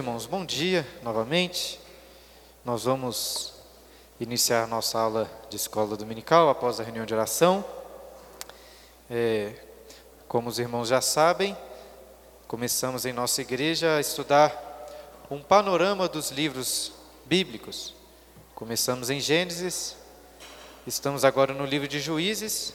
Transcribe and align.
Irmãos, 0.00 0.24
bom 0.24 0.46
dia 0.46 0.88
novamente. 1.02 1.78
Nós 2.64 2.84
vamos 2.84 3.52
iniciar 4.18 4.66
nossa 4.66 4.98
aula 4.98 5.30
de 5.50 5.56
escola 5.56 5.94
dominical 5.94 6.48
após 6.48 6.80
a 6.80 6.82
reunião 6.82 7.04
de 7.04 7.12
oração. 7.12 7.62
É, 9.10 9.52
como 10.26 10.48
os 10.48 10.58
irmãos 10.58 10.88
já 10.88 11.02
sabem, 11.02 11.54
começamos 12.48 13.04
em 13.04 13.12
nossa 13.12 13.42
igreja 13.42 13.96
a 13.96 14.00
estudar 14.00 14.56
um 15.30 15.42
panorama 15.42 16.08
dos 16.08 16.30
livros 16.30 16.94
bíblicos. 17.26 17.94
Começamos 18.54 19.10
em 19.10 19.20
Gênesis, 19.20 19.96
estamos 20.86 21.26
agora 21.26 21.52
no 21.52 21.66
livro 21.66 21.86
de 21.86 22.00
Juízes, 22.00 22.72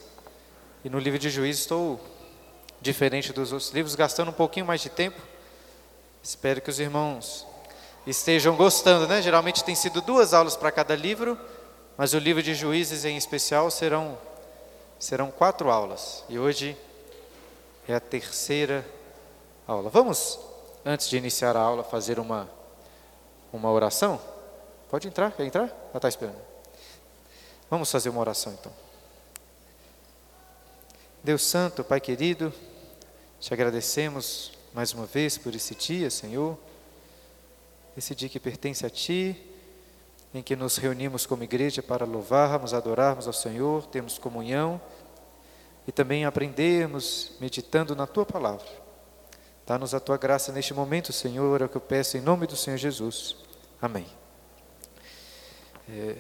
e 0.84 0.92
no 0.92 1.00
livro 1.00 1.18
de 1.18 1.32
Juízes 1.32 1.62
estou 1.64 2.00
diferente 2.80 3.34
dos 3.34 3.52
outros 3.52 3.72
livros, 3.72 3.96
gastando 3.96 4.30
um 4.30 4.32
pouquinho 4.32 4.68
mais 4.68 4.80
de 4.80 4.90
tempo 4.90 5.20
Espero 6.26 6.60
que 6.60 6.72
os 6.72 6.80
irmãos 6.80 7.46
estejam 8.08 8.56
gostando, 8.56 9.08
né? 9.08 9.22
Geralmente 9.22 9.64
tem 9.64 9.76
sido 9.76 10.02
duas 10.02 10.34
aulas 10.34 10.56
para 10.56 10.72
cada 10.72 10.96
livro, 10.96 11.38
mas 11.96 12.16
o 12.16 12.18
livro 12.18 12.42
de 12.42 12.56
Juízes 12.56 13.06
em 13.06 13.16
especial 13.16 13.70
serão 13.70 14.18
serão 14.98 15.30
quatro 15.30 15.70
aulas. 15.70 16.24
E 16.28 16.40
hoje 16.40 16.76
é 17.88 17.94
a 17.94 18.00
terceira 18.00 18.84
aula. 19.68 19.88
Vamos, 19.92 20.40
antes 20.84 21.08
de 21.08 21.16
iniciar 21.16 21.56
a 21.56 21.60
aula, 21.60 21.84
fazer 21.84 22.18
uma 22.18 22.50
uma 23.54 23.72
oração? 23.72 24.20
Pode 24.90 25.08
entrar? 25.08 25.32
Quer 25.32 25.46
entrar? 25.46 25.68
Já 25.68 25.98
está 25.98 26.10
esperando. 26.10 26.42
Vamos 27.70 27.92
fazer 27.92 28.10
uma 28.10 28.22
oração 28.22 28.52
então. 28.52 28.74
Deus 31.24 31.44
Santo, 31.44 31.84
Pai 31.84 32.02
querido, 32.02 32.52
te 33.40 33.54
agradecemos 33.54 34.55
mais 34.76 34.92
uma 34.92 35.06
vez 35.06 35.38
por 35.38 35.56
esse 35.56 35.74
dia, 35.74 36.10
Senhor. 36.10 36.58
Esse 37.96 38.14
dia 38.14 38.28
que 38.28 38.42
pertence 38.42 38.86
a 38.86 38.90
Ti, 38.90 39.42
em 40.34 40.44
que 40.44 40.54
nos 40.54 40.76
reunimos 40.76 41.26
como 41.26 41.46
igreja 41.46 41.82
para 41.82 42.04
louvarmos, 42.04 42.74
adorarmos 42.74 43.26
ao 43.26 43.32
Senhor, 43.32 43.86
termos 43.86 44.18
comunhão 44.18 44.82
e 45.88 45.94
também 45.94 46.26
aprendermos 46.26 47.32
meditando 47.40 47.96
na 47.96 48.06
Tua 48.06 48.26
palavra. 48.26 48.68
Dá-nos 49.66 49.94
a 49.94 50.00
Tua 50.02 50.18
graça 50.18 50.52
neste 50.52 50.74
momento, 50.74 51.14
Senhor, 51.14 51.62
é 51.62 51.66
o 51.66 51.70
que 51.70 51.78
eu 51.78 51.82
peço 51.82 52.18
em 52.18 52.22
nome 52.22 52.46
do 52.46 52.58
Senhor 52.58 52.76
Jesus. 52.76 53.38
Amém. 53.82 54.06
É, 55.88 56.18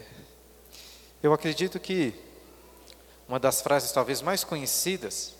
eu 1.22 1.34
acredito 1.34 1.78
que 1.78 2.16
uma 3.28 3.38
das 3.38 3.62
frases 3.62 3.92
talvez 3.92 4.22
mais 4.22 4.46
conhecidas 4.46 5.36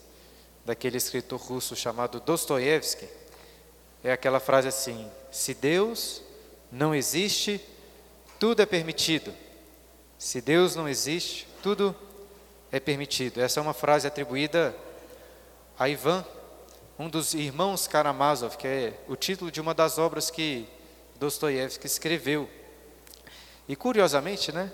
daquele 0.66 0.98
escritor 0.98 1.40
russo 1.40 1.76
chamado 1.76 2.20
Dostoiévski, 2.20 3.08
é 4.04 4.12
aquela 4.12 4.40
frase 4.40 4.68
assim: 4.68 5.10
se 5.32 5.54
Deus 5.54 6.22
não 6.72 6.94
existe, 6.94 7.62
tudo 8.40 8.62
é 8.62 8.66
permitido. 8.66 9.34
Se 10.18 10.42
Deus 10.42 10.76
não 10.76 10.90
existe, 10.90 11.48
tudo 11.62 11.96
é 12.72 12.80
permitido. 12.80 13.42
Essa 13.42 13.60
é 13.60 13.64
uma 13.64 13.74
frase 13.74 14.08
atribuída 14.08 14.76
a 15.78 15.88
Ivan, 15.88 16.26
um 16.98 17.10
dos 17.10 17.34
irmãos 17.34 17.88
Karamazov, 17.88 18.58
que 18.58 18.68
é 18.68 18.94
o 19.08 19.16
título 19.16 19.52
de 19.52 19.62
uma 19.62 19.74
das 19.74 19.98
obras 19.98 20.30
que 20.30 20.68
Dostoiévski 21.16 21.86
escreveu. 21.86 22.50
E 23.68 23.76
curiosamente, 23.76 24.52
né? 24.52 24.72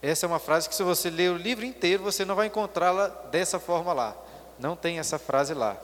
Essa 0.00 0.26
é 0.26 0.28
uma 0.28 0.38
frase 0.38 0.68
que 0.68 0.74
se 0.74 0.82
você 0.82 1.10
ler 1.10 1.30
o 1.30 1.36
livro 1.36 1.64
inteiro, 1.64 2.02
você 2.02 2.24
não 2.24 2.34
vai 2.34 2.46
encontrá-la 2.46 3.08
dessa 3.08 3.58
forma 3.58 3.92
lá. 3.92 4.16
Não 4.58 4.74
tem 4.76 4.98
essa 4.98 5.18
frase 5.18 5.54
lá. 5.54 5.76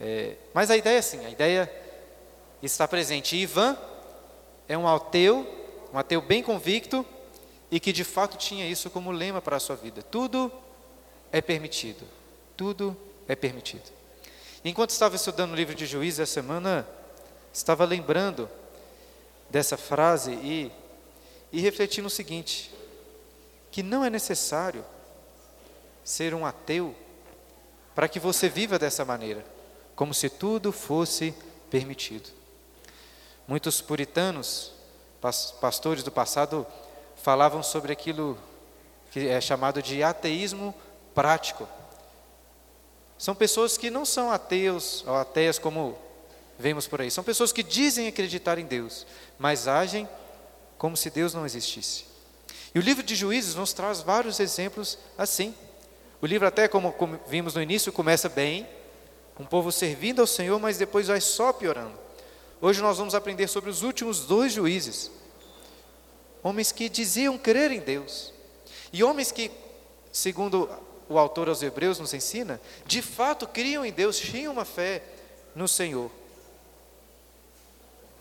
É, 0.00 0.36
mas 0.52 0.70
a 0.70 0.76
ideia 0.76 0.96
é 0.96 0.98
assim, 0.98 1.24
a 1.24 1.30
ideia 1.30 1.72
está 2.62 2.88
presente. 2.88 3.36
Ivan 3.36 3.76
é 4.68 4.76
um 4.76 4.88
ateu, 4.88 5.46
um 5.92 5.98
ateu 5.98 6.20
bem 6.20 6.42
convicto 6.42 7.04
e 7.70 7.78
que 7.78 7.92
de 7.92 8.04
fato 8.04 8.36
tinha 8.36 8.66
isso 8.66 8.90
como 8.90 9.10
lema 9.10 9.40
para 9.40 9.56
a 9.56 9.60
sua 9.60 9.76
vida. 9.76 10.02
Tudo 10.02 10.50
é 11.30 11.40
permitido. 11.40 12.04
Tudo 12.56 12.96
é 13.28 13.34
permitido. 13.34 13.90
Enquanto 14.64 14.90
estava 14.90 15.16
estudando 15.16 15.52
o 15.52 15.56
livro 15.56 15.74
de 15.74 15.86
Juízes 15.86 16.20
essa 16.20 16.34
semana, 16.34 16.86
estava 17.52 17.84
lembrando 17.84 18.48
dessa 19.50 19.76
frase 19.76 20.32
e, 20.32 20.72
e 21.52 21.60
refletindo 21.60 22.06
o 22.06 22.10
seguinte: 22.10 22.72
que 23.70 23.82
não 23.82 24.04
é 24.04 24.10
necessário 24.10 24.84
ser 26.04 26.34
um 26.34 26.44
ateu 26.46 26.94
para 27.94 28.08
que 28.08 28.18
você 28.18 28.48
viva 28.48 28.78
dessa 28.78 29.04
maneira, 29.04 29.44
como 29.94 30.14
se 30.14 30.28
tudo 30.28 30.72
fosse 30.72 31.34
permitido. 31.70 32.28
Muitos 33.46 33.80
puritanos, 33.80 34.72
pastores 35.60 36.02
do 36.02 36.10
passado, 36.10 36.66
falavam 37.16 37.62
sobre 37.62 37.92
aquilo 37.92 38.38
que 39.10 39.28
é 39.28 39.40
chamado 39.40 39.82
de 39.82 40.02
ateísmo 40.02 40.74
prático. 41.14 41.68
São 43.18 43.34
pessoas 43.34 43.76
que 43.76 43.90
não 43.90 44.04
são 44.04 44.32
ateus 44.32 45.04
ou 45.06 45.14
ateias 45.14 45.58
como 45.58 45.96
vemos 46.58 46.86
por 46.86 47.00
aí. 47.00 47.10
São 47.10 47.22
pessoas 47.22 47.52
que 47.52 47.62
dizem 47.62 48.08
acreditar 48.08 48.58
em 48.58 48.64
Deus, 48.64 49.06
mas 49.38 49.68
agem 49.68 50.08
como 50.78 50.96
se 50.96 51.10
Deus 51.10 51.34
não 51.34 51.46
existisse. 51.46 52.04
E 52.74 52.78
o 52.78 52.82
livro 52.82 53.02
de 53.02 53.14
Juízes 53.14 53.54
nos 53.54 53.72
traz 53.72 54.00
vários 54.00 54.40
exemplos 54.40 54.98
assim. 55.16 55.54
O 56.22 56.26
livro, 56.26 56.46
até 56.46 56.68
como, 56.68 56.94
vimos 57.26 57.54
no 57.54 57.60
início, 57.60 57.92
começa 57.92 58.28
bem, 58.28 58.64
um 59.40 59.44
povo 59.44 59.72
servindo 59.72 60.20
ao 60.20 60.26
Senhor, 60.26 60.60
mas 60.60 60.78
depois 60.78 61.08
vai 61.08 61.20
só 61.20 61.52
piorando. 61.52 61.98
Hoje 62.60 62.80
nós 62.80 62.96
vamos 62.96 63.16
aprender 63.16 63.48
sobre 63.48 63.68
os 63.68 63.82
últimos 63.82 64.20
dois 64.20 64.52
juízes, 64.52 65.10
homens 66.40 66.70
que 66.70 66.88
diziam 66.88 67.36
crer 67.36 67.72
em 67.72 67.80
Deus, 67.80 68.32
e 68.92 69.02
homens 69.02 69.32
que, 69.32 69.50
segundo 70.12 70.70
o 71.08 71.18
autor 71.18 71.48
aos 71.48 71.60
Hebreus 71.60 71.98
nos 71.98 72.14
ensina, 72.14 72.60
de 72.86 73.02
fato 73.02 73.48
criam 73.48 73.84
em 73.84 73.90
Deus, 73.90 74.16
tinham 74.16 74.52
uma 74.52 74.64
fé 74.64 75.02
no 75.56 75.66
Senhor, 75.66 76.08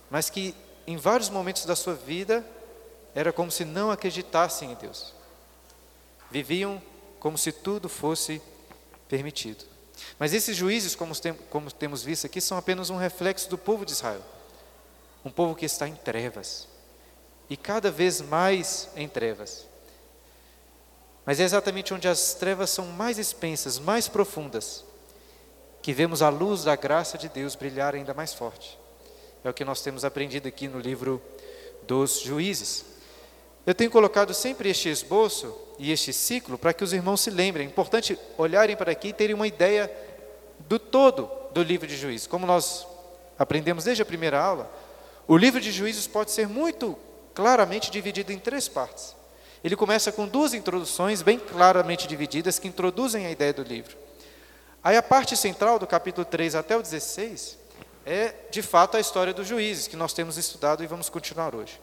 mas 0.10 0.28
que 0.28 0.56
em 0.88 0.98
vários 0.98 1.30
momentos 1.30 1.66
da 1.66 1.76
sua 1.76 1.94
vida 1.94 2.44
era 3.14 3.32
como 3.32 3.52
se 3.52 3.64
não 3.64 3.92
acreditassem 3.92 4.72
em 4.72 4.76
Deus, 4.76 5.14
viviam 6.32 6.82
como 7.22 7.38
se 7.38 7.52
tudo 7.52 7.88
fosse 7.88 8.42
permitido. 9.08 9.64
Mas 10.18 10.34
esses 10.34 10.58
juízes, 10.58 10.96
como, 10.96 11.14
como 11.52 11.72
temos 11.72 12.04
visto 12.04 12.26
aqui, 12.26 12.42
são 12.42 12.58
apenas 12.58 12.90
um 12.90 12.98
reflexo 12.98 13.48
do 13.48 13.60
povo 13.60 13.86
de 13.86 13.92
Israel. 13.92 14.24
Um 15.24 15.30
povo 15.30 15.56
que 15.56 15.64
está 15.64 15.88
em 15.88 15.94
trevas. 15.94 16.68
E 17.48 17.56
cada 17.56 17.92
vez 17.92 18.22
mais 18.22 18.90
em 18.96 19.08
trevas. 19.08 19.68
Mas 21.24 21.40
é 21.40 21.44
exatamente 21.44 21.94
onde 21.94 22.08
as 22.08 22.34
trevas 22.34 22.72
são 22.72 22.88
mais 22.88 23.20
expensas, 23.20 23.78
mais 23.78 24.08
profundas, 24.08 24.84
que 25.80 25.94
vemos 25.94 26.24
a 26.24 26.30
luz 26.30 26.64
da 26.64 26.76
graça 26.76 27.20
de 27.20 27.30
Deus 27.30 27.56
brilhar 27.56 27.94
ainda 27.94 28.16
mais 28.16 28.34
forte. 28.34 28.80
É 29.44 29.50
o 29.50 29.54
que 29.54 29.64
nós 29.64 29.82
temos 29.82 30.04
aprendido 30.04 30.48
aqui 30.48 30.68
no 30.68 30.80
livro 30.80 31.22
dos 31.84 32.20
Juízes. 32.22 32.84
Eu 33.66 33.76
tenho 33.76 33.92
colocado 33.92 34.34
sempre 34.34 34.70
este 34.70 34.90
esboço 34.90 35.56
e 35.78 35.92
este 35.92 36.12
ciclo 36.12 36.58
para 36.58 36.74
que 36.74 36.84
os 36.84 36.94
irmãos 36.94 37.22
se 37.22 37.30
lembrem. 37.30 37.68
É 37.68 37.70
importante 37.70 38.18
olharem 38.38 38.76
para 38.76 38.92
aqui 38.92 39.10
e 39.10 39.14
terem 39.14 39.36
uma 39.36 39.48
ideia 39.48 39.92
do 40.60 40.80
todo 40.80 41.30
do 41.54 41.62
livro 41.62 41.88
de 41.88 41.96
Juízes. 41.96 42.28
Como 42.28 42.46
nós 42.46 42.88
aprendemos 43.38 43.84
desde 43.84 44.02
a 44.02 44.06
primeira 44.06 44.42
aula, 44.42 44.72
o 45.28 45.38
livro 45.38 45.62
de 45.62 45.72
Juízes 45.72 46.08
pode 46.08 46.32
ser 46.32 46.48
muito 46.48 46.98
claramente 47.34 47.92
dividido 47.92 48.32
em 48.32 48.40
três 48.40 48.68
partes. 48.68 49.16
Ele 49.64 49.76
começa 49.76 50.12
com 50.12 50.28
duas 50.28 50.54
introduções 50.56 51.22
bem 51.22 51.38
claramente 51.38 52.08
divididas 52.08 52.58
que 52.58 52.68
introduzem 52.68 53.28
a 53.28 53.32
ideia 53.32 53.54
do 53.54 53.62
livro. 53.62 53.96
Aí 54.84 54.98
a 54.98 55.04
parte 55.04 55.38
central 55.38 55.78
do 55.78 55.86
capítulo 55.86 56.26
3 56.26 56.56
até 56.56 56.76
o 56.76 56.82
16 56.82 57.62
é, 58.04 58.34
de 58.50 58.64
fato, 58.64 58.98
a 58.98 59.00
história 59.00 59.32
dos 59.34 59.48
juízes, 59.48 59.88
que 59.88 59.96
nós 59.96 60.14
temos 60.14 60.38
estudado 60.38 60.84
e 60.84 60.88
vamos 60.88 61.08
continuar 61.08 61.54
hoje. 61.54 61.80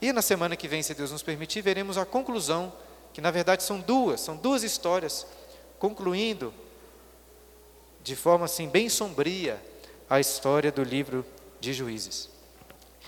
E 0.00 0.12
na 0.12 0.22
semana 0.22 0.56
que 0.56 0.68
vem, 0.68 0.82
se 0.82 0.94
Deus 0.94 1.10
nos 1.10 1.22
permitir, 1.22 1.60
veremos 1.60 1.98
a 1.98 2.04
conclusão, 2.04 2.72
que 3.12 3.20
na 3.20 3.30
verdade 3.30 3.62
são 3.62 3.80
duas, 3.80 4.20
são 4.20 4.36
duas 4.36 4.62
histórias, 4.62 5.26
concluindo 5.78 6.54
de 8.02 8.14
forma 8.14 8.44
assim 8.44 8.68
bem 8.68 8.88
sombria 8.88 9.62
a 10.08 10.20
história 10.20 10.70
do 10.70 10.82
livro 10.82 11.26
de 11.60 11.72
Juízes. 11.72 12.30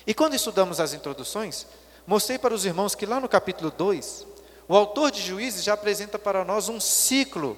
E 0.07 0.13
quando 0.13 0.35
estudamos 0.35 0.81
as 0.81 0.93
introduções, 0.93 1.67
mostrei 2.07 2.39
para 2.39 2.55
os 2.55 2.65
irmãos 2.65 2.95
que 2.95 3.07
lá 3.07 3.21
no 3.21 3.29
capítulo 3.29 3.71
2, 3.71 4.27
o 4.69 4.77
autor 4.77 5.11
de 5.11 5.23
Juízes 5.23 5.63
já 5.63 5.75
apresenta 5.75 6.19
para 6.19 6.45
nós 6.45 6.69
um 6.69 6.81
ciclo 6.81 7.57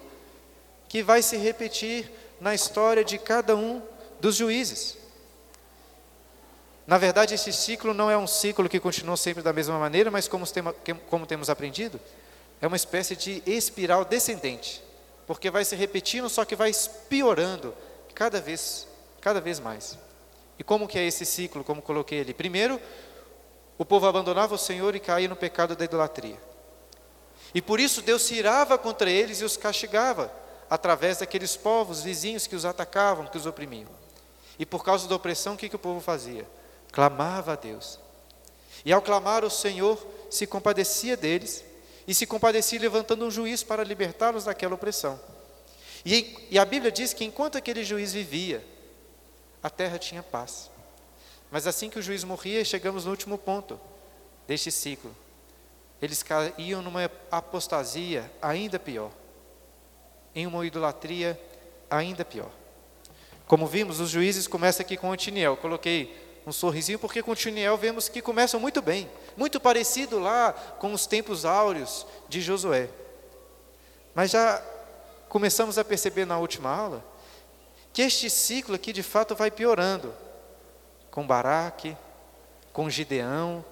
que 0.89 1.03
vai 1.03 1.23
se 1.23 1.37
repetir 1.37 2.11
na 2.41 2.55
história 2.55 3.03
de 3.03 3.17
cada 3.17 3.57
um 3.57 3.81
dos 4.21 4.37
juízes. 4.37 4.99
Na 6.87 6.99
verdade, 6.99 7.35
esse 7.35 7.53
ciclo 7.53 7.95
não 7.95 8.11
é 8.11 8.19
um 8.19 8.27
ciclo 8.27 8.69
que 8.69 8.81
continua 8.81 9.17
sempre 9.17 9.43
da 9.43 9.53
mesma 9.53 9.79
maneira, 9.79 10.11
mas 10.11 10.27
como, 10.29 11.27
temos 11.27 11.49
aprendido, 11.49 12.01
é 12.61 12.67
uma 12.67 12.77
espécie 12.77 13.15
de 13.15 13.43
espiral 13.47 14.05
descendente, 14.05 14.83
porque 15.27 15.51
vai 15.51 15.65
se 15.65 15.77
repetindo, 15.77 16.29
só 16.29 16.45
que 16.45 16.57
vai 16.57 16.73
piorando 17.09 17.75
cada 18.15 18.41
vez, 18.41 18.87
cada 19.21 19.41
vez 19.41 19.61
mais. 19.61 19.99
E 20.59 20.65
como 20.65 20.89
que 20.89 20.99
é 20.99 21.05
esse 21.05 21.25
ciclo, 21.25 21.65
como 21.65 21.81
coloquei 21.81 22.21
ali? 22.21 22.35
Primeiro, 22.35 22.81
o 23.79 23.85
povo 23.85 24.07
abandonava 24.07 24.55
o 24.55 24.59
Senhor 24.59 24.95
e 24.95 25.01
caía 25.01 25.29
no 25.29 25.37
pecado 25.37 25.75
da 25.75 25.85
idolatria. 25.85 26.39
E 27.55 27.61
por 27.61 27.81
isso 27.81 28.03
Deus 28.03 28.23
se 28.23 28.35
irava 28.35 28.79
contra 28.79 29.11
eles 29.11 29.41
e 29.41 29.45
os 29.45 29.57
castigava, 29.57 30.33
através 30.69 31.19
daqueles 31.19 31.57
povos 31.57 32.03
vizinhos 32.03 32.47
que 32.47 32.57
os 32.57 32.65
atacavam, 32.65 33.27
que 33.27 33.37
os 33.37 33.47
oprimiam. 33.47 33.91
E 34.59 34.65
por 34.65 34.85
causa 34.85 35.09
da 35.09 35.15
opressão, 35.15 35.55
o 35.55 35.57
que, 35.57 35.69
que 35.69 35.77
o 35.77 35.79
povo 35.79 36.01
fazia? 36.01 36.47
Clamava 36.93 37.55
a 37.55 37.57
Deus. 37.57 37.99
E 38.85 38.93
ao 38.93 39.03
clamar, 39.03 39.45
o 39.45 39.51
Senhor 39.51 39.99
se 40.31 40.47
compadecia 40.47 41.17
deles 41.17 41.65
e 42.07 42.15
se 42.15 42.27
compadecia 42.27 42.79
levantando 42.79 43.25
um 43.25 43.31
juiz 43.31 43.63
para 43.63 43.83
libertá-los 43.83 44.45
daquela 44.45 44.75
opressão. 44.75 45.19
E, 46.05 46.49
e 46.51 46.59
a 46.59 46.65
Bíblia 46.65 46.93
diz 46.93 47.13
que 47.15 47.25
enquanto 47.25 47.57
aquele 47.57 47.85
juiz 47.85 48.13
vivia, 48.13 48.65
a 49.63 49.71
terra 49.71 49.99
tinha 49.99 50.23
paz. 50.23 50.71
Mas 51.51 51.67
assim 51.67 51.89
que 51.89 51.99
o 51.99 52.03
juiz 52.03 52.25
morria, 52.25 52.65
chegamos 52.65 53.05
no 53.05 53.11
último 53.11 53.39
ponto 53.39 53.81
deste 54.47 54.71
ciclo. 54.71 55.15
Eles 56.01 56.23
caíam 56.23 56.83
numa 56.83 57.09
apostasia 57.31 58.31
ainda 58.41 58.79
pior, 58.79 59.13
em 60.35 60.47
uma 60.47 60.67
idolatria 60.67 61.41
ainda 61.89 62.25
pior. 62.25 62.51
Como 63.47 63.67
vimos, 63.67 64.01
os 64.01 64.11
juízes 64.11 64.49
começam 64.49 64.83
aqui 64.85 64.97
com 64.97 65.11
Otiniel. 65.11 65.57
Coloquei 65.57 66.22
um 66.47 66.53
sorrisinho 66.53 66.99
porque 66.99 67.23
com 67.23 67.31
Otiniel 67.31 67.77
vemos 67.77 68.09
que 68.09 68.21
começam 68.21 68.59
muito 68.59 68.83
bem, 68.83 69.09
muito 69.37 69.61
parecido 69.61 70.19
lá 70.19 70.53
com 70.53 70.93
os 70.93 71.07
tempos 71.07 71.45
áureos 71.45 72.07
de 72.29 72.41
Josué. 72.41 72.89
Mas 74.15 74.31
já 74.31 74.63
começamos 75.29 75.79
a 75.79 75.85
perceber 75.85 76.27
na 76.27 76.39
última 76.39 76.71
aula 76.71 77.05
que 77.93 78.03
este 78.03 78.29
ciclo 78.29 78.75
aqui 78.75 78.93
de 78.93 79.03
fato 79.03 79.35
vai 79.35 79.51
piorando 79.51 80.15
com 81.11 81.27
Baraque, 81.27 81.97
com 82.73 82.89
Gideão 82.89 83.65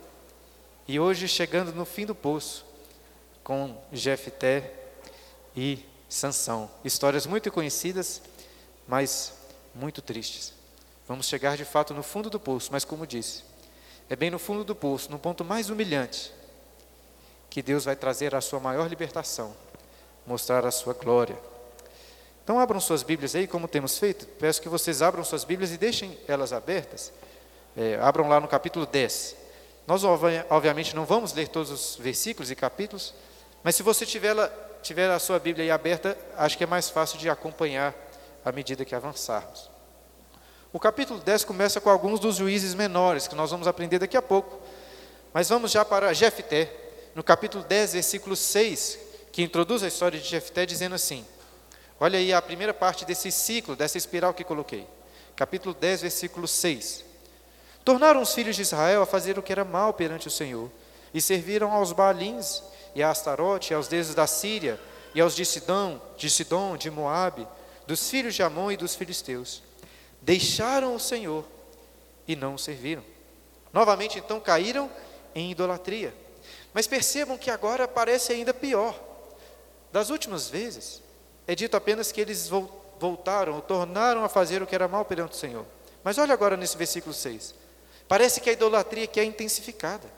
e 0.86 1.00
hoje 1.00 1.26
chegando 1.26 1.72
no 1.72 1.84
fim 1.84 2.04
do 2.06 2.14
poço 2.14 2.64
com 3.42 3.76
Jefté 3.92 4.72
e 5.56 5.84
Sansão. 6.08 6.70
Histórias 6.84 7.26
muito 7.26 7.50
conhecidas, 7.50 8.20
mas 8.86 9.32
muito 9.74 10.02
tristes. 10.02 10.59
Vamos 11.10 11.26
chegar 11.26 11.56
de 11.56 11.64
fato 11.64 11.92
no 11.92 12.04
fundo 12.04 12.30
do 12.30 12.38
poço, 12.38 12.68
mas 12.70 12.84
como 12.84 13.04
disse, 13.04 13.42
é 14.08 14.14
bem 14.14 14.30
no 14.30 14.38
fundo 14.38 14.62
do 14.62 14.76
poço, 14.76 15.10
no 15.10 15.18
ponto 15.18 15.44
mais 15.44 15.68
humilhante, 15.68 16.32
que 17.50 17.60
Deus 17.60 17.84
vai 17.84 17.96
trazer 17.96 18.32
a 18.32 18.40
sua 18.40 18.60
maior 18.60 18.88
libertação, 18.88 19.52
mostrar 20.24 20.64
a 20.64 20.70
sua 20.70 20.94
glória. 20.94 21.36
Então 22.44 22.60
abram 22.60 22.78
suas 22.78 23.02
Bíblias 23.02 23.34
aí, 23.34 23.48
como 23.48 23.66
temos 23.66 23.98
feito. 23.98 24.24
Peço 24.38 24.62
que 24.62 24.68
vocês 24.68 25.02
abram 25.02 25.24
suas 25.24 25.42
Bíblias 25.42 25.72
e 25.72 25.76
deixem 25.76 26.16
elas 26.28 26.52
abertas. 26.52 27.12
É, 27.76 27.98
abram 28.00 28.28
lá 28.28 28.38
no 28.38 28.46
capítulo 28.46 28.86
10. 28.86 29.34
Nós, 29.88 30.04
obviamente, 30.04 30.94
não 30.94 31.04
vamos 31.04 31.32
ler 31.32 31.48
todos 31.48 31.72
os 31.72 31.96
versículos 31.96 32.52
e 32.52 32.54
capítulos, 32.54 33.12
mas 33.64 33.74
se 33.74 33.82
você 33.82 34.06
tiver, 34.06 34.36
tiver 34.80 35.10
a 35.10 35.18
sua 35.18 35.40
Bíblia 35.40 35.64
aí 35.64 35.70
aberta, 35.72 36.16
acho 36.36 36.56
que 36.56 36.62
é 36.62 36.68
mais 36.68 36.88
fácil 36.88 37.18
de 37.18 37.28
acompanhar 37.28 37.96
à 38.44 38.52
medida 38.52 38.84
que 38.84 38.94
avançarmos. 38.94 39.69
O 40.72 40.78
capítulo 40.78 41.18
10 41.18 41.44
começa 41.44 41.80
com 41.80 41.90
alguns 41.90 42.20
dos 42.20 42.36
juízes 42.36 42.74
menores, 42.74 43.26
que 43.26 43.34
nós 43.34 43.50
vamos 43.50 43.66
aprender 43.66 43.98
daqui 43.98 44.16
a 44.16 44.22
pouco. 44.22 44.60
Mas 45.34 45.48
vamos 45.48 45.72
já 45.72 45.84
para 45.84 46.12
Jefté, 46.12 46.72
no 47.12 47.24
capítulo 47.24 47.64
10, 47.64 47.94
versículo 47.94 48.36
6, 48.36 48.96
que 49.32 49.42
introduz 49.42 49.82
a 49.82 49.88
história 49.88 50.16
de 50.16 50.28
Jefté, 50.28 50.64
dizendo 50.64 50.94
assim: 50.94 51.26
Olha 51.98 52.20
aí 52.20 52.32
a 52.32 52.40
primeira 52.40 52.72
parte 52.72 53.04
desse 53.04 53.32
ciclo, 53.32 53.74
dessa 53.74 53.98
espiral 53.98 54.32
que 54.32 54.44
coloquei. 54.44 54.86
Capítulo 55.34 55.74
10, 55.74 56.02
versículo 56.02 56.46
6. 56.46 57.04
Tornaram 57.84 58.22
os 58.22 58.32
filhos 58.32 58.54
de 58.54 58.62
Israel 58.62 59.02
a 59.02 59.06
fazer 59.06 59.36
o 59.40 59.42
que 59.42 59.50
era 59.50 59.64
mal 59.64 59.92
perante 59.92 60.28
o 60.28 60.30
Senhor, 60.30 60.70
e 61.12 61.20
serviram 61.20 61.72
aos 61.72 61.92
Baalins, 61.92 62.62
e 62.94 63.02
a 63.02 63.10
Astarote, 63.10 63.72
e 63.72 63.74
aos 63.74 63.88
deuses 63.88 64.14
da 64.14 64.28
Síria, 64.28 64.78
e 65.16 65.20
aos 65.20 65.34
de 65.34 65.44
Sidom, 65.44 66.00
de 66.16 66.30
Sidom, 66.30 66.76
de 66.76 66.92
Moabe, 66.92 67.44
dos 67.88 68.08
filhos 68.08 68.36
de 68.36 68.42
Amon 68.44 68.70
e 68.70 68.76
dos 68.76 68.94
filisteus. 68.94 69.68
Deixaram 70.22 70.94
o 70.94 71.00
Senhor 71.00 71.44
e 72.26 72.36
não 72.36 72.54
o 72.54 72.58
serviram. 72.58 73.04
Novamente, 73.72 74.18
então, 74.18 74.40
caíram 74.40 74.90
em 75.34 75.50
idolatria. 75.50 76.14
Mas 76.72 76.86
percebam 76.86 77.38
que 77.38 77.50
agora 77.50 77.88
parece 77.88 78.32
ainda 78.32 78.52
pior. 78.52 78.98
Das 79.92 80.10
últimas 80.10 80.48
vezes, 80.48 81.02
é 81.46 81.54
dito 81.54 81.76
apenas 81.76 82.12
que 82.12 82.20
eles 82.20 82.48
voltaram, 82.48 83.54
ou 83.54 83.62
tornaram 83.62 84.24
a 84.24 84.28
fazer 84.28 84.62
o 84.62 84.66
que 84.66 84.74
era 84.74 84.86
mal 84.86 85.04
perante 85.04 85.32
o 85.32 85.36
Senhor. 85.36 85.66
Mas 86.04 86.18
olha 86.18 86.32
agora 86.32 86.56
nesse 86.56 86.76
versículo 86.76 87.12
6. 87.12 87.54
Parece 88.06 88.40
que 88.40 88.50
a 88.50 88.52
idolatria 88.52 89.04
aqui 89.04 89.20
é 89.20 89.24
intensificada. 89.24 90.08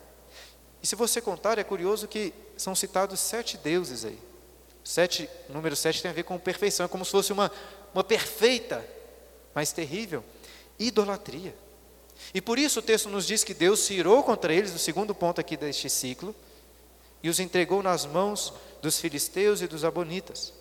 E 0.82 0.86
se 0.86 0.96
você 0.96 1.20
contar, 1.20 1.58
é 1.58 1.64
curioso 1.64 2.08
que 2.08 2.34
são 2.56 2.74
citados 2.74 3.20
sete 3.20 3.56
deuses 3.56 4.04
aí. 4.04 4.18
Sete, 4.82 5.28
número 5.48 5.76
sete 5.76 6.02
tem 6.02 6.10
a 6.10 6.14
ver 6.14 6.24
com 6.24 6.36
perfeição, 6.38 6.86
é 6.86 6.88
como 6.88 7.04
se 7.04 7.10
fosse 7.10 7.32
uma, 7.32 7.52
uma 7.94 8.02
perfeita, 8.02 8.84
mas 9.54 9.72
terrível, 9.72 10.24
idolatria. 10.78 11.54
E 12.32 12.40
por 12.40 12.58
isso 12.58 12.80
o 12.80 12.82
texto 12.82 13.08
nos 13.08 13.26
diz 13.26 13.42
que 13.44 13.54
Deus 13.54 13.80
se 13.80 13.94
irou 13.94 14.22
contra 14.22 14.52
eles, 14.52 14.72
no 14.72 14.78
segundo 14.78 15.14
ponto 15.14 15.40
aqui 15.40 15.56
deste 15.56 15.88
ciclo, 15.90 16.34
e 17.22 17.28
os 17.28 17.38
entregou 17.40 17.82
nas 17.82 18.04
mãos 18.04 18.52
dos 18.80 18.98
filisteus 18.98 19.60
e 19.60 19.66
dos 19.66 19.84
abonitas. 19.84 20.52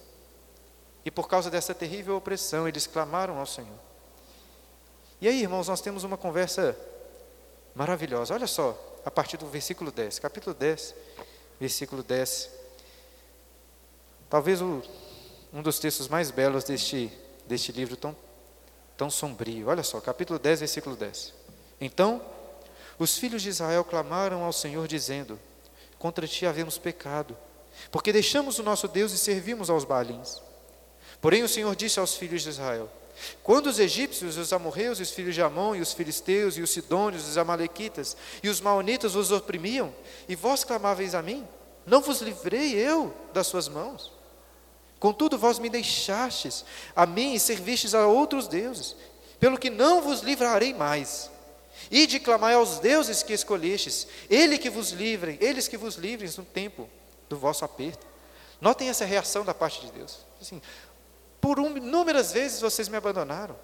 E 1.03 1.09
por 1.09 1.27
causa 1.27 1.49
dessa 1.49 1.73
terrível 1.73 2.15
opressão, 2.15 2.67
eles 2.67 2.85
clamaram 2.85 3.39
ao 3.39 3.45
Senhor. 3.45 3.79
E 5.19 5.27
aí, 5.27 5.41
irmãos, 5.41 5.67
nós 5.67 5.81
temos 5.81 6.03
uma 6.03 6.17
conversa 6.17 6.77
maravilhosa. 7.73 8.33
Olha 8.33 8.47
só, 8.47 8.77
a 9.05 9.09
partir 9.09 9.37
do 9.37 9.47
versículo 9.47 9.91
10, 9.91 10.19
capítulo 10.19 10.55
10, 10.55 10.93
versículo 11.59 12.03
10. 12.03 12.49
Talvez 14.29 14.61
o, 14.61 14.81
um 15.53 15.61
dos 15.61 15.79
textos 15.79 16.07
mais 16.07 16.31
belos 16.31 16.63
deste, 16.63 17.11
deste 17.47 17.71
livro 17.71 17.95
tão, 17.95 18.15
tão 19.01 19.09
sombrio. 19.09 19.67
Olha 19.67 19.81
só, 19.81 19.99
capítulo 19.99 20.37
10, 20.37 20.59
versículo 20.59 20.95
10. 20.95 21.33
Então, 21.81 22.21
os 22.99 23.17
filhos 23.17 23.41
de 23.41 23.49
Israel 23.49 23.83
clamaram 23.83 24.43
ao 24.43 24.53
Senhor, 24.53 24.87
dizendo: 24.87 25.39
Contra 25.97 26.27
ti 26.27 26.45
havemos 26.45 26.77
pecado, 26.77 27.35
porque 27.89 28.13
deixamos 28.13 28.59
o 28.59 28.63
nosso 28.63 28.87
Deus 28.87 29.11
e 29.11 29.17
servimos 29.17 29.71
aos 29.71 29.85
Baalins. 29.85 30.39
Porém, 31.19 31.41
o 31.41 31.49
Senhor 31.49 31.75
disse 31.75 31.99
aos 31.99 32.13
filhos 32.15 32.43
de 32.43 32.49
Israel: 32.49 32.87
Quando 33.41 33.71
os 33.71 33.79
egípcios, 33.79 34.37
os 34.37 34.53
amorreus, 34.53 34.99
os 34.99 35.09
filhos 35.09 35.33
de 35.33 35.41
Amon, 35.41 35.73
e 35.73 35.81
os 35.81 35.93
filisteus, 35.93 36.55
e 36.55 36.61
os 36.61 36.69
sidônios, 36.69 37.27
os 37.27 37.39
amalequitas, 37.39 38.15
e 38.43 38.49
os 38.49 38.61
maonitas 38.61 39.13
vos 39.13 39.31
oprimiam, 39.31 39.91
e 40.29 40.35
vós 40.35 40.63
clamáveis 40.63 41.15
a 41.15 41.23
mim, 41.23 41.47
não 41.87 42.01
vos 42.01 42.21
livrei 42.21 42.75
eu 42.75 43.11
das 43.33 43.47
suas 43.47 43.67
mãos? 43.67 44.20
Contudo, 45.01 45.35
vós 45.35 45.57
me 45.57 45.67
deixastes 45.67 46.63
a 46.95 47.07
mim 47.07 47.33
e 47.33 47.39
servistes 47.39 47.95
a 47.95 48.05
outros 48.05 48.47
deuses, 48.47 48.95
pelo 49.39 49.57
que 49.57 49.71
não 49.71 49.99
vos 49.99 50.21
livrarei 50.21 50.75
mais. 50.75 51.31
E 51.89 52.05
de 52.05 52.21
aos 52.55 52.77
deuses 52.77 53.23
que 53.23 53.33
escolhestes, 53.33 54.07
ele 54.29 54.59
que 54.59 54.69
vos 54.69 54.91
livrem, 54.91 55.39
eles 55.41 55.67
que 55.67 55.75
vos 55.75 55.95
livrem 55.95 56.29
no 56.37 56.45
tempo 56.45 56.87
do 57.27 57.35
vosso 57.35 57.65
aperto. 57.65 58.05
Notem 58.61 58.89
essa 58.89 59.03
reação 59.03 59.43
da 59.43 59.55
parte 59.55 59.81
de 59.81 59.91
Deus. 59.91 60.19
Assim, 60.39 60.61
por 61.41 61.57
inúmeras 61.57 62.31
vezes 62.31 62.61
vocês 62.61 62.87
me 62.87 62.95
abandonaram 62.95 63.55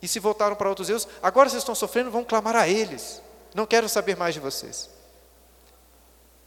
e 0.00 0.06
se 0.06 0.20
voltaram 0.20 0.54
para 0.54 0.68
outros 0.68 0.86
deuses. 0.86 1.08
Agora 1.20 1.48
vocês 1.48 1.62
estão 1.62 1.74
sofrendo, 1.74 2.12
vão 2.12 2.22
clamar 2.22 2.54
a 2.54 2.68
eles. 2.68 3.20
Não 3.56 3.66
quero 3.66 3.88
saber 3.88 4.16
mais 4.16 4.34
de 4.34 4.40
vocês. 4.40 4.88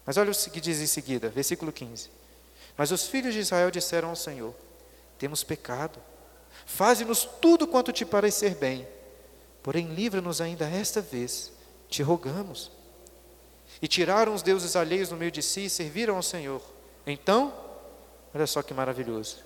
Mas 0.06 0.16
olha 0.16 0.32
o 0.32 0.36
que 0.50 0.62
diz 0.62 0.80
em 0.80 0.88
seguida, 0.88 1.28
versículo 1.28 1.74
15. 1.74 2.23
Mas 2.78 2.92
os 2.92 3.08
filhos 3.08 3.34
de 3.34 3.40
Israel 3.40 3.70
disseram 3.72 4.10
ao 4.10 4.16
Senhor: 4.16 4.54
Temos 5.18 5.44
pecado, 5.44 6.00
faze-nos 6.66 7.26
tudo 7.26 7.68
quanto 7.68 7.92
te 7.92 8.06
parecer 8.06 8.56
bem, 8.56 8.88
porém 9.62 9.94
livra-nos 9.94 10.42
ainda 10.42 10.68
esta 10.68 11.02
vez, 11.02 11.52
te 11.90 12.02
rogamos. 12.02 12.72
E 13.82 13.88
tiraram 13.88 14.34
os 14.34 14.42
deuses 14.42 14.76
alheios 14.76 15.10
no 15.10 15.18
meio 15.18 15.32
de 15.32 15.42
si 15.42 15.66
e 15.66 15.70
serviram 15.70 16.16
ao 16.16 16.24
Senhor. 16.24 16.62
Então, 17.06 17.54
olha 18.34 18.48
só 18.48 18.62
que 18.62 18.74
maravilhoso 18.74 19.38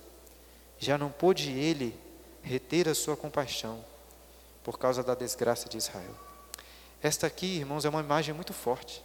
já 0.78 0.96
não 0.96 1.10
pôde 1.10 1.50
ele 1.50 1.98
reter 2.42 2.88
a 2.88 2.94
sua 2.94 3.16
compaixão 3.16 3.84
por 4.62 4.78
causa 4.78 5.02
da 5.02 5.14
desgraça 5.14 5.68
de 5.68 5.76
Israel. 5.76 6.14
Esta 7.02 7.26
aqui, 7.26 7.58
irmãos, 7.58 7.84
é 7.84 7.88
uma 7.88 8.00
imagem 8.00 8.34
muito 8.34 8.52
forte. 8.52 9.04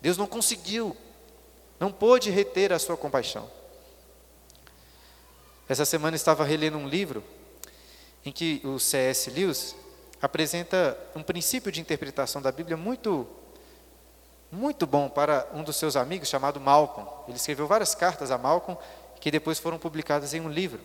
Deus 0.00 0.16
não 0.16 0.26
conseguiu, 0.26 0.96
não 1.80 1.90
pôde 1.90 2.30
reter 2.30 2.72
a 2.72 2.78
sua 2.78 2.96
compaixão. 2.96 3.50
Essa 5.66 5.86
semana 5.86 6.14
estava 6.14 6.44
relendo 6.44 6.76
um 6.76 6.86
livro 6.86 7.24
em 8.24 8.30
que 8.30 8.60
o 8.64 8.78
C.S. 8.78 9.30
Lewis 9.30 9.74
apresenta 10.20 10.98
um 11.16 11.22
princípio 11.22 11.72
de 11.72 11.80
interpretação 11.80 12.42
da 12.42 12.52
Bíblia 12.52 12.76
muito 12.76 13.26
muito 14.52 14.84
bom 14.84 15.08
para 15.08 15.48
um 15.54 15.62
dos 15.62 15.76
seus 15.76 15.94
amigos 15.94 16.28
chamado 16.28 16.60
Malcolm. 16.60 17.08
Ele 17.28 17.36
escreveu 17.36 17.68
várias 17.68 17.94
cartas 17.94 18.32
a 18.32 18.36
Malcolm 18.36 18.76
que 19.20 19.30
depois 19.30 19.60
foram 19.60 19.78
publicadas 19.78 20.34
em 20.34 20.40
um 20.40 20.48
livro. 20.48 20.80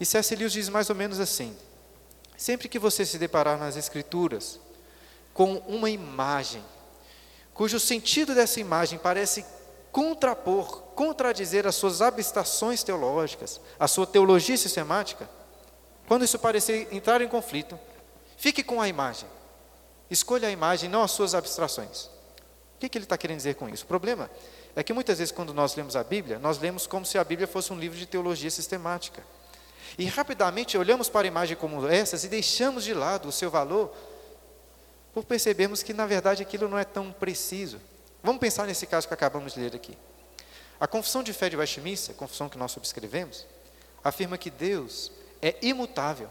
E 0.00 0.04
C.S. 0.04 0.34
Lewis 0.34 0.52
diz 0.52 0.68
mais 0.68 0.90
ou 0.90 0.96
menos 0.96 1.20
assim: 1.20 1.56
Sempre 2.36 2.68
que 2.68 2.80
você 2.80 3.06
se 3.06 3.16
deparar 3.16 3.56
nas 3.56 3.76
Escrituras 3.76 4.58
com 5.32 5.58
uma 5.58 5.88
imagem, 5.88 6.64
cujo 7.54 7.78
sentido 7.78 8.34
dessa 8.34 8.58
imagem 8.58 8.98
parece 8.98 9.46
contrapor, 9.92 10.82
contradizer 10.94 11.66
as 11.66 11.74
suas 11.74 12.00
abstrações 12.00 12.82
teológicas, 12.82 13.60
a 13.78 13.86
sua 13.86 14.06
teologia 14.06 14.56
sistemática, 14.56 15.28
quando 16.08 16.24
isso 16.24 16.38
parecer 16.38 16.88
entrar 16.90 17.20
em 17.20 17.28
conflito, 17.28 17.78
fique 18.38 18.62
com 18.62 18.80
a 18.80 18.88
imagem. 18.88 19.28
Escolha 20.10 20.48
a 20.48 20.50
imagem, 20.50 20.88
não 20.88 21.02
as 21.02 21.10
suas 21.10 21.34
abstrações. 21.34 22.06
O 22.06 22.78
que, 22.80 22.88
que 22.88 22.98
ele 22.98 23.04
está 23.04 23.16
querendo 23.16 23.36
dizer 23.36 23.54
com 23.54 23.68
isso? 23.68 23.84
O 23.84 23.86
problema 23.86 24.30
é 24.74 24.82
que 24.82 24.92
muitas 24.92 25.18
vezes, 25.18 25.32
quando 25.32 25.54
nós 25.54 25.74
lemos 25.76 25.94
a 25.94 26.02
Bíblia, 26.02 26.38
nós 26.38 26.58
lemos 26.58 26.86
como 26.86 27.06
se 27.06 27.18
a 27.18 27.24
Bíblia 27.24 27.46
fosse 27.46 27.72
um 27.72 27.78
livro 27.78 27.96
de 27.96 28.06
teologia 28.06 28.50
sistemática. 28.50 29.22
E 29.98 30.06
rapidamente 30.06 30.76
olhamos 30.76 31.08
para 31.08 31.26
imagens 31.26 31.58
como 31.58 31.86
essas 31.86 32.24
e 32.24 32.28
deixamos 32.28 32.82
de 32.82 32.94
lado 32.94 33.28
o 33.28 33.32
seu 33.32 33.50
valor, 33.50 33.94
por 35.12 35.24
percebermos 35.24 35.82
que, 35.82 35.92
na 35.92 36.06
verdade, 36.06 36.42
aquilo 36.42 36.68
não 36.68 36.78
é 36.78 36.84
tão 36.84 37.12
preciso. 37.12 37.78
Vamos 38.22 38.40
pensar 38.40 38.66
nesse 38.66 38.86
caso 38.86 39.08
que 39.08 39.14
acabamos 39.14 39.54
de 39.54 39.60
ler 39.60 39.74
aqui. 39.74 39.98
A 40.78 40.86
confissão 40.86 41.22
de 41.22 41.32
fé 41.32 41.48
de 41.48 41.56
Westminster, 41.56 42.14
a 42.14 42.18
confissão 42.18 42.48
que 42.48 42.58
nós 42.58 42.72
subscrevemos, 42.72 43.46
afirma 44.02 44.38
que 44.38 44.50
Deus 44.50 45.10
é 45.40 45.56
imutável 45.62 46.30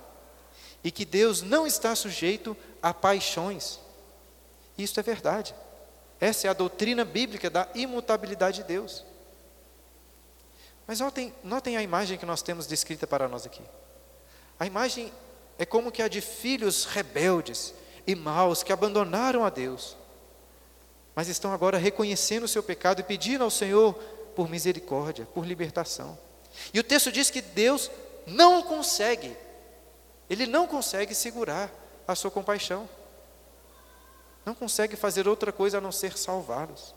e 0.83 0.91
que 0.91 1.05
Deus 1.05 1.41
não 1.41 1.67
está 1.67 1.95
sujeito 1.95 2.55
a 2.81 2.93
paixões. 2.93 3.79
Isso 4.77 4.99
é 4.99 5.03
verdade. 5.03 5.53
Essa 6.19 6.47
é 6.47 6.49
a 6.49 6.53
doutrina 6.53 7.03
bíblica 7.03 7.49
da 7.49 7.67
imutabilidade 7.75 8.57
de 8.57 8.63
Deus. 8.63 9.05
Mas 10.87 10.99
notem, 10.99 11.33
notem 11.43 11.77
a 11.77 11.83
imagem 11.83 12.17
que 12.17 12.25
nós 12.25 12.41
temos 12.41 12.67
descrita 12.67 13.05
para 13.05 13.27
nós 13.27 13.45
aqui. 13.45 13.63
A 14.59 14.65
imagem 14.65 15.11
é 15.57 15.65
como 15.65 15.91
que 15.91 16.01
a 16.01 16.07
de 16.07 16.21
filhos 16.21 16.85
rebeldes 16.85 17.73
e 18.07 18.15
maus 18.15 18.63
que 18.63 18.73
abandonaram 18.73 19.45
a 19.45 19.49
Deus 19.49 19.95
mas 21.21 21.27
estão 21.27 21.53
agora 21.53 21.77
reconhecendo 21.77 22.45
o 22.45 22.47
seu 22.47 22.63
pecado 22.63 22.99
e 22.99 23.03
pedindo 23.03 23.43
ao 23.43 23.51
Senhor 23.51 23.93
por 24.35 24.49
misericórdia, 24.49 25.23
por 25.23 25.45
libertação. 25.45 26.17
E 26.73 26.79
o 26.79 26.83
texto 26.83 27.11
diz 27.11 27.29
que 27.29 27.43
Deus 27.43 27.91
não 28.25 28.63
consegue, 28.63 29.37
Ele 30.27 30.47
não 30.47 30.65
consegue 30.65 31.13
segurar 31.13 31.69
a 32.07 32.15
sua 32.15 32.31
compaixão, 32.31 32.89
não 34.43 34.55
consegue 34.55 34.95
fazer 34.95 35.27
outra 35.27 35.51
coisa 35.51 35.77
a 35.77 35.81
não 35.81 35.91
ser 35.91 36.17
salvá-los. 36.17 36.95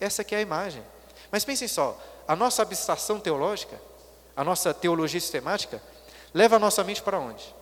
Essa 0.00 0.24
que 0.24 0.34
é 0.34 0.38
a 0.38 0.40
imagem. 0.40 0.82
Mas 1.30 1.44
pensem 1.44 1.68
só, 1.68 2.02
a 2.26 2.34
nossa 2.34 2.62
abstração 2.62 3.20
teológica, 3.20 3.78
a 4.34 4.42
nossa 4.42 4.72
teologia 4.72 5.20
sistemática, 5.20 5.82
leva 6.32 6.56
a 6.56 6.58
nossa 6.58 6.82
mente 6.82 7.02
para 7.02 7.18
onde? 7.18 7.54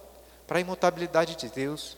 Para 0.46 0.58
a 0.58 0.60
imutabilidade 0.60 1.34
de 1.34 1.48
Deus, 1.48 1.96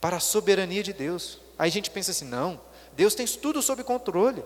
para 0.00 0.16
a 0.16 0.20
soberania 0.20 0.82
de 0.82 0.94
Deus. 0.94 1.38
Aí 1.58 1.68
a 1.68 1.70
gente 1.70 1.90
pensa 1.90 2.12
assim: 2.12 2.24
não, 2.24 2.58
Deus 2.94 3.14
tem 3.14 3.26
tudo 3.26 3.62
sob 3.62 3.82
controle. 3.84 4.44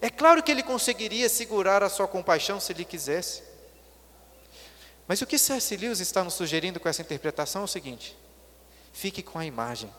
É 0.00 0.08
claro 0.08 0.42
que 0.42 0.50
ele 0.50 0.62
conseguiria 0.62 1.28
segurar 1.28 1.82
a 1.82 1.88
sua 1.88 2.08
compaixão 2.08 2.58
se 2.58 2.72
ele 2.72 2.84
quisesse. 2.84 3.42
Mas 5.06 5.20
o 5.20 5.26
que 5.26 5.38
C.S. 5.38 5.76
Lewis 5.76 6.00
está 6.00 6.24
nos 6.24 6.34
sugerindo 6.34 6.80
com 6.80 6.88
essa 6.88 7.02
interpretação 7.02 7.62
é 7.62 7.64
o 7.64 7.68
seguinte: 7.68 8.16
fique 8.92 9.22
com 9.22 9.38
a 9.38 9.44
imagem. 9.44 9.92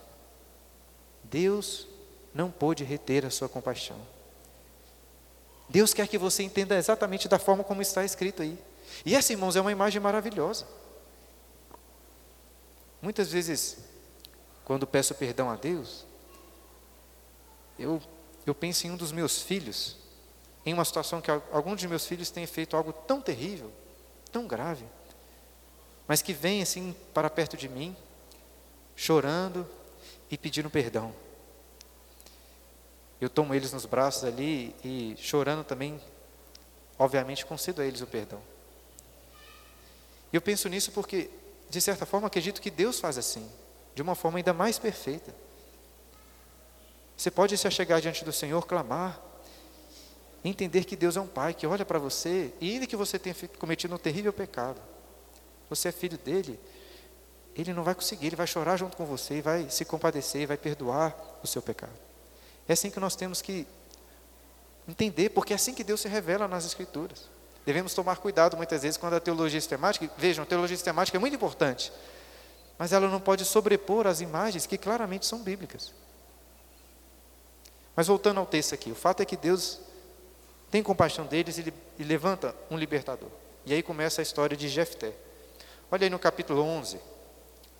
Deus 1.23 1.87
não 2.33 2.49
pôde 2.51 2.83
reter 2.83 3.25
a 3.25 3.29
sua 3.29 3.47
compaixão. 3.47 3.97
Deus 5.69 5.93
quer 5.93 6.07
que 6.07 6.17
você 6.17 6.43
entenda 6.43 6.75
exatamente 6.75 7.27
da 7.27 7.39
forma 7.39 7.63
como 7.63 7.81
está 7.81 8.03
escrito 8.03 8.41
aí. 8.41 8.57
E 9.05 9.15
essa, 9.15 9.33
irmãos, 9.33 9.55
é 9.55 9.61
uma 9.61 9.71
imagem 9.71 9.99
maravilhosa. 9.99 10.67
Muitas 13.01 13.31
vezes, 13.31 13.77
quando 14.63 14.87
peço 14.87 15.13
perdão 15.15 15.49
a 15.49 15.55
Deus, 15.55 16.04
eu, 17.77 18.01
eu 18.45 18.55
penso 18.55 18.87
em 18.87 18.91
um 18.91 18.97
dos 18.97 19.11
meus 19.11 19.41
filhos, 19.41 19.97
em 20.65 20.73
uma 20.73 20.85
situação 20.85 21.21
que 21.21 21.29
algum 21.29 21.75
de 21.75 21.87
meus 21.87 22.05
filhos 22.05 22.29
tem 22.29 22.45
feito 22.47 22.75
algo 22.75 22.91
tão 22.91 23.21
terrível, 23.21 23.71
tão 24.31 24.47
grave, 24.47 24.85
mas 26.07 26.21
que 26.21 26.33
vem 26.33 26.61
assim 26.61 26.95
para 27.13 27.29
perto 27.29 27.57
de 27.57 27.67
mim, 27.67 27.95
chorando 28.95 29.67
e 30.29 30.37
pedindo 30.37 30.69
perdão. 30.69 31.13
Eu 33.19 33.29
tomo 33.29 33.53
eles 33.53 33.71
nos 33.71 33.85
braços 33.85 34.23
ali 34.23 34.75
e 34.83 35.15
chorando 35.17 35.63
também, 35.63 35.99
obviamente 36.97 37.45
concedo 37.45 37.81
a 37.81 37.85
eles 37.85 38.01
o 38.01 38.07
perdão. 38.07 38.41
E 40.31 40.35
eu 40.35 40.41
penso 40.41 40.67
nisso 40.67 40.91
porque, 40.91 41.29
de 41.69 41.79
certa 41.79 42.05
forma, 42.05 42.27
acredito 42.27 42.61
que 42.61 42.69
Deus 42.69 42.99
faz 42.99 43.17
assim, 43.17 43.49
de 43.93 44.01
uma 44.01 44.15
forma 44.15 44.37
ainda 44.37 44.53
mais 44.53 44.77
perfeita. 44.77 45.33
Você 47.17 47.31
pode 47.31 47.57
se 47.57 47.67
achegar 47.67 48.01
diante 48.01 48.25
do 48.25 48.33
Senhor, 48.33 48.65
clamar, 48.65 49.19
entender 50.43 50.83
que 50.83 50.95
Deus 50.95 51.17
é 51.17 51.21
um 51.21 51.27
Pai 51.27 51.53
que 51.53 51.65
olha 51.65 51.85
para 51.85 51.97
você, 51.97 52.53
e 52.59 52.71
ainda 52.73 52.85
que 52.85 52.95
você 52.95 53.17
tenha 53.17 53.35
cometido 53.57 53.95
um 53.95 53.97
terrível 53.97 54.33
pecado, 54.33 54.81
você 55.69 55.89
é 55.89 55.91
filho 55.91 56.17
dele, 56.17 56.59
ele 57.55 57.73
não 57.73 57.83
vai 57.83 57.95
conseguir, 57.95 58.27
ele 58.27 58.35
vai 58.35 58.45
chorar 58.45 58.77
junto 58.77 58.97
com 58.97 59.05
você, 59.05 59.41
vai 59.41 59.69
se 59.69 59.85
compadecer, 59.85 60.45
vai 60.45 60.57
perdoar 60.57 61.15
o 61.41 61.47
seu 61.47 61.61
pecado. 61.61 61.93
É 62.67 62.73
assim 62.73 62.91
que 62.91 62.99
nós 62.99 63.15
temos 63.15 63.41
que 63.41 63.65
entender, 64.87 65.29
porque 65.29 65.53
é 65.53 65.55
assim 65.55 65.73
que 65.73 65.83
Deus 65.83 66.01
se 66.01 66.07
revela 66.07 66.47
nas 66.47 66.65
Escrituras. 66.65 67.29
Devemos 67.65 67.93
tomar 67.93 68.17
cuidado 68.17 68.55
muitas 68.57 68.83
vezes 68.83 68.97
quando 68.97 69.13
a 69.15 69.19
teologia 69.19 69.59
sistemática, 69.59 70.07
vejam, 70.17 70.43
a 70.43 70.45
teologia 70.45 70.75
sistemática 70.75 71.17
é 71.17 71.19
muito 71.19 71.35
importante, 71.35 71.91
mas 72.77 72.91
ela 72.91 73.07
não 73.07 73.19
pode 73.19 73.45
sobrepor 73.45 74.05
as 74.05 74.21
imagens 74.21 74.67
que 74.67 74.77
claramente 74.77 75.25
são 75.25 75.39
bíblicas. 75.39 75.93
Mas 77.95 78.07
voltando 78.07 78.39
ao 78.39 78.45
texto 78.45 78.73
aqui, 78.73 78.91
o 78.91 78.95
fato 78.95 79.21
é 79.21 79.25
que 79.25 79.37
Deus 79.37 79.79
tem 80.69 80.83
compaixão 80.83 81.25
deles 81.25 81.57
e, 81.57 82.03
levanta 82.03 82.53
um 82.69 82.77
libertador. 82.77 83.29
E 83.65 83.73
aí 83.73 83.81
começa 83.81 84.21
a 84.21 84.23
história 84.23 84.57
de 84.57 84.67
Jefté. 84.67 85.13
Olha 85.89 86.05
aí 86.05 86.09
no 86.09 86.19
capítulo 86.19 86.61
11, 86.61 86.99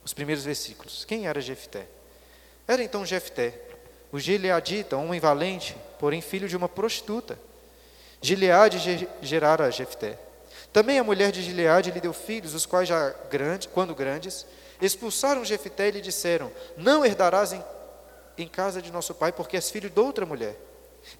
os 0.03 0.13
primeiros 0.13 0.45
versículos. 0.45 1.03
Quem 1.03 1.27
era 1.27 1.41
Jefté? 1.41 1.87
Era 2.67 2.81
então 2.81 3.05
Jefté, 3.05 3.59
o 4.11 4.19
gileadita, 4.19 4.95
homem 4.95 5.19
valente, 5.19 5.75
porém 5.99 6.21
filho 6.21 6.47
de 6.47 6.55
uma 6.55 6.69
prostituta. 6.69 7.37
Gileade 8.21 9.09
gerara 9.21 9.69
Jefté. 9.69 10.17
Também 10.71 10.97
a 10.97 11.03
mulher 11.03 11.31
de 11.31 11.43
Gileade 11.43 11.91
lhe 11.91 12.01
deu 12.01 12.13
filhos, 12.13 12.53
os 12.53 12.65
quais 12.65 12.87
já 12.87 13.09
grandes, 13.29 13.67
quando 13.71 13.93
grandes, 13.93 14.45
expulsaram 14.81 15.45
Jefté 15.45 15.89
e 15.89 15.91
lhe 15.91 16.01
disseram: 16.01 16.51
Não 16.77 17.05
herdarás 17.05 17.53
em 17.53 17.63
em 18.37 18.47
casa 18.47 18.81
de 18.81 18.91
nosso 18.91 19.13
pai, 19.13 19.31
porque 19.31 19.55
és 19.55 19.69
filho 19.69 19.89
de 19.89 19.99
outra 19.99 20.25
mulher. 20.25 20.55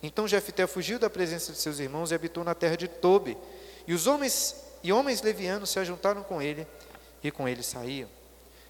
Então 0.01 0.27
Jefté 0.27 0.65
fugiu 0.67 0.97
da 0.97 1.09
presença 1.09 1.51
de 1.51 1.57
seus 1.57 1.79
irmãos 1.79 2.11
e 2.11 2.15
habitou 2.15 2.43
na 2.43 2.55
terra 2.55 2.75
de 2.75 2.87
Tobi. 2.87 3.37
E 3.87 3.93
os 3.93 4.07
homens 4.07 4.63
e 4.83 4.91
homens 4.91 5.21
levianos 5.21 5.69
se 5.69 5.79
ajuntaram 5.79 6.23
com 6.23 6.41
ele 6.41 6.67
e 7.23 7.31
com 7.31 7.47
ele 7.47 7.63
saíam. 7.63 8.09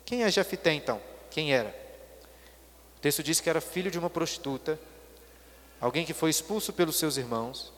Quem 0.06 0.24
é 0.24 0.32
Jefté 0.32 0.72
então? 0.72 1.02
Quem 1.30 1.54
era? 1.54 1.75
O 2.98 3.00
texto 3.02 3.24
diz 3.24 3.40
que 3.42 3.50
era 3.50 3.60
filho 3.60 3.92
de 3.92 4.00
uma 4.00 4.10
prostituta, 4.10 4.80
alguém 5.80 6.06
que 6.06 6.14
foi 6.14 6.30
expulso 6.30 6.72
pelos 6.72 6.98
seus 6.98 7.18
irmãos. 7.18 7.74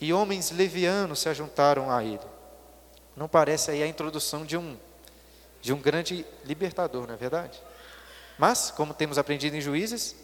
E 0.00 0.12
homens 0.12 0.50
levianos 0.50 1.20
se 1.20 1.28
ajuntaram 1.28 1.90
a 1.90 2.02
ele. 2.02 2.26
Não 3.16 3.28
parece 3.28 3.70
aí 3.70 3.82
a 3.82 3.86
introdução 3.86 4.44
de 4.44 4.56
um 4.56 4.76
de 5.62 5.72
um 5.72 5.80
grande 5.80 6.26
libertador, 6.44 7.06
não 7.06 7.14
é 7.14 7.16
verdade? 7.16 7.62
Mas, 8.42 8.72
como 8.72 8.92
temos 8.92 9.18
aprendido 9.18 9.54
em 9.54 9.60
Juízes, 9.60 10.16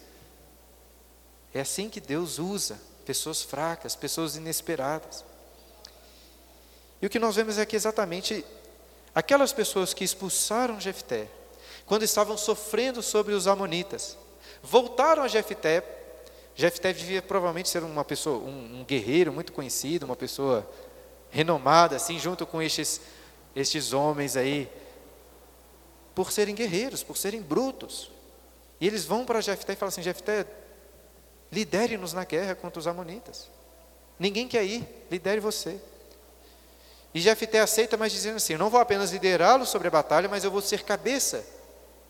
é 1.54 1.60
assim 1.60 1.88
que 1.88 2.00
Deus 2.00 2.40
usa 2.40 2.76
pessoas 3.06 3.44
fracas, 3.44 3.94
pessoas 3.94 4.34
inesperadas. 4.34 5.24
E 7.00 7.06
o 7.06 7.08
que 7.08 7.20
nós 7.20 7.36
vemos 7.36 7.58
é 7.58 7.64
que 7.64 7.76
exatamente 7.76 8.44
aquelas 9.14 9.52
pessoas 9.52 9.94
que 9.94 10.02
expulsaram 10.02 10.80
Jefté, 10.80 11.28
quando 11.86 12.02
estavam 12.02 12.36
sofrendo 12.36 13.04
sobre 13.04 13.34
os 13.34 13.46
amonitas, 13.46 14.18
voltaram 14.64 15.22
a 15.22 15.28
Jefté. 15.28 15.84
Jefté 16.56 16.92
devia 16.92 17.22
provavelmente 17.22 17.68
ser 17.68 17.84
uma 17.84 18.04
pessoa, 18.04 18.38
um, 18.38 18.80
um 18.80 18.84
guerreiro 18.84 19.32
muito 19.32 19.52
conhecido, 19.52 20.06
uma 20.06 20.16
pessoa 20.16 20.68
renomada, 21.30 21.94
assim, 21.94 22.18
junto 22.18 22.44
com 22.44 22.60
estes, 22.60 23.00
estes 23.54 23.92
homens 23.92 24.36
aí 24.36 24.68
por 26.18 26.32
serem 26.32 26.52
guerreiros, 26.52 27.04
por 27.04 27.16
serem 27.16 27.40
brutos. 27.40 28.10
E 28.80 28.88
eles 28.88 29.04
vão 29.04 29.24
para 29.24 29.40
Jefté 29.40 29.74
e 29.74 29.76
falam 29.76 29.90
assim: 29.90 30.02
Jefté, 30.02 30.44
lidere-nos 31.52 32.12
na 32.12 32.24
guerra 32.24 32.56
contra 32.56 32.80
os 32.80 32.88
Amonitas. 32.88 33.48
Ninguém 34.18 34.48
quer 34.48 34.64
ir, 34.64 34.84
lidere 35.08 35.38
você. 35.38 35.80
E 37.14 37.20
Jefté 37.20 37.60
aceita, 37.60 37.96
mas 37.96 38.10
dizendo 38.10 38.34
assim: 38.34 38.54
Eu 38.54 38.58
não 38.58 38.68
vou 38.68 38.80
apenas 38.80 39.12
liderá-lo 39.12 39.64
sobre 39.64 39.86
a 39.86 39.92
batalha, 39.92 40.28
mas 40.28 40.42
eu 40.42 40.50
vou 40.50 40.60
ser 40.60 40.82
cabeça 40.82 41.46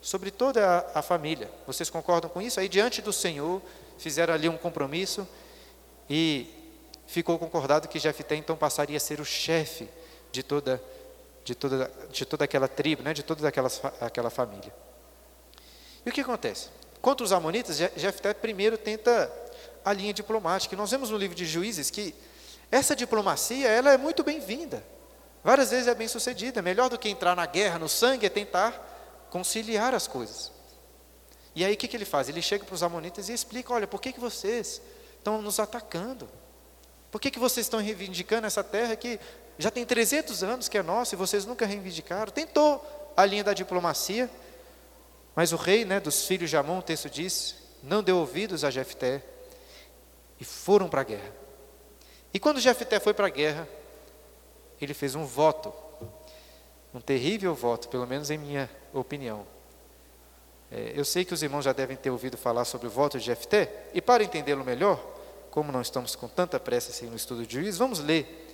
sobre 0.01 0.31
toda 0.31 0.67
a, 0.67 1.01
a 1.01 1.03
família. 1.03 1.51
Vocês 1.67 1.91
concordam 1.91 2.31
com 2.31 2.41
isso? 2.41 2.59
Aí, 2.59 2.67
diante 2.67 3.03
do 3.03 3.13
Senhor, 3.13 3.61
fizeram 3.99 4.33
ali 4.33 4.49
um 4.49 4.57
compromisso 4.57 5.29
e 6.09 6.49
ficou 7.07 7.39
concordado 7.39 7.87
que 7.89 7.99
Jefté 7.99 8.37
então 8.37 8.57
passaria 8.57 8.97
a 8.97 9.01
ser 9.01 9.21
o 9.21 9.25
chefe 9.27 9.87
de 10.33 10.43
toda 10.43 10.83
de 11.49 11.55
toda, 11.55 11.91
de 12.11 12.27
toda 12.27 12.45
aquela 12.45 12.69
tribo, 12.69 13.03
né, 13.03 13.15
de 13.15 13.23
toda 13.23 13.49
aquela, 13.49 13.71
aquela 14.03 14.29
família. 14.29 14.75
E 16.05 16.11
o 16.11 16.13
que 16.13 16.21
acontece? 16.21 16.69
Contra 17.01 17.25
os 17.25 17.33
amonitas, 17.33 17.79
Jefté 17.97 18.35
primeiro 18.35 18.77
tenta 18.77 19.33
a 19.83 19.93
linha 19.95 20.13
diplomática. 20.13 20.77
nós 20.77 20.91
vemos 20.91 21.09
no 21.09 21.17
livro 21.17 21.35
de 21.35 21.47
Juízes 21.47 21.91
que 21.91 22.15
essa 22.71 22.95
diplomacia 22.95 23.67
ela 23.67 23.93
é 23.93 23.97
muito 23.97 24.23
bem-vinda. 24.23 24.85
Várias 25.43 25.71
vezes 25.71 25.89
é 25.89 25.95
bem 25.95 26.07
sucedida. 26.07 26.61
Melhor 26.61 26.91
do 26.91 26.99
que 26.99 27.09
entrar 27.09 27.35
na 27.35 27.47
guerra, 27.47 27.79
no 27.79 27.89
sangue, 27.89 28.27
é 28.27 28.29
tentar 28.29 29.27
conciliar 29.31 29.95
as 29.95 30.07
coisas. 30.07 30.53
E 31.55 31.65
aí 31.65 31.73
o 31.73 31.77
que, 31.79 31.89
que 31.89 31.97
ele 31.97 32.05
faz? 32.05 32.29
Ele 32.29 32.43
chega 32.43 32.65
para 32.65 32.75
os 32.75 32.83
amonitas 32.83 33.31
e 33.31 33.33
explica: 33.33 33.73
olha, 33.73 33.87
por 33.87 34.03
que, 34.03 34.13
que 34.13 34.21
vocês 34.21 34.83
estão 35.17 35.41
nos 35.41 35.59
atacando? 35.59 36.29
Por 37.11 37.19
que, 37.19 37.31
que 37.31 37.39
vocês 37.39 37.65
estão 37.65 37.81
reivindicando 37.81 38.47
essa 38.47 38.63
terra 38.63 38.95
que 38.97 39.19
já 39.59 39.71
tem 39.71 39.85
300 39.85 40.45
anos 40.45 40.69
que 40.69 40.79
é 40.79 40.83
nossa 40.83 41.15
e 41.15 41.19
vocês 41.19 41.45
nunca 41.45 41.67
reivindicaram? 41.67 42.31
Tentou 42.31 42.85
a 43.17 43.25
linha 43.25 43.43
da 43.43 43.53
diplomacia, 43.53 44.31
mas 45.35 45.53
o 45.53 45.57
rei 45.57 45.85
né, 45.85 45.99
dos 45.99 46.25
filhos 46.27 46.49
de 46.49 46.57
Amon, 46.57 46.79
o 46.79 46.83
texto 46.83 47.11
diz, 47.11 47.57
não 47.83 48.03
deu 48.03 48.19
ouvidos 48.19 48.63
a 48.63 48.71
Jefté 48.71 49.23
e 50.39 50.45
foram 50.45 50.89
para 50.89 51.01
a 51.01 51.05
guerra. 51.05 51.33
E 52.33 52.39
quando 52.39 52.61
Jefté 52.61 53.01
foi 53.01 53.13
para 53.13 53.27
a 53.27 53.31
guerra, 53.31 53.69
ele 54.81 54.95
fez 54.95 55.17
um 55.17 55.25
voto, 55.25 55.73
um 56.95 57.01
terrível 57.01 57.53
voto, 57.53 57.89
pelo 57.89 58.07
menos 58.07 58.31
em 58.31 58.39
minha 58.39 58.71
opinião. 58.93 59.45
É, 60.71 60.93
eu 60.95 61.05
sei 61.05 61.25
que 61.25 61.35
os 61.35 61.43
irmãos 61.43 61.65
já 61.65 61.73
devem 61.73 61.97
ter 61.97 62.11
ouvido 62.11 62.37
falar 62.37 62.65
sobre 62.65 62.87
o 62.87 62.91
voto 62.91 63.19
de 63.19 63.25
Jefté, 63.25 63.89
e 63.93 64.01
para 64.01 64.23
entendê-lo 64.23 64.65
melhor, 64.65 65.05
como 65.51 65.73
não 65.73 65.81
estamos 65.81 66.15
com 66.15 66.29
tanta 66.29 66.61
pressa 66.61 66.91
assim 66.91 67.07
no 67.07 67.17
estudo 67.17 67.45
de 67.45 67.55
juiz, 67.55 67.77
vamos 67.77 67.99
ler 67.99 68.48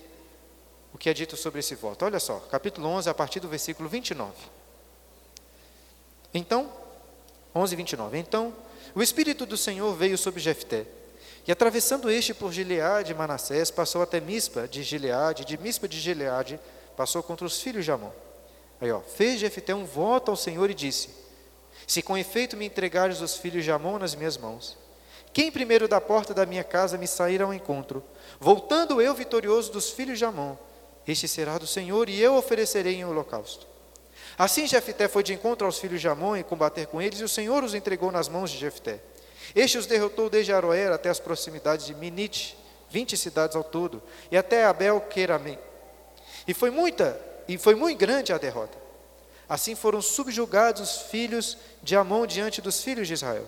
o 0.95 0.97
que 0.97 1.09
é 1.09 1.13
dito 1.13 1.35
sobre 1.35 1.59
esse 1.59 1.75
voto. 1.75 2.05
Olha 2.05 2.21
só, 2.21 2.39
capítulo 2.49 2.87
11, 2.87 3.09
a 3.09 3.13
partir 3.13 3.41
do 3.41 3.49
versículo 3.49 3.89
29. 3.89 4.31
Então, 6.33 6.71
11, 7.53 7.75
29. 7.75 8.17
Então, 8.17 8.53
o 8.95 9.03
Espírito 9.03 9.45
do 9.45 9.57
Senhor 9.57 9.93
veio 9.93 10.17
sobre 10.17 10.39
Jefté, 10.39 10.85
e 11.45 11.51
atravessando 11.51 12.09
este 12.09 12.33
por 12.33 12.53
Gileade 12.53 13.11
e 13.11 13.15
Manassés, 13.15 13.69
passou 13.69 14.01
até 14.01 14.21
Mispa 14.21 14.69
de 14.69 14.83
Gileade, 14.83 15.43
de 15.43 15.57
Mispa 15.57 15.85
de 15.85 15.99
Gileade, 15.99 16.57
passou 16.95 17.21
contra 17.21 17.45
os 17.45 17.59
filhos 17.59 17.83
de 17.83 17.91
Amon. 17.91 18.11
Aí, 18.79 18.89
ó, 18.89 19.01
fez 19.01 19.41
Jefté 19.41 19.75
um 19.75 19.83
voto 19.83 20.31
ao 20.31 20.37
Senhor 20.37 20.69
e 20.69 20.73
disse: 20.73 21.09
Se 21.85 22.01
com 22.01 22.17
efeito 22.17 22.55
me 22.55 22.65
entregares 22.65 23.19
os 23.19 23.35
filhos 23.35 23.65
de 23.65 23.71
Amon 23.71 23.99
nas 23.99 24.15
minhas 24.15 24.37
mãos, 24.37 24.77
quem 25.33 25.51
primeiro 25.51 25.89
da 25.89 25.99
porta 25.99 26.33
da 26.33 26.45
minha 26.45 26.63
casa 26.63 26.97
me 26.97 27.05
sair 27.05 27.41
ao 27.41 27.53
encontro, 27.53 28.01
voltando 28.39 29.01
eu 29.01 29.13
vitorioso 29.13 29.73
dos 29.73 29.89
filhos 29.89 30.17
de 30.17 30.23
Amon, 30.23 30.55
este 31.07 31.27
será 31.27 31.57
do 31.57 31.67
Senhor 31.67 32.09
e 32.09 32.19
eu 32.21 32.35
oferecerei 32.35 32.95
em 32.95 33.05
holocausto. 33.05 33.67
Assim 34.37 34.67
Jefté 34.67 35.07
foi 35.07 35.23
de 35.23 35.33
encontro 35.33 35.65
aos 35.65 35.79
filhos 35.79 36.01
de 36.01 36.07
Amon 36.07 36.35
e 36.35 36.43
combater 36.43 36.87
com 36.87 37.01
eles, 37.01 37.19
e 37.19 37.23
o 37.23 37.29
Senhor 37.29 37.63
os 37.63 37.73
entregou 37.73 38.11
nas 38.11 38.27
mãos 38.27 38.51
de 38.51 38.57
Jefté. 38.57 38.99
Este 39.55 39.77
os 39.77 39.85
derrotou 39.85 40.29
desde 40.29 40.51
Aroer 40.51 40.91
até 40.91 41.09
as 41.09 41.19
proximidades 41.19 41.85
de 41.85 41.93
Minite, 41.93 42.57
vinte 42.89 43.15
cidades 43.15 43.55
ao 43.55 43.63
todo, 43.63 44.01
e 44.29 44.35
até 44.35 44.65
Abel 44.65 44.99
Queramim. 45.01 45.57
E 46.47 46.53
foi 46.53 46.69
muita, 46.69 47.19
e 47.47 47.57
foi 47.57 47.75
muito 47.75 47.97
grande 47.97 48.33
a 48.33 48.37
derrota. 48.37 48.77
Assim 49.47 49.75
foram 49.75 50.01
subjugados 50.01 50.81
os 50.81 51.01
filhos 51.03 51.57
de 51.81 51.95
Amon 51.95 52.25
diante 52.25 52.61
dos 52.61 52.83
filhos 52.83 53.07
de 53.07 53.13
Israel. 53.13 53.45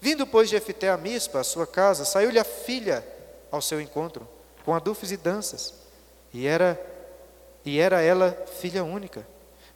Vindo, 0.00 0.26
pois, 0.26 0.50
Jefté 0.50 0.90
a 0.90 0.96
Mispa, 0.96 1.40
a 1.40 1.44
sua 1.44 1.66
casa, 1.66 2.04
saiu-lhe 2.04 2.38
a 2.38 2.44
filha 2.44 3.06
ao 3.50 3.62
seu 3.62 3.80
encontro, 3.80 4.28
com 4.64 4.74
adufes 4.74 5.10
e 5.10 5.16
danças. 5.16 5.72
E 6.32 6.46
era, 6.46 6.80
e 7.64 7.78
era 7.78 8.00
ela 8.00 8.32
filha 8.60 8.84
única. 8.84 9.26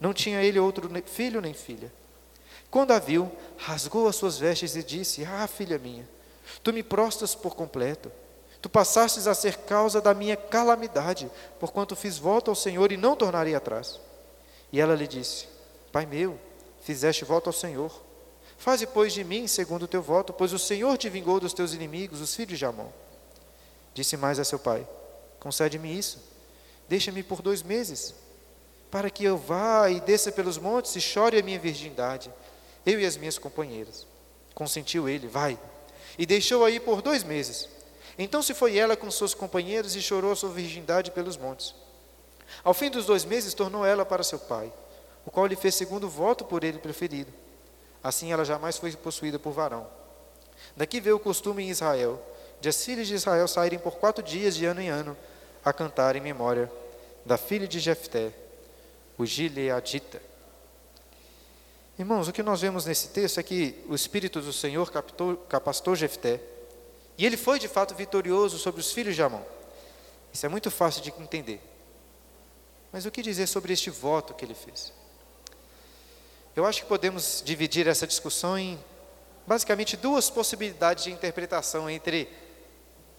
Não 0.00 0.12
tinha 0.12 0.42
ele 0.42 0.58
outro 0.58 0.90
filho 1.06 1.40
nem 1.40 1.54
filha. 1.54 1.92
Quando 2.70 2.92
a 2.92 2.98
viu, 2.98 3.30
rasgou 3.56 4.08
as 4.08 4.16
suas 4.16 4.38
vestes 4.38 4.74
e 4.74 4.82
disse: 4.82 5.24
Ah, 5.24 5.46
filha 5.46 5.78
minha, 5.78 6.08
tu 6.62 6.72
me 6.72 6.82
prostas 6.82 7.34
por 7.34 7.54
completo. 7.54 8.10
Tu 8.62 8.68
passastes 8.68 9.26
a 9.26 9.34
ser 9.34 9.58
causa 9.58 10.00
da 10.00 10.14
minha 10.14 10.36
calamidade, 10.36 11.30
porquanto 11.58 11.96
fiz 11.96 12.16
voto 12.16 12.50
ao 12.50 12.54
Senhor 12.54 12.92
e 12.92 12.96
não 12.96 13.16
tornarei 13.16 13.54
atrás. 13.54 14.00
E 14.72 14.80
ela 14.80 14.94
lhe 14.94 15.06
disse: 15.06 15.46
Pai 15.90 16.06
meu, 16.06 16.38
fizeste 16.80 17.24
voto 17.24 17.48
ao 17.48 17.52
Senhor. 17.52 17.92
Faze, 18.56 18.86
pois, 18.86 19.12
de 19.12 19.24
mim 19.24 19.46
segundo 19.48 19.82
o 19.82 19.88
teu 19.88 20.00
voto, 20.00 20.32
pois 20.32 20.52
o 20.52 20.58
Senhor 20.58 20.96
te 20.96 21.08
vingou 21.08 21.40
dos 21.40 21.52
teus 21.52 21.74
inimigos, 21.74 22.20
os 22.20 22.34
filhos 22.34 22.58
de 22.58 22.64
Amon. 22.64 22.88
Disse 23.92 24.16
mais 24.16 24.38
a 24.38 24.44
seu 24.44 24.58
pai: 24.58 24.86
Concede-me 25.40 25.98
isso, 25.98 26.20
deixa-me 26.88 27.22
por 27.22 27.42
dois 27.42 27.62
meses, 27.62 28.14
para 28.90 29.10
que 29.10 29.24
eu 29.24 29.36
vá 29.36 29.88
e 29.90 30.00
desça 30.00 30.30
pelos 30.30 30.58
montes 30.58 30.94
e 30.96 31.00
chore 31.00 31.38
a 31.38 31.42
minha 31.42 31.58
virgindade 31.58 32.30
eu 32.84 33.00
e 33.00 33.06
as 33.06 33.16
minhas 33.16 33.38
companheiras. 33.38 34.06
Consentiu 34.54 35.08
ele, 35.08 35.28
vai. 35.28 35.58
E 36.18 36.26
deixou 36.26 36.64
aí 36.64 36.78
por 36.78 37.00
dois 37.00 37.24
meses. 37.24 37.68
Então 38.18 38.42
se 38.42 38.54
foi 38.54 38.76
ela 38.76 38.96
com 38.96 39.10
seus 39.10 39.34
companheiros 39.34 39.96
e 39.96 40.02
chorou 40.02 40.32
a 40.32 40.36
sua 40.36 40.50
virgindade 40.50 41.10
pelos 41.10 41.36
montes. 41.36 41.74
Ao 42.62 42.74
fim 42.74 42.90
dos 42.90 43.06
dois 43.06 43.24
meses, 43.24 43.54
tornou 43.54 43.86
ela 43.86 44.04
para 44.04 44.22
seu 44.22 44.38
pai, 44.38 44.70
o 45.24 45.30
qual 45.30 45.46
lhe 45.46 45.56
fez 45.56 45.74
segundo 45.74 46.08
voto 46.08 46.44
por 46.44 46.64
ele 46.64 46.78
preferido. 46.78 47.32
Assim 48.04 48.32
ela 48.32 48.44
jamais 48.44 48.76
foi 48.76 48.92
possuída 48.92 49.38
por 49.38 49.52
varão. 49.52 49.86
Daqui 50.76 51.00
veio 51.00 51.16
o 51.16 51.20
costume 51.20 51.64
em 51.64 51.70
Israel, 51.70 52.20
de 52.60 52.68
as 52.68 52.84
filhas 52.84 53.06
de 53.06 53.14
Israel 53.14 53.48
saírem 53.48 53.78
por 53.78 53.94
quatro 53.94 54.22
dias 54.22 54.54
de 54.54 54.66
ano 54.66 54.80
em 54.80 54.88
ano 54.88 55.16
a 55.64 55.72
cantar 55.72 56.16
em 56.16 56.20
memória 56.20 56.70
da 57.24 57.36
filha 57.36 57.68
de 57.68 57.78
Jefté, 57.78 58.32
o 59.16 59.24
Gileadita. 59.24 60.20
Irmãos, 61.98 62.26
o 62.26 62.32
que 62.32 62.42
nós 62.42 62.60
vemos 62.60 62.84
nesse 62.84 63.08
texto 63.08 63.38
é 63.38 63.42
que 63.42 63.84
o 63.88 63.94
Espírito 63.94 64.40
do 64.40 64.52
Senhor 64.52 64.90
capitou, 64.90 65.36
capacitou 65.36 65.94
Jefté, 65.94 66.40
e 67.16 67.26
ele 67.26 67.36
foi 67.36 67.58
de 67.58 67.68
fato 67.68 67.94
vitorioso 67.94 68.58
sobre 68.58 68.80
os 68.80 68.92
filhos 68.92 69.14
de 69.14 69.22
Amon. 69.22 69.42
Isso 70.32 70.46
é 70.46 70.48
muito 70.48 70.70
fácil 70.70 71.02
de 71.02 71.10
entender. 71.18 71.60
Mas 72.90 73.06
o 73.06 73.10
que 73.10 73.22
dizer 73.22 73.46
sobre 73.46 73.72
este 73.72 73.90
voto 73.90 74.34
que 74.34 74.44
ele 74.44 74.54
fez? 74.54 74.92
Eu 76.56 76.66
acho 76.66 76.82
que 76.82 76.88
podemos 76.88 77.42
dividir 77.44 77.86
essa 77.86 78.06
discussão 78.06 78.58
em 78.58 78.78
basicamente 79.46 79.96
duas 79.96 80.28
possibilidades 80.28 81.04
de 81.04 81.12
interpretação 81.12 81.88
entre 81.88 82.28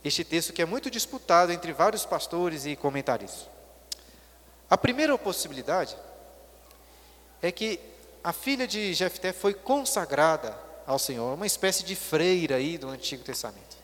este 0.04 0.24
texto 0.24 0.52
que 0.52 0.62
é 0.62 0.66
muito 0.66 0.92
disputado 0.92 1.52
entre 1.52 1.72
vários 1.72 2.06
pastores 2.06 2.66
e 2.66 2.76
comentaristas. 2.76 3.48
A 4.70 4.78
primeira 4.78 5.18
possibilidade 5.18 5.96
é 7.42 7.52
que 7.52 7.80
a 8.24 8.34
filha 8.34 8.68
de 8.68 8.94
Jefté 8.94 9.32
foi 9.32 9.54
consagrada 9.54 10.58
ao 10.86 11.00
Senhor, 11.00 11.34
uma 11.34 11.46
espécie 11.46 11.84
de 11.84 11.96
freira 11.96 12.56
aí 12.56 12.78
do 12.78 12.89
Antigo 12.89 13.24
Testamento. 13.24 13.78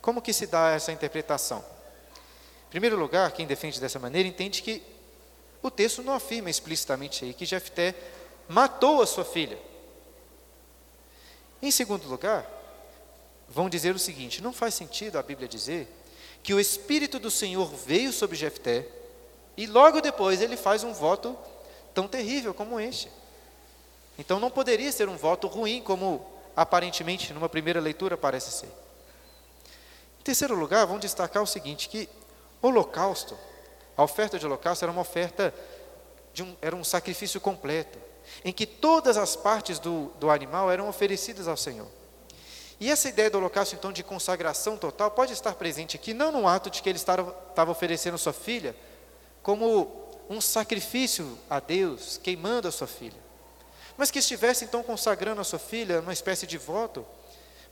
Como 0.00 0.22
que 0.22 0.32
se 0.32 0.46
dá 0.46 0.70
essa 0.70 0.92
interpretação? 0.92 1.64
Em 2.66 2.70
primeiro 2.70 2.98
lugar, 2.98 3.32
quem 3.32 3.46
defende 3.46 3.80
dessa 3.80 3.98
maneira 3.98 4.28
entende 4.28 4.62
que 4.62 4.82
o 5.62 5.70
texto 5.70 6.02
não 6.02 6.14
afirma 6.14 6.50
explicitamente 6.50 7.24
aí 7.24 7.34
que 7.34 7.46
Jefté 7.46 7.94
matou 8.48 9.02
a 9.02 9.06
sua 9.06 9.24
filha. 9.24 9.58
Em 11.60 11.70
segundo 11.70 12.06
lugar, 12.08 12.46
vão 13.48 13.68
dizer 13.68 13.94
o 13.94 13.98
seguinte: 13.98 14.42
não 14.42 14.52
faz 14.52 14.74
sentido 14.74 15.18
a 15.18 15.22
Bíblia 15.22 15.48
dizer 15.48 15.88
que 16.42 16.54
o 16.54 16.60
Espírito 16.60 17.18
do 17.18 17.30
Senhor 17.30 17.66
veio 17.74 18.12
sobre 18.12 18.36
Jefté 18.36 18.86
e 19.56 19.66
logo 19.66 20.00
depois 20.00 20.40
ele 20.40 20.56
faz 20.56 20.84
um 20.84 20.92
voto 20.92 21.36
tão 21.92 22.06
terrível 22.06 22.54
como 22.54 22.78
este. 22.78 23.10
Então 24.18 24.38
não 24.38 24.50
poderia 24.50 24.90
ser 24.92 25.08
um 25.08 25.16
voto 25.16 25.46
ruim, 25.46 25.82
como 25.82 26.24
aparentemente 26.54 27.32
numa 27.32 27.48
primeira 27.48 27.80
leitura 27.80 28.16
parece 28.16 28.52
ser. 28.52 28.70
Em 30.20 30.22
terceiro 30.22 30.54
lugar, 30.54 30.86
vamos 30.86 31.00
destacar 31.00 31.42
o 31.42 31.46
seguinte: 31.46 31.88
que 31.88 32.08
holocausto, 32.60 33.36
a 33.96 34.02
oferta 34.02 34.38
de 34.38 34.46
holocausto 34.46 34.84
era 34.84 34.92
uma 34.92 35.00
oferta, 35.00 35.54
de 36.32 36.42
um, 36.42 36.56
era 36.60 36.76
um 36.76 36.84
sacrifício 36.84 37.40
completo, 37.40 37.98
em 38.44 38.52
que 38.52 38.66
todas 38.66 39.16
as 39.16 39.34
partes 39.34 39.78
do, 39.78 40.12
do 40.20 40.30
animal 40.30 40.70
eram 40.70 40.88
oferecidas 40.88 41.48
ao 41.48 41.56
Senhor. 41.56 41.97
E 42.80 42.90
essa 42.90 43.08
ideia 43.08 43.28
do 43.30 43.38
holocausto, 43.38 43.74
então, 43.74 43.92
de 43.92 44.02
consagração 44.02 44.76
total, 44.76 45.10
pode 45.10 45.32
estar 45.32 45.54
presente 45.54 45.96
aqui, 45.96 46.14
não 46.14 46.30
no 46.30 46.46
ato 46.46 46.70
de 46.70 46.80
que 46.80 46.88
ele 46.88 46.98
estava, 46.98 47.34
oferecendo 47.68 48.16
sua 48.16 48.32
filha, 48.32 48.74
como 49.42 50.08
um 50.30 50.40
sacrifício 50.40 51.38
a 51.50 51.58
Deus, 51.58 52.18
queimando 52.22 52.68
a 52.68 52.72
sua 52.72 52.86
filha 52.86 53.28
mas 53.98 54.12
que 54.12 54.20
estivesse 54.20 54.64
então 54.64 54.80
consagrando 54.80 55.40
a 55.40 55.44
sua 55.44 55.58
filha 55.58 56.00
uma 56.00 56.12
espécie 56.12 56.46
de 56.46 56.56
voto, 56.56 57.04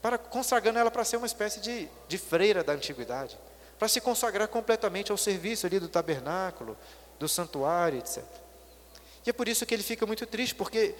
para 0.02 0.18
consagrando 0.18 0.76
ela 0.76 0.90
para 0.90 1.04
ser 1.04 1.16
uma 1.16 1.26
espécie 1.26 1.60
de, 1.60 1.88
de 2.08 2.18
freira 2.18 2.64
da 2.64 2.72
antiguidade, 2.72 3.38
para 3.78 3.86
se 3.86 4.00
consagrar 4.00 4.48
completamente 4.48 5.12
ao 5.12 5.16
serviço 5.16 5.66
ali 5.66 5.78
do 5.78 5.88
tabernáculo, 5.88 6.76
do 7.16 7.28
santuário, 7.28 8.00
etc. 8.00 8.24
E 9.24 9.30
é 9.30 9.32
por 9.32 9.46
isso 9.46 9.64
que 9.64 9.72
ele 9.72 9.84
fica 9.84 10.04
muito 10.04 10.26
triste, 10.26 10.54
porque 10.54 10.96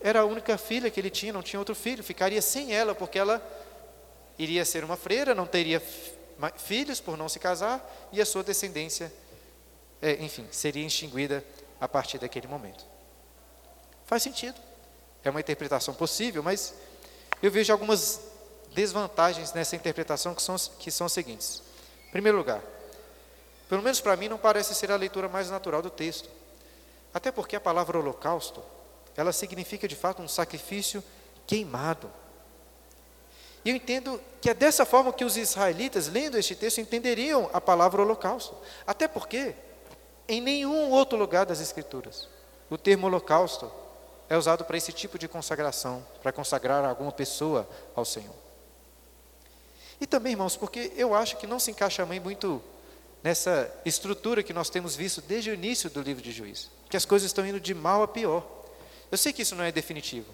era 0.00 0.20
a 0.20 0.24
única 0.24 0.56
filha 0.56 0.90
que 0.90 0.98
ele 0.98 1.10
tinha, 1.10 1.32
não 1.32 1.42
tinha 1.42 1.58
outro 1.58 1.74
filho, 1.74 2.02
ficaria 2.02 2.40
sem 2.40 2.72
ela, 2.72 2.94
porque 2.94 3.18
ela 3.18 3.42
iria 4.38 4.64
ser 4.64 4.82
uma 4.82 4.96
freira, 4.96 5.34
não 5.34 5.46
teria 5.46 5.82
filhos 6.56 7.00
por 7.00 7.16
não 7.16 7.28
se 7.28 7.38
casar, 7.38 8.08
e 8.12 8.20
a 8.20 8.26
sua 8.26 8.42
descendência, 8.42 9.12
é, 10.00 10.12
enfim, 10.14 10.46
seria 10.50 10.86
extinguida 10.86 11.44
a 11.78 11.86
partir 11.86 12.18
daquele 12.18 12.46
momento. 12.46 12.84
Faz 14.06 14.22
sentido. 14.22 14.58
É 15.22 15.28
uma 15.28 15.40
interpretação 15.40 15.92
possível, 15.92 16.42
mas 16.42 16.74
eu 17.42 17.50
vejo 17.50 17.70
algumas 17.70 18.20
desvantagens 18.74 19.52
nessa 19.52 19.76
interpretação 19.76 20.34
que 20.34 20.42
são, 20.42 20.56
que 20.56 20.90
são 20.90 21.06
as 21.06 21.12
seguintes. 21.12 21.62
Em 22.08 22.10
primeiro 22.10 22.38
lugar, 22.38 22.62
pelo 23.68 23.82
menos 23.82 24.00
para 24.00 24.16
mim 24.16 24.28
não 24.28 24.38
parece 24.38 24.74
ser 24.74 24.90
a 24.90 24.96
leitura 24.96 25.28
mais 25.28 25.50
natural 25.50 25.82
do 25.82 25.90
texto. 25.90 26.28
Até 27.12 27.30
porque 27.30 27.54
a 27.54 27.60
palavra 27.60 27.98
holocausto, 27.98 28.62
ela 29.20 29.32
significa 29.32 29.86
de 29.86 29.94
fato 29.94 30.22
um 30.22 30.28
sacrifício 30.28 31.02
queimado. 31.46 32.10
E 33.64 33.70
eu 33.70 33.76
entendo 33.76 34.20
que 34.40 34.48
é 34.48 34.54
dessa 34.54 34.86
forma 34.86 35.12
que 35.12 35.24
os 35.24 35.36
israelitas, 35.36 36.08
lendo 36.08 36.38
este 36.38 36.54
texto, 36.54 36.80
entenderiam 36.80 37.50
a 37.52 37.60
palavra 37.60 38.00
holocausto. 38.00 38.56
Até 38.86 39.06
porque, 39.06 39.54
em 40.26 40.40
nenhum 40.40 40.90
outro 40.90 41.18
lugar 41.18 41.44
das 41.44 41.60
Escrituras, 41.60 42.28
o 42.70 42.78
termo 42.78 43.06
holocausto 43.06 43.70
é 44.28 44.36
usado 44.36 44.64
para 44.64 44.76
esse 44.76 44.92
tipo 44.92 45.18
de 45.18 45.28
consagração, 45.28 46.06
para 46.22 46.32
consagrar 46.32 46.84
alguma 46.84 47.12
pessoa 47.12 47.68
ao 47.94 48.04
Senhor. 48.04 48.34
E 50.00 50.06
também, 50.06 50.32
irmãos, 50.32 50.56
porque 50.56 50.92
eu 50.96 51.14
acho 51.14 51.36
que 51.36 51.46
não 51.46 51.58
se 51.58 51.70
encaixa 51.70 52.06
muito 52.06 52.62
nessa 53.22 53.70
estrutura 53.84 54.42
que 54.42 54.54
nós 54.54 54.70
temos 54.70 54.96
visto 54.96 55.20
desde 55.20 55.50
o 55.50 55.54
início 55.54 55.90
do 55.90 56.00
livro 56.00 56.22
de 56.22 56.32
Juízes, 56.32 56.70
que 56.88 56.96
as 56.96 57.04
coisas 57.04 57.26
estão 57.26 57.46
indo 57.46 57.60
de 57.60 57.74
mal 57.74 58.02
a 58.02 58.08
pior. 58.08 58.59
Eu 59.10 59.18
sei 59.18 59.32
que 59.32 59.42
isso 59.42 59.54
não 59.54 59.64
é 59.64 59.72
definitivo, 59.72 60.32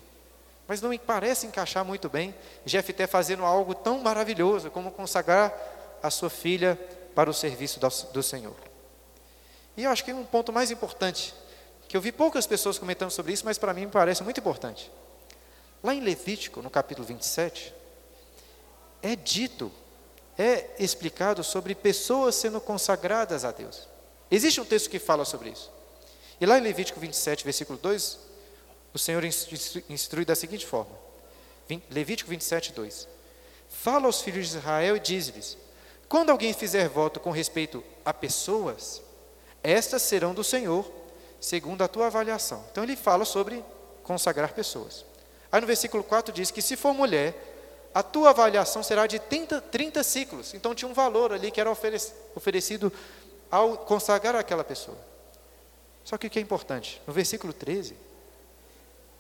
mas 0.69 0.81
não 0.81 0.91
me 0.91 0.99
parece 0.99 1.47
encaixar 1.47 1.85
muito 1.85 2.09
bem 2.09 2.35
Jefté 2.65 3.07
fazendo 3.07 3.45
algo 3.45 3.75
tão 3.75 4.01
maravilhoso 4.01 4.71
como 4.71 4.91
consagrar 4.91 5.55
a 6.03 6.11
sua 6.11 6.29
filha 6.29 6.79
para 7.15 7.31
o 7.31 7.35
serviço 7.35 7.81
do 8.13 8.23
Senhor. 8.23 8.57
E 9.77 9.85
eu 9.85 9.91
acho 9.91 10.05
que 10.05 10.13
um 10.13 10.25
ponto 10.25 10.53
mais 10.53 10.71
importante, 10.71 11.35
que 11.89 11.97
eu 11.97 12.01
vi 12.01 12.11
poucas 12.11 12.47
pessoas 12.47 12.79
comentando 12.79 13.11
sobre 13.11 13.33
isso, 13.33 13.45
mas 13.45 13.59
para 13.59 13.73
mim 13.73 13.87
me 13.87 13.93
parece 13.93 14.23
muito 14.23 14.39
importante. 14.39 14.91
Lá 15.83 15.95
em 15.95 16.01
Levítico, 16.01 16.63
no 16.63 16.71
capítulo 16.71 17.07
27, 17.07 17.73
é 19.03 19.15
dito, 19.15 19.71
é 20.39 20.71
explicado 20.79 21.45
sobre 21.45 21.75
pessoas 21.75 22.35
sendo 22.35 22.61
consagradas 22.61 23.45
a 23.45 23.53
Deus. 23.53 23.89
Existe 24.31 24.61
um 24.61 24.65
texto 24.65 24.91
que 24.91 24.99
fala 24.99 25.25
sobre 25.25 25.51
isso. 25.51 25.71
E 26.41 26.47
lá 26.47 26.59
em 26.59 26.63
Levítico 26.63 26.99
27, 26.99 27.45
versículo 27.45 27.79
2, 27.79 28.19
o 28.93 28.99
Senhor 28.99 29.25
instrui 29.25 30.25
da 30.25 30.35
seguinte 30.35 30.67
forma: 30.67 30.93
Levítico 31.91 32.31
27, 32.31 32.73
2. 32.73 33.09
Fala 33.69 34.07
aos 34.07 34.23
filhos 34.23 34.49
de 34.49 34.57
Israel 34.57 34.97
e 34.97 35.01
diz-lhes: 35.01 35.57
Quando 36.09 36.31
alguém 36.31 36.53
fizer 36.53 36.89
voto 36.89 37.21
com 37.21 37.31
respeito 37.31 37.83
a 38.05 38.15
pessoas, 38.15 39.03
estas 39.63 40.03
serão 40.03 40.33
do 40.33 40.45
Senhor, 40.45 40.91
segundo 41.41 41.83
a 41.83 41.89
tua 41.89 42.07
avaliação. 42.07 42.65
Então 42.71 42.85
ele 42.85 42.97
fala 42.97 43.25
sobre 43.25 43.65
consagrar 44.03 44.53
pessoas. 44.53 45.05
Aí 45.51 45.61
no 45.61 45.67
versículo 45.67 46.05
4 46.05 46.33
diz 46.33 46.51
que 46.51 46.63
se 46.63 46.77
for 46.77 46.95
mulher, 46.95 47.35
a 47.93 48.03
tua 48.03 48.31
avaliação 48.31 48.83
será 48.83 49.07
de 49.07 49.19
30, 49.19 49.61
30 49.61 50.03
ciclos. 50.05 50.55
Então 50.55 50.75
tinha 50.75 50.89
um 50.89 50.95
valor 50.95 51.33
ali 51.33 51.51
que 51.51 51.61
era 51.61 51.71
oferecido 51.71 52.93
ao 53.51 53.79
consagrar 53.79 54.37
aquela 54.37 54.63
pessoa. 54.63 54.99
Só 56.05 56.17
que 56.17 56.27
o 56.27 56.31
que 56.31 56.39
é 56.39 56.43
importante? 56.43 57.03
No 57.07 57.13
versículo 57.13 57.53
13, 57.53 57.97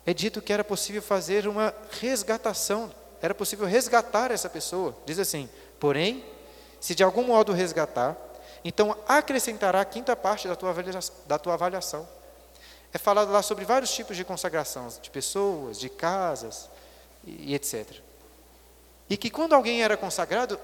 é 0.06 0.14
dito 0.14 0.40
que 0.40 0.52
era 0.52 0.62
possível 0.62 1.02
fazer 1.02 1.48
uma 1.48 1.74
resgatação, 2.00 2.94
era 3.20 3.34
possível 3.34 3.66
resgatar 3.66 4.30
essa 4.30 4.48
pessoa. 4.48 4.96
Diz 5.04 5.18
assim: 5.18 5.48
porém, 5.80 6.24
se 6.80 6.94
de 6.94 7.02
algum 7.02 7.24
modo 7.24 7.52
resgatar, 7.52 8.16
então 8.64 8.96
acrescentará 9.08 9.80
a 9.80 9.84
quinta 9.84 10.14
parte 10.14 10.46
da 10.46 10.54
tua 10.54 10.70
avaliação. 10.70 11.14
Da 11.26 11.38
tua 11.38 11.54
avaliação. 11.54 12.08
É 12.92 12.98
falado 12.98 13.32
lá 13.32 13.42
sobre 13.42 13.64
vários 13.64 13.92
tipos 13.92 14.16
de 14.16 14.24
consagração, 14.24 14.88
de 15.02 15.10
pessoas, 15.10 15.78
de 15.78 15.88
casas 15.88 16.70
e, 17.24 17.50
e 17.50 17.54
etc. 17.54 17.96
E 19.10 19.16
que 19.16 19.28
quando 19.28 19.54
alguém 19.54 19.82
era 19.82 19.96
consagrado, 19.96 20.58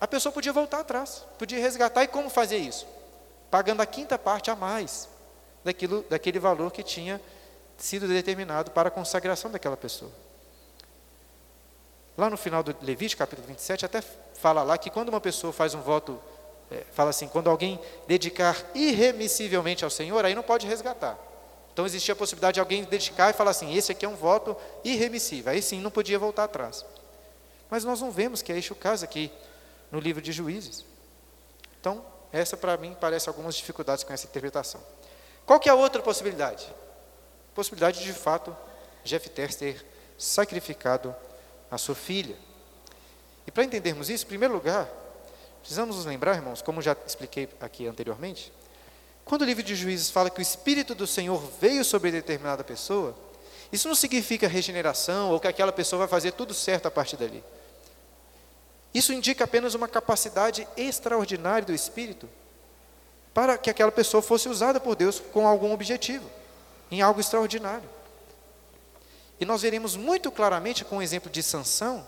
a 0.00 0.08
pessoa 0.08 0.32
podia 0.32 0.52
voltar 0.52 0.80
atrás, 0.80 1.24
podia 1.38 1.60
resgatar. 1.60 2.02
E 2.02 2.08
como 2.08 2.28
fazer 2.28 2.58
isso? 2.58 2.86
Pagando 3.48 3.80
a 3.80 3.86
quinta 3.86 4.18
parte 4.18 4.50
a 4.50 4.56
mais 4.56 5.08
daquilo, 5.64 6.04
daquele 6.10 6.40
valor 6.40 6.72
que 6.72 6.82
tinha 6.82 7.20
sido 7.78 8.06
determinado 8.06 8.70
para 8.70 8.88
a 8.88 8.90
consagração 8.90 9.50
daquela 9.50 9.76
pessoa. 9.76 10.10
Lá 12.16 12.28
no 12.28 12.36
final 12.36 12.62
do 12.62 12.76
Levítico, 12.82 13.20
capítulo 13.20 13.48
27, 13.48 13.86
até 13.86 14.02
fala 14.02 14.62
lá 14.62 14.76
que 14.76 14.90
quando 14.90 15.08
uma 15.08 15.20
pessoa 15.20 15.52
faz 15.52 15.74
um 15.74 15.80
voto, 15.80 16.20
é, 16.70 16.84
fala 16.92 17.10
assim, 17.10 17.26
quando 17.26 17.48
alguém 17.48 17.80
dedicar 18.06 18.56
irremissivelmente 18.74 19.84
ao 19.84 19.90
Senhor, 19.90 20.24
aí 20.24 20.34
não 20.34 20.42
pode 20.42 20.66
resgatar. 20.66 21.18
Então 21.72 21.86
existia 21.86 22.12
a 22.12 22.16
possibilidade 22.16 22.54
de 22.54 22.60
alguém 22.60 22.84
dedicar 22.84 23.30
e 23.30 23.32
falar 23.32 23.50
assim, 23.50 23.74
esse 23.74 23.92
aqui 23.92 24.04
é 24.04 24.08
um 24.08 24.14
voto 24.14 24.54
irremissível. 24.84 25.52
Aí 25.52 25.62
sim, 25.62 25.80
não 25.80 25.90
podia 25.90 26.18
voltar 26.18 26.44
atrás. 26.44 26.84
Mas 27.70 27.82
nós 27.84 28.00
não 28.00 28.10
vemos 28.10 28.42
que 28.42 28.52
é 28.52 28.58
este 28.58 28.72
o 28.72 28.76
caso 28.76 29.04
aqui 29.04 29.32
no 29.90 29.98
livro 29.98 30.20
de 30.20 30.32
Juízes. 30.32 30.84
Então, 31.80 32.04
essa 32.30 32.56
para 32.56 32.76
mim 32.76 32.94
parece 33.00 33.28
algumas 33.28 33.54
dificuldades 33.54 34.04
com 34.04 34.12
essa 34.12 34.26
interpretação. 34.26 34.80
Qual 35.46 35.58
que 35.58 35.68
é 35.68 35.72
a 35.72 35.74
outra 35.74 36.02
possibilidade? 36.02 36.70
Possibilidade 37.54 38.02
de, 38.02 38.12
fato, 38.12 38.56
Jefté 39.04 39.46
ter 39.46 39.84
sacrificado 40.16 41.14
a 41.70 41.78
sua 41.78 41.94
filha. 41.94 42.36
E 43.46 43.50
para 43.50 43.64
entendermos 43.64 44.08
isso, 44.08 44.24
em 44.24 44.28
primeiro 44.28 44.54
lugar, 44.54 44.88
precisamos 45.60 45.96
nos 45.96 46.04
lembrar, 46.04 46.36
irmãos, 46.36 46.62
como 46.62 46.80
já 46.80 46.96
expliquei 47.06 47.48
aqui 47.60 47.86
anteriormente, 47.86 48.52
quando 49.24 49.42
o 49.42 49.44
livro 49.44 49.62
de 49.62 49.74
Juízes 49.74 50.10
fala 50.10 50.30
que 50.30 50.40
o 50.40 50.42
Espírito 50.42 50.94
do 50.94 51.06
Senhor 51.06 51.42
veio 51.60 51.84
sobre 51.84 52.10
determinada 52.10 52.64
pessoa, 52.64 53.16
isso 53.72 53.88
não 53.88 53.94
significa 53.94 54.46
regeneração 54.46 55.30
ou 55.30 55.40
que 55.40 55.48
aquela 55.48 55.72
pessoa 55.72 56.00
vai 56.00 56.08
fazer 56.08 56.32
tudo 56.32 56.52
certo 56.52 56.86
a 56.86 56.90
partir 56.90 57.16
dali. 57.16 57.42
Isso 58.92 59.12
indica 59.12 59.44
apenas 59.44 59.74
uma 59.74 59.88
capacidade 59.88 60.68
extraordinária 60.76 61.64
do 61.64 61.72
Espírito 61.72 62.28
para 63.32 63.56
que 63.56 63.70
aquela 63.70 63.90
pessoa 63.90 64.22
fosse 64.22 64.48
usada 64.48 64.78
por 64.78 64.94
Deus 64.94 65.18
com 65.32 65.46
algum 65.46 65.72
objetivo 65.72 66.28
em 66.92 67.00
algo 67.00 67.18
extraordinário. 67.18 67.88
E 69.40 69.46
nós 69.46 69.62
veremos 69.62 69.96
muito 69.96 70.30
claramente 70.30 70.84
com 70.84 70.98
o 70.98 71.02
exemplo 71.02 71.30
de 71.30 71.42
Sansão, 71.42 72.06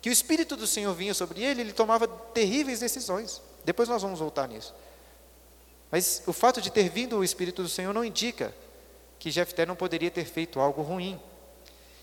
que 0.00 0.08
o 0.08 0.12
Espírito 0.12 0.56
do 0.56 0.66
Senhor 0.66 0.94
vinha 0.94 1.12
sobre 1.12 1.44
ele, 1.44 1.60
ele 1.60 1.72
tomava 1.72 2.08
terríveis 2.08 2.80
decisões. 2.80 3.42
Depois 3.62 3.88
nós 3.88 4.00
vamos 4.02 4.18
voltar 4.18 4.48
nisso. 4.48 4.74
Mas 5.90 6.22
o 6.26 6.32
fato 6.32 6.62
de 6.62 6.70
ter 6.70 6.88
vindo 6.88 7.18
o 7.18 7.24
Espírito 7.24 7.62
do 7.62 7.68
Senhor 7.68 7.92
não 7.92 8.04
indica 8.04 8.54
que 9.18 9.30
Jefté 9.30 9.66
não 9.66 9.76
poderia 9.76 10.10
ter 10.10 10.24
feito 10.24 10.60
algo 10.60 10.80
ruim. 10.80 11.20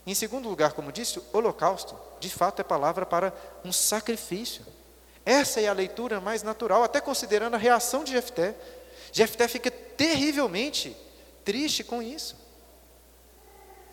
Em 0.05 0.13
segundo 0.13 0.47
lugar, 0.47 0.73
como 0.73 0.91
disse, 0.91 1.19
holocausto, 1.33 1.97
de 2.19 2.29
fato, 2.29 2.59
é 2.59 2.63
palavra 2.63 3.05
para 3.05 3.33
um 3.65 3.71
sacrifício. 3.71 4.63
Essa 5.25 5.61
é 5.61 5.67
a 5.67 5.73
leitura 5.73 6.21
mais 6.21 6.43
natural, 6.43 6.83
até 6.83 7.01
considerando 7.01 7.55
a 7.55 7.57
reação 7.57 8.03
de 8.03 8.11
Jefté. 8.11 8.53
Jefté 9.11 9.47
fica 9.47 9.71
terrivelmente 9.71 10.95
triste 11.43 11.83
com 11.83 12.01
isso. 12.01 12.35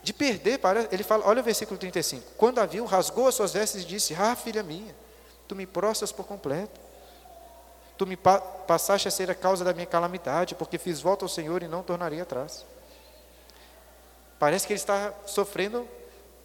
De 0.03 0.15
perder, 0.15 0.59
ele 0.91 1.03
fala, 1.03 1.27
olha 1.27 1.41
o 1.41 1.45
versículo 1.45 1.79
35. 1.79 2.33
Quando 2.37 2.59
a 2.59 2.67
viu, 2.67 2.85
rasgou 2.87 3.29
as 3.29 3.35
suas 3.35 3.53
vestes 3.53 3.83
e 3.83 3.87
disse: 3.87 4.15
Ah, 4.15 4.35
filha 4.35 4.63
minha, 4.63 4.95
tu 5.47 5.55
me 5.55 5.67
prostras 5.67 6.11
por 6.11 6.27
completo. 6.27 6.81
Tu 7.99 8.07
me 8.07 8.17
pa 8.17 8.41
passaste 8.41 9.09
a 9.09 9.11
ser 9.11 9.31
a 9.31 9.35
causa 9.35 9.63
da 9.63 9.75
minha 9.75 9.85
calamidade, 9.85 10.55
porque 10.55 10.79
fiz 10.79 11.01
volta 11.01 11.25
ao 11.25 11.29
Senhor 11.29 11.63
e 11.63 11.69
não 11.69 11.83
tornarei 11.83 12.21
atrás. 12.21 12.65
Parece 14.39 14.67
que 14.67 14.73
ele 14.73 14.81
está 14.81 15.13
sofrendo, 15.27 15.87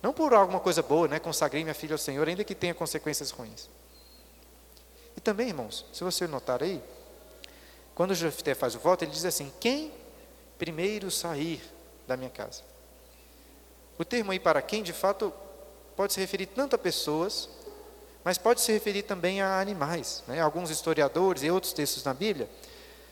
não 0.02 0.12
por 0.12 0.34
alguma 0.34 0.60
coisa 0.60 0.84
boa, 0.84 1.08
né? 1.08 1.18
Consagrei 1.18 1.64
minha 1.64 1.74
filha 1.74 1.94
ao 1.94 1.98
Senhor, 1.98 2.28
ainda 2.28 2.44
que 2.44 2.54
tenha 2.54 2.74
consequências 2.74 3.32
ruins. 3.32 3.70
E 5.16 5.22
também, 5.22 5.48
irmãos, 5.48 5.86
se 5.94 6.04
você 6.04 6.28
notar 6.28 6.62
aí, 6.62 6.84
quando 7.94 8.14
Jefté 8.14 8.54
faz 8.54 8.76
o 8.76 8.80
voto, 8.80 9.06
ele 9.06 9.12
diz 9.12 9.24
assim: 9.24 9.54
Quem 9.62 9.94
primeiro 10.58 11.12
sair 11.12 11.62
da 12.08 12.16
minha 12.16 12.30
casa. 12.30 12.62
O 13.98 14.04
termo 14.04 14.32
aí 14.32 14.40
para 14.40 14.62
quem, 14.62 14.84
de 14.84 14.94
fato, 14.94 15.34
pode 15.96 16.14
se 16.14 16.20
referir 16.20 16.48
tanto 16.48 16.76
a 16.76 16.80
pessoas, 16.80 17.50
mas 18.24 18.38
pode 18.38 18.62
se 18.62 18.72
referir 18.72 19.04
também 19.04 19.42
a 19.42 19.60
animais. 19.60 20.24
Né? 20.28 20.42
Alguns 20.42 20.70
historiadores 20.70 21.44
e 21.44 21.52
outros 21.52 21.74
textos 21.74 22.04
na 22.04 22.14
Bíblia 22.14 22.50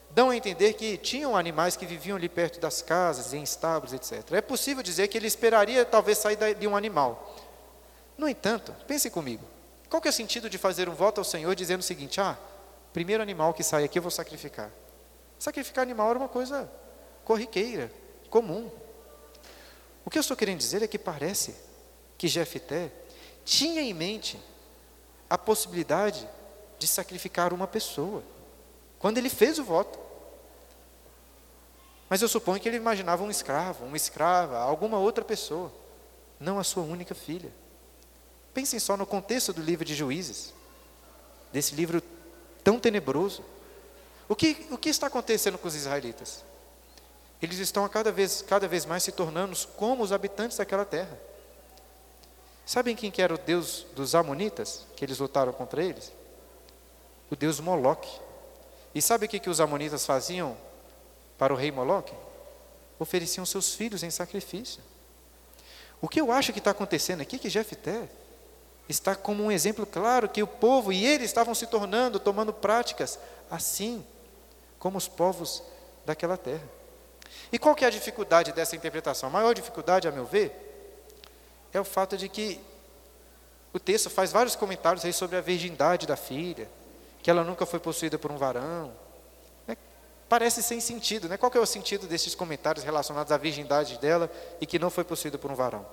dão 0.10 0.29
a 0.29 0.36
entender 0.36 0.73
que 0.73 0.97
tinham 0.97 1.36
animais 1.36 1.75
que 1.75 1.86
viviam 1.86 2.17
ali 2.17 2.29
perto 2.29 2.60
das 2.60 2.82
casas, 2.82 3.34
em 3.34 3.41
estábulos, 3.41 3.93
etc. 3.93 4.34
É 4.34 4.41
possível 4.41 4.84
dizer 4.84 5.08
que 5.08 5.17
ele 5.17 5.27
esperaria 5.27 5.86
talvez 5.86 6.17
sair 6.17 6.38
de 6.56 6.67
um 6.67 6.75
animal. 6.75 7.36
No 8.17 8.27
entanto, 8.27 8.75
pense 8.88 9.10
comigo, 9.10 9.43
qual 9.89 10.01
que 10.01 10.08
é 10.08 10.12
o 10.12 10.13
sentido 10.13 10.49
de 10.49 10.58
fazer 10.58 10.88
um 10.88 10.93
voto 10.93 11.19
ao 11.19 11.25
Senhor 11.25 11.56
dizendo 11.56 11.79
o 11.79 11.84
seguinte, 11.84 12.21
ah, 12.21 12.38
primeiro 12.91 13.23
animal 13.23 13.53
que 13.53 13.63
sai 13.63 13.84
aqui 13.84 13.97
eu 13.97 14.03
vou 14.03 14.12
sacrificar. 14.12 14.69
Sacrificar 15.39 15.82
animal 15.82 16.10
era 16.12 16.19
uma 16.19 16.29
coisa 16.29 16.69
corriqueira, 17.23 17.91
comum. 18.29 18.69
O 20.05 20.09
que 20.09 20.17
eu 20.17 20.21
estou 20.21 20.36
querendo 20.36 20.57
dizer 20.57 20.81
é 20.81 20.88
que 20.88 20.99
parece 20.99 21.55
que 22.17 22.27
Jefté 22.27 22.91
tinha 23.45 23.81
em 23.81 23.93
mente 23.93 24.39
a 25.29 25.38
possibilidade 25.38 26.27
de 26.77 26.88
sacrificar 26.88 27.53
uma 27.53 27.67
pessoa, 27.67 28.23
quando 28.99 29.17
ele 29.17 29.29
fez 29.29 29.57
o 29.59 29.63
voto. 29.63 29.99
Mas 32.09 32.21
eu 32.21 32.27
suponho 32.27 32.59
que 32.59 32.67
ele 32.67 32.77
imaginava 32.77 33.23
um 33.23 33.31
escravo, 33.31 33.86
uma 33.86 33.97
escrava, 33.97 34.57
alguma 34.59 34.99
outra 34.99 35.23
pessoa, 35.23 35.73
não 36.39 36.59
a 36.59 36.63
sua 36.63 36.83
única 36.83 37.15
filha. 37.15 37.51
Pensem 38.53 38.79
só 38.79 38.95
no 38.95 39.05
contexto 39.05 39.51
do 39.51 39.62
livro 39.62 39.83
de 39.83 39.95
Juízes, 39.95 40.53
desse 41.51 41.73
livro 41.73 42.03
tão 42.63 42.79
tenebroso. 42.79 43.43
O 44.29 44.36
que, 44.36 44.67
o 44.69 44.77
que 44.77 44.89
está 44.89 45.07
acontecendo 45.07 45.57
com 45.57 45.67
os 45.67 45.75
israelitas? 45.75 46.43
Eles 47.43 47.60
estão 47.60 47.88
cada 47.89 48.10
vez, 48.10 48.41
cada 48.41 48.69
vez 48.69 48.86
mais 48.86 49.03
se 49.03 49.12
tornando 49.12 49.53
como 49.75 50.01
os 50.01 50.13
habitantes 50.13 50.56
daquela 50.56 50.86
terra. 50.86 51.19
Sabem 52.65 52.95
quem 52.95 53.12
que 53.12 53.21
era 53.21 53.34
o 53.34 53.38
Deus 53.38 53.86
dos 53.93 54.15
Amonitas, 54.15 54.86
que 54.95 55.03
eles 55.03 55.19
lutaram 55.19 55.51
contra 55.51 55.84
eles? 55.84 56.13
O 57.29 57.36
Deus 57.36 57.60
Moloque. 57.60 58.10
E 58.95 59.01
sabe 59.01 59.25
o 59.25 59.29
que, 59.29 59.41
que 59.41 59.49
os 59.49 59.60
Amonitas 59.60 60.06
faziam 60.06 60.56
para 61.38 61.53
o 61.53 61.58
rei 61.58 61.69
Moloque? 61.69 62.13
Ofereciam 62.97 63.45
seus 63.45 63.75
filhos 63.75 64.03
em 64.03 64.10
sacrifício. 64.10 64.82
O 65.99 66.08
que 66.08 66.21
eu 66.21 66.32
acho 66.32 66.53
que 66.53 66.60
está 66.60 66.71
acontecendo 66.71 67.19
aqui 67.19 67.36
é 67.36 67.39
que 67.39 67.49
Jefté 67.49 68.08
está 68.88 69.17
como 69.17 69.43
um 69.43 69.51
exemplo 69.51 69.86
claro 69.86 70.29
que 70.29 70.41
o 70.41 70.47
povo 70.47 70.93
e 70.93 71.06
ele 71.06 71.25
estavam 71.25 71.53
se 71.53 71.67
tornando, 71.67 72.21
tomando 72.21 72.53
práticas 72.53 73.19
assim 73.51 74.01
como 74.79 74.97
os 74.97 75.10
povos 75.10 75.62
daquela 76.06 76.38
terra. 76.38 76.83
E 77.53 77.59
qual 77.59 77.75
que 77.75 77.85
é 77.85 77.87
a 77.87 77.91
dificuldade 77.91 78.51
dessa 78.51 78.75
interpretação? 78.75 79.29
A 79.29 79.31
maior 79.31 79.53
dificuldade, 79.53 80.07
a 80.07 80.11
meu 80.11 80.25
ver, 80.25 80.51
é 81.71 81.79
o 81.79 81.83
fato 81.83 82.17
de 82.17 82.27
que 82.27 82.59
o 83.71 83.79
texto 83.79 84.09
faz 84.09 84.31
vários 84.31 84.55
comentários 84.55 85.05
aí 85.05 85.13
sobre 85.13 85.37
a 85.37 85.41
virgindade 85.41 86.07
da 86.07 86.15
filha, 86.15 86.67
que 87.21 87.29
ela 87.29 87.43
nunca 87.43 87.63
foi 87.67 87.79
possuída 87.79 88.17
por 88.17 88.31
um 88.31 88.37
varão. 88.37 88.91
É, 89.67 89.77
parece 90.27 90.63
sem 90.63 90.79
sentido, 90.79 91.29
né? 91.29 91.37
Qual 91.37 91.51
que 91.51 91.57
é 91.57 91.61
o 91.61 91.65
sentido 91.65 92.07
desses 92.07 92.33
comentários 92.33 92.83
relacionados 92.83 93.31
à 93.31 93.37
virgindade 93.37 93.99
dela 93.99 94.31
e 94.59 94.65
que 94.65 94.79
não 94.79 94.89
foi 94.89 95.03
possuída 95.03 95.37
por 95.37 95.51
um 95.51 95.55
varão? 95.55 95.85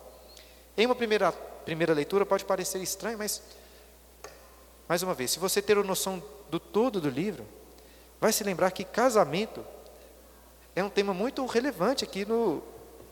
Em 0.78 0.86
uma 0.86 0.94
primeira, 0.94 1.30
primeira 1.30 1.92
leitura 1.92 2.24
pode 2.24 2.42
parecer 2.42 2.80
estranho, 2.80 3.18
mas, 3.18 3.42
mais 4.88 5.02
uma 5.02 5.12
vez, 5.12 5.32
se 5.32 5.38
você 5.38 5.60
ter 5.60 5.76
a 5.76 5.84
noção 5.84 6.22
do 6.48 6.58
todo 6.58 7.02
do 7.02 7.10
livro, 7.10 7.46
vai 8.18 8.32
se 8.32 8.42
lembrar 8.44 8.70
que 8.70 8.82
casamento 8.82 9.62
é 10.74 10.82
um 10.82 10.90
tema 10.90 11.12
muito 11.12 11.44
relevante 11.46 12.04
aqui 12.04 12.24
no, 12.24 12.62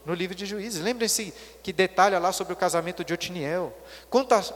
no 0.05 0.15
livro 0.15 0.35
de 0.35 0.47
Juízes. 0.47 0.83
Lembrem-se 0.83 1.35
que 1.63 1.73
detalha 1.73 2.19
lá 2.19 2.33
sobre 2.33 2.53
o 2.53 2.57
casamento 2.57 3.05
de 3.05 3.13
Otiniel, 3.13 3.77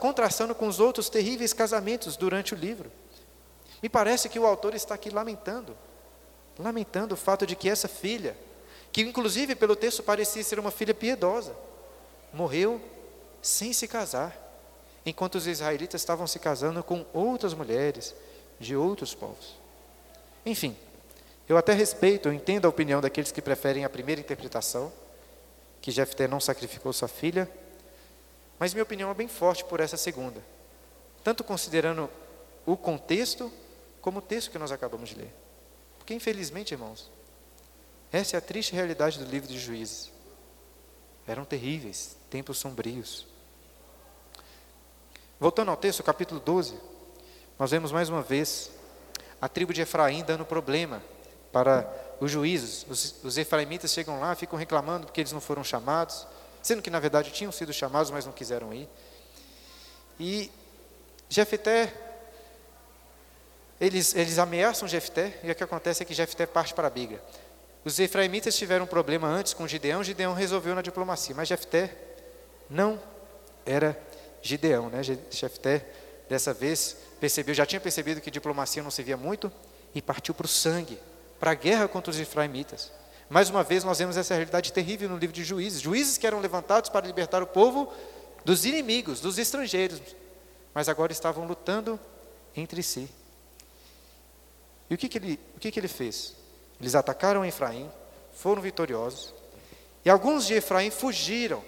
contrastando 0.01 0.55
com 0.55 0.67
os 0.67 0.81
outros 0.81 1.09
terríveis 1.09 1.53
casamentos 1.53 2.17
durante 2.17 2.55
o 2.55 2.57
livro. 2.57 2.91
Me 3.83 3.89
parece 3.89 4.29
que 4.29 4.39
o 4.39 4.47
autor 4.47 4.75
está 4.75 4.95
aqui 4.95 5.11
lamentando, 5.11 5.77
lamentando 6.59 7.15
o 7.15 7.19
fato 7.19 7.47
de 7.47 7.57
que 7.57 7.69
essa 7.69 7.89
filha, 7.89 8.37
que 8.93 9.03
inclusive 9.03 9.55
pelo 9.55 9.75
texto 9.75 10.03
parecia 10.03 10.43
ser 10.45 10.59
uma 10.59 10.71
filha 10.71 10.95
piedosa, 10.95 11.55
morreu 12.33 12.81
sem 13.43 13.73
se 13.73 13.89
casar, 13.89 14.39
enquanto 15.05 15.35
os 15.35 15.49
israelitas 15.49 16.01
estavam 16.01 16.27
se 16.29 16.39
casando 16.39 16.83
com 16.85 17.05
outras 17.13 17.55
mulheres 17.55 18.15
de 18.61 18.77
outros 18.77 19.15
povos. 19.15 19.57
Enfim, 20.47 20.77
eu 21.49 21.57
até 21.57 21.73
respeito, 21.73 22.29
eu 22.29 22.33
entendo 22.33 22.67
a 22.67 22.69
opinião 22.69 23.01
daqueles 23.01 23.33
que 23.33 23.43
preferem 23.43 23.85
a 23.85 23.91
primeira 23.91 24.21
interpretação, 24.21 24.93
que 25.81 25.91
Jefté 25.91 26.29
não 26.29 26.41
sacrificou 26.41 26.93
sua 26.93 27.09
filha, 27.09 27.51
mas 28.59 28.73
minha 28.73 28.85
opinião 28.85 29.11
é 29.11 29.15
bem 29.15 29.29
forte 29.29 29.65
por 29.65 29.81
essa 29.81 29.97
segunda, 29.97 30.41
tanto 31.25 31.43
considerando 31.43 32.09
o 32.65 32.77
contexto 32.77 33.53
como 34.01 34.21
o 34.21 34.23
texto 34.23 34.51
que 34.51 34.59
nós 34.59 34.71
acabamos 34.71 35.09
de 35.09 35.17
ler. 35.17 35.35
Porque, 35.99 36.15
infelizmente, 36.15 36.73
irmãos, 36.73 37.11
essa 38.13 38.37
é 38.37 38.39
a 38.39 38.41
triste 38.41 38.73
realidade 38.73 39.19
do 39.19 39.25
livro 39.25 39.49
de 39.49 39.59
Juízes. 39.59 40.13
Eram 41.27 41.45
terríveis, 41.45 42.17
tempos 42.31 42.59
sombrios. 42.59 43.27
Voltando 45.41 45.71
ao 45.71 45.77
texto, 45.77 46.03
capítulo 46.03 46.41
12, 46.41 46.79
nós 47.59 47.71
vemos 47.71 47.91
mais 47.91 48.09
uma 48.09 48.23
vez 48.23 48.71
a 49.41 49.49
tribo 49.49 49.73
de 49.73 49.81
Efraim 49.81 50.23
dando 50.23 50.45
problema 50.45 51.03
para 51.53 51.89
os 52.21 52.31
juízes. 52.31 52.87
Os, 52.89 53.17
os 53.23 53.39
efraimitas 53.39 53.93
chegam 53.93 54.19
lá, 54.19 54.35
ficam 54.35 54.59
reclamando 54.59 55.07
porque 55.07 55.21
eles 55.21 55.33
não 55.33 55.41
foram 55.41 55.63
chamados, 55.63 56.27
sendo 56.63 56.81
que 56.81 56.91
na 56.91 56.99
verdade 56.99 57.31
tinham 57.31 57.53
sido 57.53 57.73
chamados, 57.73 58.11
mas 58.11 58.25
não 58.25 58.33
quiseram 58.33 58.73
ir. 58.73 58.89
E 60.19 60.51
Jefté 61.29 61.93
eles, 63.83 64.15
eles 64.15 64.39
ameaçam 64.39 64.87
Jefté, 64.87 65.41
e 65.43 65.51
o 65.51 65.55
que 65.57 65.65
acontece 65.65 66.05
é 66.05 66.07
que 66.07 66.15
Jefté 66.15 66.47
parte 66.47 66.73
para 66.73 66.87
a 66.87 66.91
briga. 66.91 67.21
Os 67.85 67.99
efraimitas 67.99 68.57
tiveram 68.57 68.85
um 68.85 68.89
problema 68.89 69.27
antes 69.27 69.53
com 69.53 69.67
Gideão, 69.67 70.05
Gideão 70.05 70.35
resolveu 70.35 70.73
na 70.73 70.83
diplomacia, 70.83 71.35
mas 71.35 71.49
Jefté 71.49 71.93
não 72.71 73.03
era 73.67 74.01
Gideão, 74.41 74.89
né? 74.89 75.03
Jefté, 75.03 75.85
dessa 76.29 76.55
vez, 76.55 76.97
percebeu, 77.19 77.53
já 77.57 77.67
tinha 77.67 77.81
percebido 77.81 78.21
que 78.21 78.31
diplomacia 78.31 78.85
não 78.85 78.91
servia 78.91 79.17
muito, 79.17 79.51
e 79.93 80.01
partiu 80.01 80.33
para 80.33 80.47
o 80.47 80.49
sangue, 80.49 80.97
para 81.43 81.51
a 81.51 81.55
guerra 81.55 81.89
contra 81.89 82.09
os 82.09 82.21
efraimitas. 82.21 82.93
Mais 83.29 83.51
uma 83.51 83.65
vez, 83.65 83.83
nós 83.83 83.99
vemos 83.99 84.17
essa 84.17 84.33
realidade 84.33 84.73
terrível 84.73 85.09
no 85.09 85.17
livro 85.17 85.35
de 85.35 85.43
Juízes. 85.43 85.81
Juízes 85.81 86.17
que 86.17 86.25
eram 86.25 86.39
levantados 86.39 86.89
para 86.89 87.05
libertar 87.05 87.43
o 87.43 87.49
povo 87.49 87.93
dos 88.45 88.65
inimigos, 88.65 89.21
dos 89.21 89.39
estrangeiros, 89.39 90.01
mas 90.73 90.89
agora 90.89 91.11
estavam 91.11 91.45
lutando 91.45 91.99
entre 92.55 92.81
si. 92.81 93.11
E 94.89 94.95
o 94.95 94.97
que, 94.97 95.09
que, 95.09 95.19
ele, 95.19 95.41
o 95.57 95.59
que, 95.59 95.73
que 95.73 95.81
ele 95.81 95.89
fez? 95.89 96.37
Eles 96.81 96.95
atacaram 96.95 97.45
Efraim, 97.45 97.91
foram 98.33 98.63
vitoriosos, 98.63 99.35
e 100.05 100.11
alguns 100.11 100.47
de 100.47 100.55
Efraim 100.55 100.93
fugiram. 100.93 101.61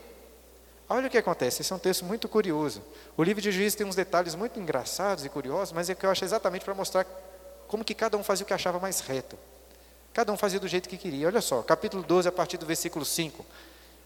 Olha 0.88 1.08
o 1.08 1.10
que 1.10 1.18
acontece, 1.18 1.62
esse 1.62 1.72
é 1.72 1.74
um 1.74 1.80
texto 1.80 2.04
muito 2.04 2.28
curioso. 2.28 2.80
O 3.16 3.24
livro 3.24 3.42
de 3.42 3.50
Juízes 3.50 3.74
tem 3.74 3.84
uns 3.84 3.96
detalhes 3.96 4.36
muito 4.36 4.60
engraçados 4.60 5.24
e 5.24 5.28
curiosos, 5.28 5.72
mas 5.72 5.90
é 5.90 5.96
que 5.96 6.06
eu 6.06 6.10
acho 6.12 6.24
exatamente 6.24 6.64
para 6.64 6.74
mostrar 6.74 7.04
como 7.66 7.84
que 7.84 7.92
cada 7.92 8.16
um 8.16 8.22
fazia 8.22 8.44
o 8.44 8.46
que 8.46 8.54
achava 8.54 8.78
mais 8.78 9.00
reto. 9.00 9.36
Cada 10.14 10.32
um 10.32 10.36
fazia 10.36 10.58
do 10.58 10.66
jeito 10.66 10.88
que 10.88 10.96
queria. 10.96 11.26
Olha 11.26 11.42
só, 11.42 11.62
capítulo 11.62 12.02
12, 12.02 12.28
a 12.28 12.32
partir 12.32 12.56
do 12.56 12.64
versículo 12.64 13.04
5. 13.04 13.42
O 13.42 13.46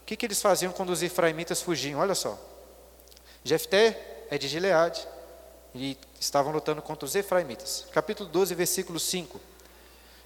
que, 0.04 0.16
que 0.16 0.26
eles 0.26 0.42
faziam 0.42 0.72
quando 0.72 0.90
os 0.90 1.02
efraimitas 1.02 1.62
fugiam? 1.62 2.00
Olha 2.00 2.14
só. 2.16 2.36
Jefté 3.44 4.24
é 4.30 4.36
de 4.36 4.48
Gileade, 4.48 5.06
e 5.74 5.96
estavam 6.18 6.52
lutando 6.52 6.82
contra 6.82 7.04
os 7.04 7.14
efraimitas. 7.14 7.86
Capítulo 7.92 8.28
12, 8.28 8.54
versículo 8.54 8.98
5. 8.98 9.40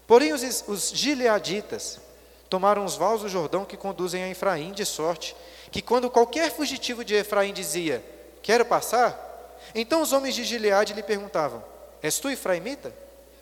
Porém, 0.06 0.32
os, 0.32 0.64
os 0.66 0.90
gileaditas 0.90 2.00
tomaram 2.48 2.84
os 2.84 2.96
vales 2.96 3.22
do 3.22 3.28
Jordão 3.28 3.64
que 3.64 3.76
conduzem 3.76 4.22
a 4.22 4.28
Efraim, 4.28 4.72
de 4.72 4.84
sorte 4.84 5.34
que 5.70 5.80
quando 5.80 6.10
qualquer 6.10 6.50
fugitivo 6.50 7.04
de 7.04 7.14
Efraim 7.14 7.52
dizia, 7.52 8.04
quero 8.42 8.64
passar, 8.64 9.60
então 9.74 10.02
os 10.02 10.12
homens 10.12 10.34
de 10.34 10.44
Gileade 10.44 10.92
lhe 10.92 11.02
perguntavam, 11.02 11.64
és 12.02 12.18
tu 12.18 12.28
efraimita? 12.28 12.92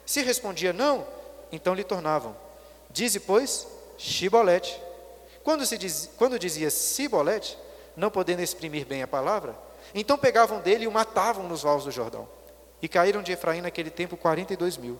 Se 0.07 0.23
respondia 0.23 0.73
não, 0.73 1.05
então 1.53 1.75
lhe 1.75 1.85
tornavam, 1.85 2.37
dize, 2.91 3.21
pois, 3.21 3.67
Shibolete. 3.99 4.81
Quando, 5.43 5.65
se 5.67 5.77
diz, 5.79 6.11
quando 6.17 6.39
dizia 6.39 6.71
Sibolete, 6.71 7.57
não 7.97 8.11
podendo 8.11 8.43
exprimir 8.43 8.87
bem 8.87 9.03
a 9.03 9.09
palavra, 9.09 9.57
então 9.95 10.17
pegavam 10.17 10.61
dele 10.61 10.85
e 10.85 10.89
o 10.89 10.93
matavam 10.93 11.49
nos 11.49 11.63
vales 11.63 11.85
do 11.85 11.91
Jordão. 11.91 12.29
E 12.83 12.89
caíram 12.89 13.23
de 13.23 13.33
Efraim 13.33 13.61
naquele 13.61 13.91
tempo 13.91 14.17
quarenta 14.17 14.55
e 14.55 14.57
dois 14.57 14.77
mil. 14.77 14.99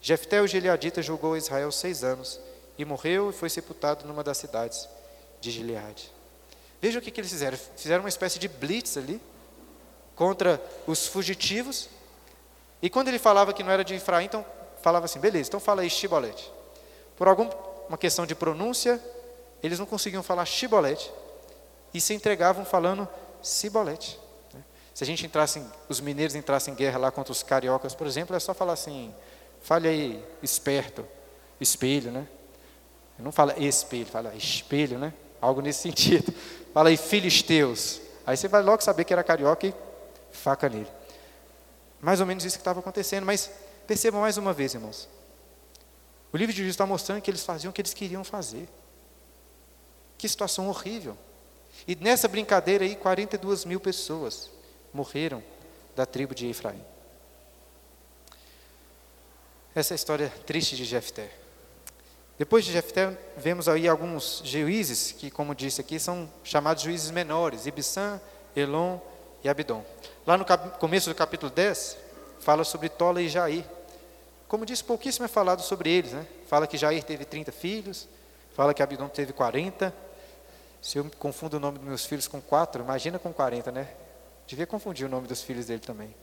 Jefté, 0.00 0.40
o 0.40 0.46
Gileadita, 0.46 1.02
julgou 1.02 1.36
Israel 1.36 1.70
seis 1.70 2.02
anos, 2.02 2.40
e 2.76 2.84
morreu 2.84 3.30
e 3.30 3.32
foi 3.32 3.48
sepultado 3.50 4.06
numa 4.06 4.24
das 4.24 4.38
cidades 4.38 4.88
de 5.40 5.50
Gileade. 5.50 6.10
Veja 6.80 6.98
o 6.98 7.02
que, 7.02 7.10
que 7.10 7.20
eles 7.20 7.30
fizeram. 7.30 7.56
Fizeram 7.76 8.02
uma 8.02 8.08
espécie 8.08 8.38
de 8.38 8.48
blitz 8.48 8.96
ali, 8.96 9.20
contra 10.16 10.60
os 10.86 11.06
fugitivos. 11.06 11.88
E 12.80 12.90
quando 12.90 13.08
ele 13.08 13.18
falava 13.18 13.52
que 13.52 13.62
não 13.62 13.70
era 13.70 13.84
de 13.84 13.94
Efraim, 13.94 14.24
então 14.24 14.44
falava 14.82 15.06
assim, 15.06 15.18
beleza, 15.18 15.48
então 15.48 15.60
fala 15.60 15.82
aí 15.82 15.90
Shibolete. 15.90 16.50
Por 17.16 17.28
alguma 17.28 17.96
questão 17.98 18.26
de 18.26 18.34
pronúncia, 18.34 19.00
eles 19.62 19.78
não 19.78 19.86
conseguiam 19.86 20.22
falar 20.22 20.44
Shibolete, 20.44 21.12
e 21.94 22.00
se 22.00 22.14
entregavam 22.14 22.64
falando 22.64 23.08
Cibolete. 23.42 24.18
Né? 24.52 24.60
Se 24.94 25.04
a 25.04 25.06
gente 25.06 25.24
entrasse, 25.26 25.62
os 25.88 26.00
mineiros 26.00 26.34
entrassem 26.34 26.72
em 26.72 26.76
guerra 26.76 26.98
lá 26.98 27.10
contra 27.10 27.32
os 27.32 27.42
cariocas, 27.42 27.94
por 27.94 28.06
exemplo, 28.06 28.34
é 28.34 28.40
só 28.40 28.54
falar 28.54 28.72
assim, 28.72 29.14
fale 29.60 29.88
aí, 29.88 30.24
esperto, 30.42 31.06
espelho, 31.60 32.10
né? 32.10 32.26
Não 33.18 33.30
fala 33.30 33.56
espelho, 33.58 34.06
fala 34.06 34.34
espelho, 34.34 34.98
né? 34.98 35.12
Algo 35.40 35.60
nesse 35.60 35.82
sentido. 35.82 36.32
Fala 36.72 36.88
aí, 36.88 36.96
filisteus. 36.96 38.00
Aí 38.26 38.36
você 38.36 38.48
vai 38.48 38.62
logo 38.62 38.82
saber 38.82 39.04
que 39.04 39.12
era 39.12 39.22
carioca 39.22 39.66
e 39.66 39.74
faca 40.32 40.68
nele. 40.68 40.88
Mais 42.00 42.20
ou 42.20 42.26
menos 42.26 42.44
isso 42.44 42.56
que 42.56 42.62
estava 42.62 42.80
acontecendo, 42.80 43.24
mas 43.24 43.50
percebam 43.92 44.22
mais 44.22 44.38
uma 44.38 44.54
vez, 44.54 44.72
irmãos. 44.72 45.06
O 46.32 46.36
livro 46.38 46.50
de 46.50 46.60
Juízes 46.60 46.72
está 46.72 46.86
mostrando 46.86 47.20
que 47.20 47.30
eles 47.30 47.44
faziam 47.44 47.70
o 47.70 47.74
que 47.74 47.82
eles 47.82 47.92
queriam 47.92 48.24
fazer. 48.24 48.66
Que 50.16 50.26
situação 50.26 50.66
horrível. 50.66 51.14
E 51.86 51.94
nessa 51.94 52.26
brincadeira 52.26 52.84
aí, 52.86 52.96
42 52.96 53.66
mil 53.66 53.78
pessoas 53.78 54.50
morreram 54.94 55.44
da 55.94 56.06
tribo 56.06 56.34
de 56.34 56.46
Efraim. 56.46 56.82
Essa 59.74 59.92
é 59.92 59.94
a 59.94 59.96
história 59.96 60.32
triste 60.46 60.74
de 60.74 60.86
Jefté. 60.86 61.30
Depois 62.38 62.64
de 62.64 62.72
Jefté, 62.72 63.14
vemos 63.36 63.68
aí 63.68 63.86
alguns 63.86 64.40
juízes 64.42 65.12
que, 65.12 65.30
como 65.30 65.54
disse 65.54 65.82
aqui, 65.82 66.00
são 66.00 66.32
chamados 66.42 66.82
juízes 66.82 67.10
menores, 67.10 67.66
Ibissã, 67.66 68.18
Elon 68.56 68.98
e 69.44 69.50
Abidom. 69.50 69.84
Lá 70.26 70.38
no 70.38 70.46
começo 70.78 71.10
do 71.10 71.14
capítulo 71.14 71.52
10, 71.52 71.98
fala 72.40 72.64
sobre 72.64 72.88
Tola 72.88 73.20
e 73.20 73.28
Jair. 73.28 73.66
Como 74.52 74.66
disse, 74.66 74.84
pouquíssimo 74.84 75.24
é 75.24 75.28
falado 75.28 75.62
sobre 75.62 75.88
eles. 75.88 76.12
Né? 76.12 76.26
Fala 76.46 76.66
que 76.66 76.76
Jair 76.76 77.02
teve 77.02 77.24
30 77.24 77.50
filhos, 77.50 78.06
fala 78.54 78.74
que 78.74 78.82
Abidom 78.82 79.08
teve 79.08 79.32
40. 79.32 79.94
Se 80.82 80.98
eu 80.98 81.10
confundo 81.18 81.56
o 81.56 81.60
nome 81.60 81.78
dos 81.78 81.88
meus 81.88 82.04
filhos 82.04 82.28
com 82.28 82.38
4, 82.38 82.82
imagina 82.82 83.18
com 83.18 83.32
40, 83.32 83.72
né? 83.72 83.88
Devia 84.46 84.66
confundir 84.66 85.06
o 85.06 85.08
nome 85.08 85.26
dos 85.26 85.40
filhos 85.40 85.64
dele 85.64 85.80
também. 85.80 86.14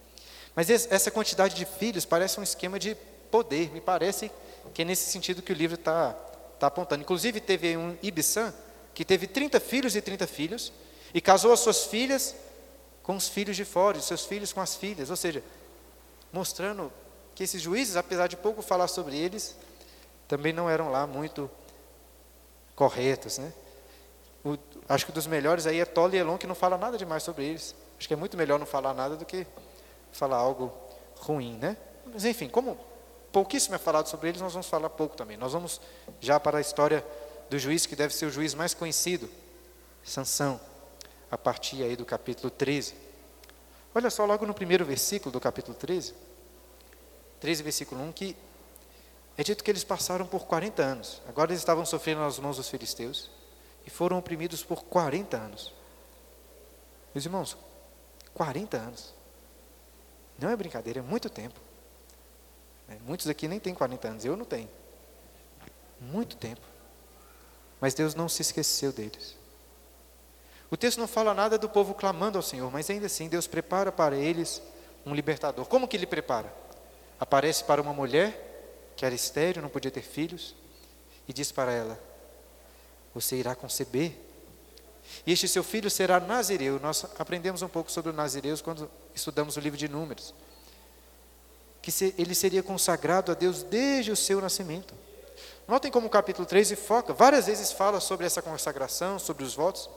Mas 0.55 0.69
essa 0.69 1.09
quantidade 1.09 1.55
de 1.55 1.65
filhos 1.65 2.05
parece 2.05 2.39
um 2.39 2.43
esquema 2.43 2.77
de 2.77 2.95
poder, 3.31 3.71
me 3.71 3.81
parece 3.81 4.29
que 4.75 4.83
é 4.83 4.85
nesse 4.85 5.09
sentido 5.09 5.41
que 5.41 5.51
o 5.51 5.55
livro 5.55 5.73
está 5.73 6.13
tá 6.59 6.67
apontando. 6.67 7.01
Inclusive, 7.01 7.39
teve 7.39 7.75
um 7.77 7.97
Ibissã 7.99 8.53
que 8.93 9.03
teve 9.03 9.25
30 9.25 9.59
filhos 9.59 9.95
e 9.95 10.03
30 10.03 10.27
filhos, 10.27 10.71
e 11.15 11.19
casou 11.19 11.51
as 11.51 11.61
suas 11.61 11.85
filhas 11.85 12.35
com 13.01 13.15
os 13.15 13.27
filhos 13.27 13.55
de 13.55 13.65
fora, 13.65 13.97
os 13.97 14.05
seus 14.05 14.23
filhos 14.23 14.53
com 14.53 14.61
as 14.61 14.75
filhas, 14.75 15.09
ou 15.09 15.15
seja, 15.15 15.43
mostrando 16.31 16.93
que 17.39 17.43
esses 17.45 17.61
juízes, 17.61 17.95
apesar 17.95 18.27
de 18.27 18.35
pouco 18.35 18.61
falar 18.61 18.89
sobre 18.89 19.17
eles, 19.17 19.55
também 20.27 20.51
não 20.51 20.69
eram 20.69 20.91
lá 20.91 21.07
muito 21.07 21.49
corretos, 22.75 23.37
né? 23.37 23.53
O, 24.43 24.57
acho 24.89 25.05
que 25.05 25.13
dos 25.13 25.25
melhores 25.25 25.65
aí 25.65 25.79
é 25.79 25.85
Tola 25.85 26.17
e 26.17 26.19
Elon, 26.19 26.37
que 26.37 26.45
não 26.45 26.53
fala 26.53 26.77
nada 26.77 26.97
demais 26.97 27.23
sobre 27.23 27.45
eles. 27.45 27.73
Acho 27.97 28.09
que 28.09 28.13
é 28.13 28.17
muito 28.17 28.35
melhor 28.35 28.59
não 28.59 28.65
falar 28.65 28.93
nada 28.93 29.15
do 29.15 29.25
que 29.25 29.47
falar 30.11 30.35
algo 30.35 30.69
ruim, 31.15 31.53
né? 31.53 31.77
Mas 32.13 32.25
enfim, 32.25 32.49
como 32.49 32.77
pouquíssimo 33.31 33.73
é 33.73 33.77
falado 33.77 34.07
sobre 34.07 34.27
eles, 34.27 34.41
nós 34.41 34.51
vamos 34.51 34.67
falar 34.67 34.89
pouco 34.89 35.15
também. 35.15 35.37
Nós 35.37 35.53
vamos 35.53 35.79
já 36.19 36.41
para 36.41 36.57
a 36.57 36.61
história 36.61 37.05
do 37.49 37.57
juiz 37.57 37.85
que 37.85 37.95
deve 37.95 38.13
ser 38.13 38.25
o 38.25 38.29
juiz 38.29 38.53
mais 38.53 38.73
conhecido, 38.73 39.29
Sansão, 40.03 40.59
a 41.31 41.37
partir 41.37 41.83
aí 41.83 41.95
do 41.95 42.03
capítulo 42.03 42.51
13. 42.51 42.95
Olha 43.95 44.09
só 44.09 44.25
logo 44.25 44.45
no 44.45 44.53
primeiro 44.53 44.83
versículo 44.83 45.31
do 45.31 45.39
capítulo 45.39 45.73
13, 45.77 46.13
13 47.39 47.63
versículo 47.63 48.01
1, 48.01 48.11
que 48.11 48.35
é 49.37 49.43
dito 49.43 49.63
que 49.63 49.71
eles 49.71 49.83
passaram 49.83 50.25
por 50.25 50.45
40 50.45 50.83
anos. 50.83 51.21
Agora 51.27 51.51
eles 51.51 51.61
estavam 51.61 51.85
sofrendo 51.85 52.21
nas 52.21 52.37
mãos 52.39 52.57
dos 52.57 52.69
filisteus 52.69 53.29
e 53.85 53.89
foram 53.89 54.17
oprimidos 54.17 54.63
por 54.63 54.83
40 54.83 55.37
anos. 55.37 55.73
Meus 57.13 57.25
irmãos, 57.25 57.57
40 58.33 58.77
anos. 58.77 59.13
Não 60.37 60.49
é 60.49 60.55
brincadeira, 60.55 60.99
é 60.99 61.01
muito 61.01 61.29
tempo. 61.29 61.59
É, 62.89 62.97
muitos 63.05 63.27
aqui 63.27 63.47
nem 63.47 63.59
têm 63.59 63.73
40 63.73 64.07
anos, 64.07 64.25
eu 64.25 64.35
não 64.35 64.45
tenho. 64.45 64.69
Muito 65.99 66.35
tempo. 66.35 66.61
Mas 67.79 67.93
Deus 67.93 68.15
não 68.15 68.27
se 68.27 68.41
esqueceu 68.41 68.91
deles. 68.91 69.35
O 70.71 70.77
texto 70.77 70.99
não 70.99 71.07
fala 71.07 71.33
nada 71.33 71.57
do 71.57 71.67
povo 71.67 71.93
clamando 71.93 72.37
ao 72.37 72.43
Senhor, 72.43 72.71
mas 72.71 72.89
ainda 72.89 73.07
assim 73.07 73.27
Deus 73.27 73.47
prepara 73.47 73.91
para 73.91 74.15
eles 74.15 74.61
um 75.05 75.15
libertador. 75.15 75.65
Como 75.65 75.87
que 75.87 75.97
ele 75.97 76.05
prepara? 76.05 76.53
Aparece 77.19 77.63
para 77.63 77.81
uma 77.81 77.93
mulher 77.93 78.47
que 78.95 79.05
era 79.05 79.13
estéril, 79.13 79.61
não 79.61 79.69
podia 79.69 79.91
ter 79.91 80.01
filhos, 80.01 80.55
e 81.27 81.33
diz 81.33 81.51
para 81.51 81.71
ela: 81.71 81.99
Você 83.13 83.35
irá 83.35 83.55
conceber, 83.55 84.17
e 85.25 85.33
este 85.33 85.47
seu 85.47 85.63
filho 85.63 85.89
será 85.89 86.19
nazireu. 86.19 86.79
Nós 86.79 87.05
aprendemos 87.17 87.61
um 87.61 87.67
pouco 87.67 87.91
sobre 87.91 88.11
os 88.11 88.15
nazireus 88.15 88.61
quando 88.61 88.89
estudamos 89.13 89.57
o 89.57 89.59
livro 89.59 89.77
de 89.77 89.87
Números 89.87 90.33
que 91.81 92.13
ele 92.17 92.35
seria 92.35 92.61
consagrado 92.61 93.31
a 93.31 93.35
Deus 93.35 93.63
desde 93.63 94.11
o 94.11 94.15
seu 94.15 94.41
nascimento. 94.41 94.93
Notem 95.67 95.91
como 95.91 96.07
o 96.07 96.09
capítulo 96.09 96.45
13 96.45 96.75
foca, 96.75 97.13
várias 97.13 97.45
vezes 97.45 97.71
fala 97.71 97.99
sobre 97.99 98.25
essa 98.25 98.41
consagração, 98.41 99.19
sobre 99.19 99.43
os 99.43 99.53
votos. 99.53 99.89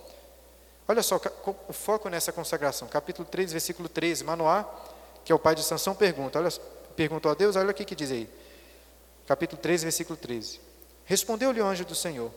Olha 0.87 1.02
só 1.02 1.20
o 1.68 1.72
foco 1.72 2.08
nessa 2.08 2.32
consagração. 2.32 2.87
Capítulo 2.88 3.26
3, 3.28 3.52
versículo 3.52 3.88
13. 3.88 4.24
Manoá, 4.24 4.68
que 5.24 5.32
é 5.32 5.35
o 5.35 5.38
pai 5.38 5.54
de 5.54 5.62
Sansão, 5.62 5.94
pergunta, 5.94 6.38
olha, 6.38 6.50
perguntou 6.92 7.31
a 7.31 7.35
Deus, 7.35 7.57
olha 7.57 7.70
o 7.70 7.74
que 7.74 7.94
diz 7.94 8.11
aí. 8.11 8.28
Capítulo 9.26 9.61
13, 9.61 9.85
versículo 9.85 10.16
13. 10.16 10.61
Respondeu-lhe 11.05 11.61
o 11.61 11.66
anjo 11.66 11.85
do 11.85 11.94
Senhor: 11.94 12.31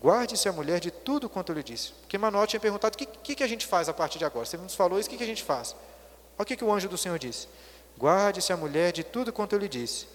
Guarde-se 0.00 0.48
a 0.48 0.52
mulher 0.52 0.80
de 0.80 0.90
tudo 0.90 1.28
quanto 1.28 1.50
eu 1.50 1.56
lhe 1.56 1.62
disse. 1.62 1.92
Porque 1.92 2.16
Manoá 2.18 2.46
tinha 2.46 2.60
perguntado: 2.60 2.94
o 2.94 2.98
que, 2.98 3.06
que, 3.06 3.34
que, 3.36 3.42
a 3.42 3.48
gente 3.48 3.66
faz 3.66 3.88
a 3.88 3.94
partir 3.94 4.18
de 4.18 4.24
agora? 4.24 4.46
Você 4.46 4.56
nos 4.56 4.74
falou 4.74 4.98
isso, 4.98 5.08
o 5.08 5.10
que, 5.10 5.18
que 5.18 5.24
a 5.24 5.26
gente 5.26 5.42
faz? 5.42 5.74
Olha 6.38 6.42
o 6.42 6.44
que, 6.44 6.56
que 6.56 6.64
o 6.64 6.72
anjo 6.72 6.88
do 6.88 6.98
Senhor 6.98 7.18
disse: 7.18 7.48
Guarde-se 7.98 8.52
a 8.52 8.56
mulher 8.56 8.92
de 8.92 9.02
tudo 9.02 9.32
quanto 9.32 9.54
eu 9.54 9.58
lhe 9.58 9.68
disse. 9.68 10.06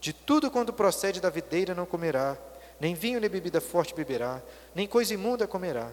De 0.00 0.12
tudo 0.12 0.50
quanto 0.50 0.72
procede 0.72 1.20
da 1.20 1.30
videira 1.30 1.74
não 1.74 1.86
comerá, 1.86 2.36
nem 2.80 2.94
vinho 2.94 3.20
nem 3.20 3.30
bebida 3.30 3.60
forte 3.60 3.94
beberá, 3.94 4.42
nem 4.74 4.88
coisa 4.88 5.14
imunda 5.14 5.46
comerá. 5.46 5.92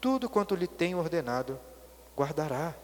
Tudo 0.00 0.30
quanto 0.30 0.54
lhe 0.54 0.68
tenho 0.68 0.98
ordenado, 0.98 1.58
guardará. 2.16 2.74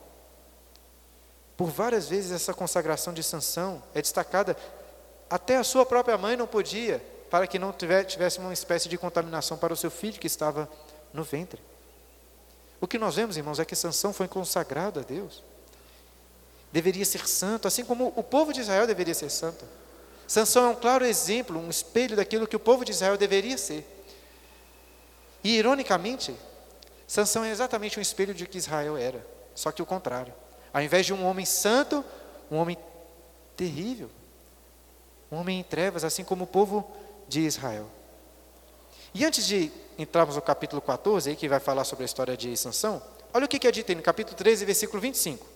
Por 1.57 1.71
várias 1.71 2.09
vezes 2.09 2.33
essa 2.33 2.53
consagração 2.53 3.13
de 3.13 3.23
sanção 3.23 3.83
é 3.95 4.03
destacada, 4.03 4.57
até 5.29 5.57
a 5.57 5.65
sua 5.65 5.87
própria 5.87 6.19
mãe 6.19 6.37
não 6.37 6.47
podia, 6.47 7.03
para 7.31 7.47
que 7.47 7.59
não 7.59 7.73
tivesse 7.73 8.39
uma 8.39 8.53
espécie 8.53 8.89
de 8.89 8.99
contaminação 8.99 9.57
para 9.57 9.73
o 9.73 9.77
seu 9.77 9.91
filho 9.91 10.21
que 10.21 10.27
estava 10.27 10.69
no 11.13 11.25
ventre. 11.25 11.61
O 12.81 12.87
que 12.87 12.99
nós 12.99 13.17
vemos, 13.17 13.37
irmãos, 13.37 13.59
é 13.59 13.65
que 13.65 13.75
Sansão 13.75 14.13
foi 14.13 14.29
consagrado 14.29 15.01
a 15.01 15.03
Deus 15.03 15.43
deveria 16.77 17.07
ser 17.07 17.27
santo, 17.27 17.67
assim 17.67 17.85
como 17.85 18.13
o 18.15 18.23
povo 18.23 18.53
de 18.53 18.61
Israel 18.61 18.87
deveria 18.87 19.15
ser 19.15 19.31
santo. 19.31 19.65
Sansão 20.27 20.67
é 20.67 20.69
um 20.69 20.75
claro 20.75 21.07
exemplo, 21.07 21.59
um 21.59 21.71
espelho 21.71 22.15
daquilo 22.15 22.47
que 22.47 22.55
o 22.55 22.61
povo 22.61 22.85
de 22.85 22.91
Israel 22.91 23.17
deveria 23.17 23.57
ser. 23.57 23.83
E 25.43 25.57
ironicamente, 25.57 26.35
Sansão 27.07 27.45
é 27.45 27.51
exatamente 27.51 27.99
um 27.99 28.03
espelho 28.03 28.35
de 28.35 28.47
que 28.47 28.59
Israel 28.59 28.97
era, 28.97 29.25
só 29.55 29.73
que 29.73 29.81
o 29.81 29.87
contrário. 29.87 30.35
Ao 30.77 30.83
invés 30.83 31.07
de 31.07 31.15
um 31.15 31.25
homem 31.25 31.47
santo, 31.47 32.05
um 32.51 32.59
homem 32.59 32.77
terrível. 33.57 34.11
Um 35.33 35.39
homem 35.39 35.61
em 35.61 35.63
trevas, 35.63 36.05
assim 36.05 36.23
como 36.23 36.45
o 36.45 36.47
povo 36.47 36.87
de 37.27 37.41
Israel. 37.41 37.89
E 39.15 39.25
antes 39.25 39.47
de 39.47 39.73
entrarmos 39.97 40.37
no 40.37 40.43
capítulo 40.43 40.83
14, 40.83 41.31
aí, 41.31 41.35
que 41.35 41.49
vai 41.49 41.61
falar 41.61 41.85
sobre 41.85 42.03
a 42.03 42.05
história 42.05 42.37
de 42.37 42.55
Sansão, 42.59 43.03
olha 43.33 43.47
o 43.47 43.49
que 43.49 43.67
é 43.67 43.73
dito 43.73 43.91
aí 43.91 43.97
no 43.97 44.03
capítulo 44.03 44.37
13, 44.37 44.67
versículo 44.67 45.01
25. 45.01 45.47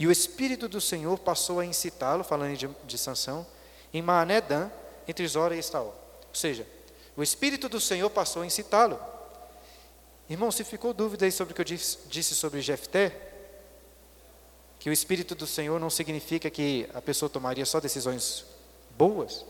E 0.00 0.08
o 0.08 0.10
Espírito 0.10 0.68
do 0.68 0.80
Senhor 0.80 1.16
passou 1.20 1.60
a 1.60 1.64
incitá-lo, 1.64 2.24
falando 2.24 2.56
de, 2.56 2.68
de 2.84 2.98
Sansão, 2.98 3.46
em 3.94 4.02
Maanedã, 4.02 4.68
entre 5.06 5.24
Zora 5.28 5.54
e 5.54 5.60
Estaol. 5.60 5.94
Ou 6.28 6.34
seja, 6.34 6.66
o 7.16 7.22
Espírito 7.22 7.68
do 7.68 7.80
Senhor 7.80 8.10
passou 8.10 8.42
a 8.42 8.46
incitá-lo. 8.46 8.98
Irmão, 10.28 10.50
se 10.50 10.64
ficou 10.64 10.92
dúvida 10.92 11.24
aí 11.24 11.30
sobre 11.30 11.52
o 11.52 11.54
que 11.54 11.60
eu 11.60 11.64
disse, 11.64 12.34
sobre 12.34 12.60
Jefté, 12.60 13.28
que 14.82 14.90
o 14.90 14.92
Espírito 14.92 15.36
do 15.36 15.46
Senhor 15.46 15.78
não 15.78 15.88
significa 15.88 16.50
que 16.50 16.88
a 16.92 17.00
pessoa 17.00 17.30
tomaria 17.30 17.64
só 17.64 17.78
decisões 17.78 18.44
boas, 18.98 19.46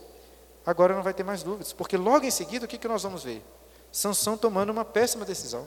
agora 0.66 0.94
não 0.94 1.02
vai 1.02 1.14
ter 1.14 1.22
mais 1.22 1.42
dúvidas, 1.42 1.72
porque 1.72 1.96
logo 1.96 2.26
em 2.26 2.30
seguida 2.30 2.66
o 2.66 2.68
que, 2.68 2.76
que 2.76 2.86
nós 2.86 3.02
vamos 3.02 3.24
ver? 3.24 3.42
Sansão 3.90 4.36
tomando 4.36 4.68
uma 4.68 4.84
péssima 4.84 5.24
decisão. 5.24 5.66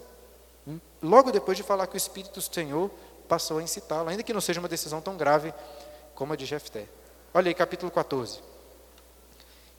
Logo 1.01 1.31
depois 1.31 1.57
de 1.57 1.63
falar 1.63 1.87
que 1.87 1.95
o 1.95 1.97
Espírito 1.97 2.35
do 2.35 2.41
Senhor 2.43 2.91
passou 3.27 3.57
a 3.57 3.63
incitá-lo, 3.63 4.07
ainda 4.07 4.21
que 4.21 4.31
não 4.31 4.39
seja 4.39 4.59
uma 4.59 4.69
decisão 4.69 5.01
tão 5.01 5.17
grave 5.17 5.51
como 6.13 6.33
a 6.33 6.35
de 6.35 6.45
Jefté. 6.45 6.85
Olha 7.33 7.47
aí, 7.49 7.55
capítulo 7.55 7.91
14. 7.91 8.41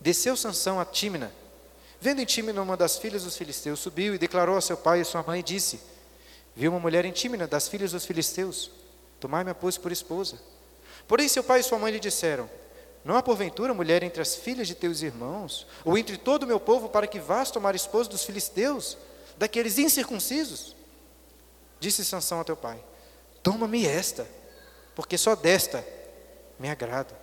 Desceu 0.01 0.37
Sansão 0.37 0.81
a 0.81 0.85
Tímina. 0.85 1.31
Vendo 2.01 2.20
em 2.20 2.25
Tímina 2.25 2.61
uma 2.61 2.77
das 2.77 2.99
filhas 2.99 3.22
dos 3.22 3.37
filisteus, 3.37 3.79
subiu 3.79 4.16
e 4.16 4.18
declarou 4.18 4.57
a 4.57 4.61
seu 4.61 4.77
pai 4.77 5.03
e 5.03 5.05
sua 5.05 5.22
mãe 5.22 5.38
e 5.38 5.44
disse: 5.44 5.79
Viu 6.57 6.72
uma 6.72 6.81
mulher 6.81 7.05
em 7.05 7.12
Tímina 7.12 7.47
das 7.47 7.68
filhas 7.68 7.93
dos 7.93 8.05
filisteus, 8.05 8.72
tomai-me 9.21 9.53
pois 9.55 9.79
por 9.79 9.93
esposa. 9.93 10.39
Porém 11.07 11.29
seu 11.29 11.43
pai 11.43 11.61
e 11.61 11.62
sua 11.62 11.79
mãe 11.79 11.93
lhe 11.93 12.01
disseram: 12.01 12.49
Não 13.05 13.17
há 13.17 13.23
porventura 13.23 13.73
mulher 13.75 14.03
entre 14.03 14.21
as 14.21 14.35
filhas 14.35 14.67
de 14.67 14.75
teus 14.75 15.03
irmãos, 15.03 15.67
ou 15.85 15.97
entre 15.97 16.17
todo 16.17 16.43
o 16.43 16.47
meu 16.47 16.59
povo, 16.59 16.89
para 16.89 17.07
que 17.07 17.19
vás 17.19 17.51
tomar 17.51 17.75
esposa 17.75 18.11
dos 18.11 18.25
filisteus, 18.25 18.97
daqueles 19.37 19.79
incircuncisos? 19.79 20.75
Disse 21.79 22.05
Sansão 22.05 22.41
a 22.41 22.45
teu 22.45 22.57
pai: 22.57 22.83
Toma-me 23.43 23.87
esta, 23.87 24.27
porque 24.95 25.17
só 25.17 25.35
desta 25.35 25.87
me 26.59 26.69
agrado. 26.69 27.14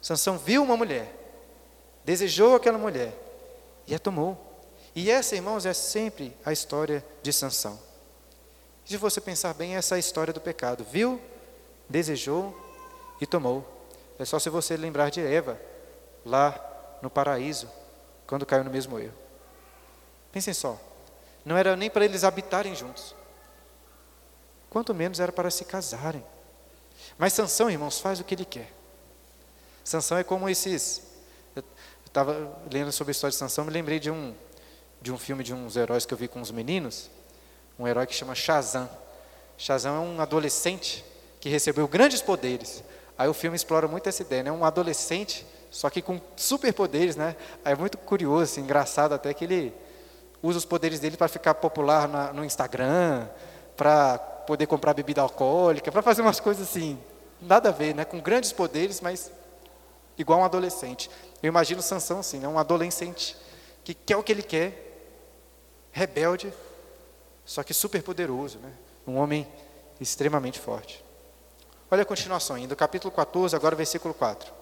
Sansão 0.00 0.38
viu 0.38 0.62
uma 0.62 0.76
mulher, 0.76 1.12
desejou 2.04 2.54
aquela 2.54 2.78
mulher 2.78 3.12
e 3.86 3.94
a 3.94 3.98
tomou. 3.98 4.46
E 4.94 5.10
essa, 5.10 5.36
irmãos, 5.36 5.66
é 5.66 5.72
sempre 5.72 6.36
a 6.44 6.52
história 6.52 7.04
de 7.22 7.32
Sansão. 7.32 7.89
Se 8.90 8.96
você 8.96 9.20
pensar 9.20 9.54
bem, 9.54 9.76
essa 9.76 9.94
é 9.94 9.98
a 9.98 10.00
história 10.00 10.32
do 10.32 10.40
pecado. 10.40 10.82
Viu, 10.82 11.22
desejou 11.88 12.52
e 13.20 13.24
tomou. 13.24 13.64
É 14.18 14.24
só 14.24 14.36
se 14.36 14.50
você 14.50 14.76
lembrar 14.76 15.12
de 15.12 15.20
Eva, 15.20 15.60
lá 16.26 16.98
no 17.00 17.08
paraíso, 17.08 17.70
quando 18.26 18.44
caiu 18.44 18.64
no 18.64 18.70
mesmo 18.70 18.98
erro. 18.98 19.14
Pensem 20.32 20.52
só, 20.52 20.76
não 21.44 21.56
era 21.56 21.76
nem 21.76 21.88
para 21.88 22.04
eles 22.04 22.24
habitarem 22.24 22.74
juntos 22.74 23.14
quanto 24.68 24.92
menos 24.92 25.20
era 25.20 25.30
para 25.30 25.52
se 25.52 25.64
casarem. 25.64 26.24
Mas 27.16 27.32
Sansão, 27.32 27.70
irmãos, 27.70 28.00
faz 28.00 28.18
o 28.18 28.24
que 28.24 28.34
ele 28.34 28.44
quer. 28.44 28.72
Sansão 29.84 30.18
é 30.18 30.24
como 30.24 30.48
esses. 30.48 31.00
Eu 31.54 31.62
estava 32.04 32.60
lendo 32.68 32.90
sobre 32.90 33.12
a 33.12 33.12
história 33.12 33.30
de 33.30 33.38
Sansão, 33.38 33.64
me 33.64 33.70
lembrei 33.70 34.00
de 34.00 34.10
um, 34.10 34.34
de 35.00 35.12
um 35.12 35.16
filme 35.16 35.44
de 35.44 35.54
uns 35.54 35.76
heróis 35.76 36.04
que 36.04 36.12
eu 36.12 36.18
vi 36.18 36.26
com 36.26 36.40
os 36.40 36.50
meninos, 36.50 37.08
um 37.80 37.88
herói 37.88 38.06
que 38.06 38.14
chama 38.14 38.34
Shazam. 38.34 38.88
Shazam 39.56 39.96
é 39.96 40.00
um 40.00 40.20
adolescente 40.20 41.02
que 41.40 41.48
recebeu 41.48 41.88
grandes 41.88 42.20
poderes. 42.20 42.84
Aí 43.16 43.26
o 43.26 43.32
filme 43.32 43.56
explora 43.56 43.88
muito 43.88 44.06
essa 44.06 44.20
ideia, 44.20 44.42
né? 44.42 44.52
Um 44.52 44.66
adolescente, 44.66 45.46
só 45.70 45.88
que 45.88 46.02
com 46.02 46.20
superpoderes, 46.36 47.16
né? 47.16 47.34
Aí 47.64 47.72
é 47.72 47.76
muito 47.76 47.96
curioso, 47.96 48.52
assim, 48.52 48.60
engraçado 48.60 49.14
até 49.14 49.32
que 49.32 49.44
ele 49.44 49.74
usa 50.42 50.58
os 50.58 50.64
poderes 50.66 51.00
dele 51.00 51.16
para 51.16 51.26
ficar 51.26 51.54
popular 51.54 52.06
na, 52.06 52.32
no 52.34 52.44
Instagram, 52.44 53.26
para 53.78 54.18
poder 54.18 54.66
comprar 54.66 54.92
bebida 54.92 55.22
alcoólica, 55.22 55.90
para 55.90 56.02
fazer 56.02 56.20
umas 56.20 56.38
coisas 56.38 56.68
assim, 56.68 56.98
nada 57.40 57.70
a 57.70 57.72
ver, 57.72 57.94
né? 57.94 58.04
Com 58.04 58.20
grandes 58.20 58.52
poderes, 58.52 59.00
mas 59.00 59.32
igual 60.18 60.40
um 60.40 60.44
adolescente. 60.44 61.10
Eu 61.42 61.48
imagino 61.48 61.80
Sansão 61.80 62.20
assim, 62.20 62.40
né? 62.40 62.48
Um 62.48 62.58
adolescente 62.58 63.34
que 63.82 63.94
quer 63.94 64.18
o 64.18 64.22
que 64.22 64.32
ele 64.32 64.42
quer, 64.42 65.08
rebelde, 65.92 66.52
só 67.50 67.64
que 67.64 67.74
super 67.74 68.00
poderoso, 68.00 68.60
né? 68.60 68.72
Um 69.04 69.16
homem 69.16 69.44
extremamente 70.00 70.60
forte. 70.60 71.04
Olha 71.90 72.02
a 72.02 72.06
continuação 72.06 72.54
ainda, 72.54 72.76
capítulo 72.76 73.10
14, 73.12 73.56
agora 73.56 73.74
versículo 73.74 74.14
4. 74.14 74.52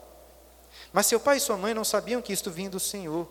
Mas 0.90 1.04
seu 1.04 1.20
pai 1.20 1.36
e 1.36 1.40
sua 1.40 1.58
mãe 1.58 1.74
não 1.74 1.84
sabiam 1.84 2.22
que 2.22 2.32
isto 2.32 2.50
vinha 2.50 2.70
do 2.70 2.80
Senhor, 2.80 3.28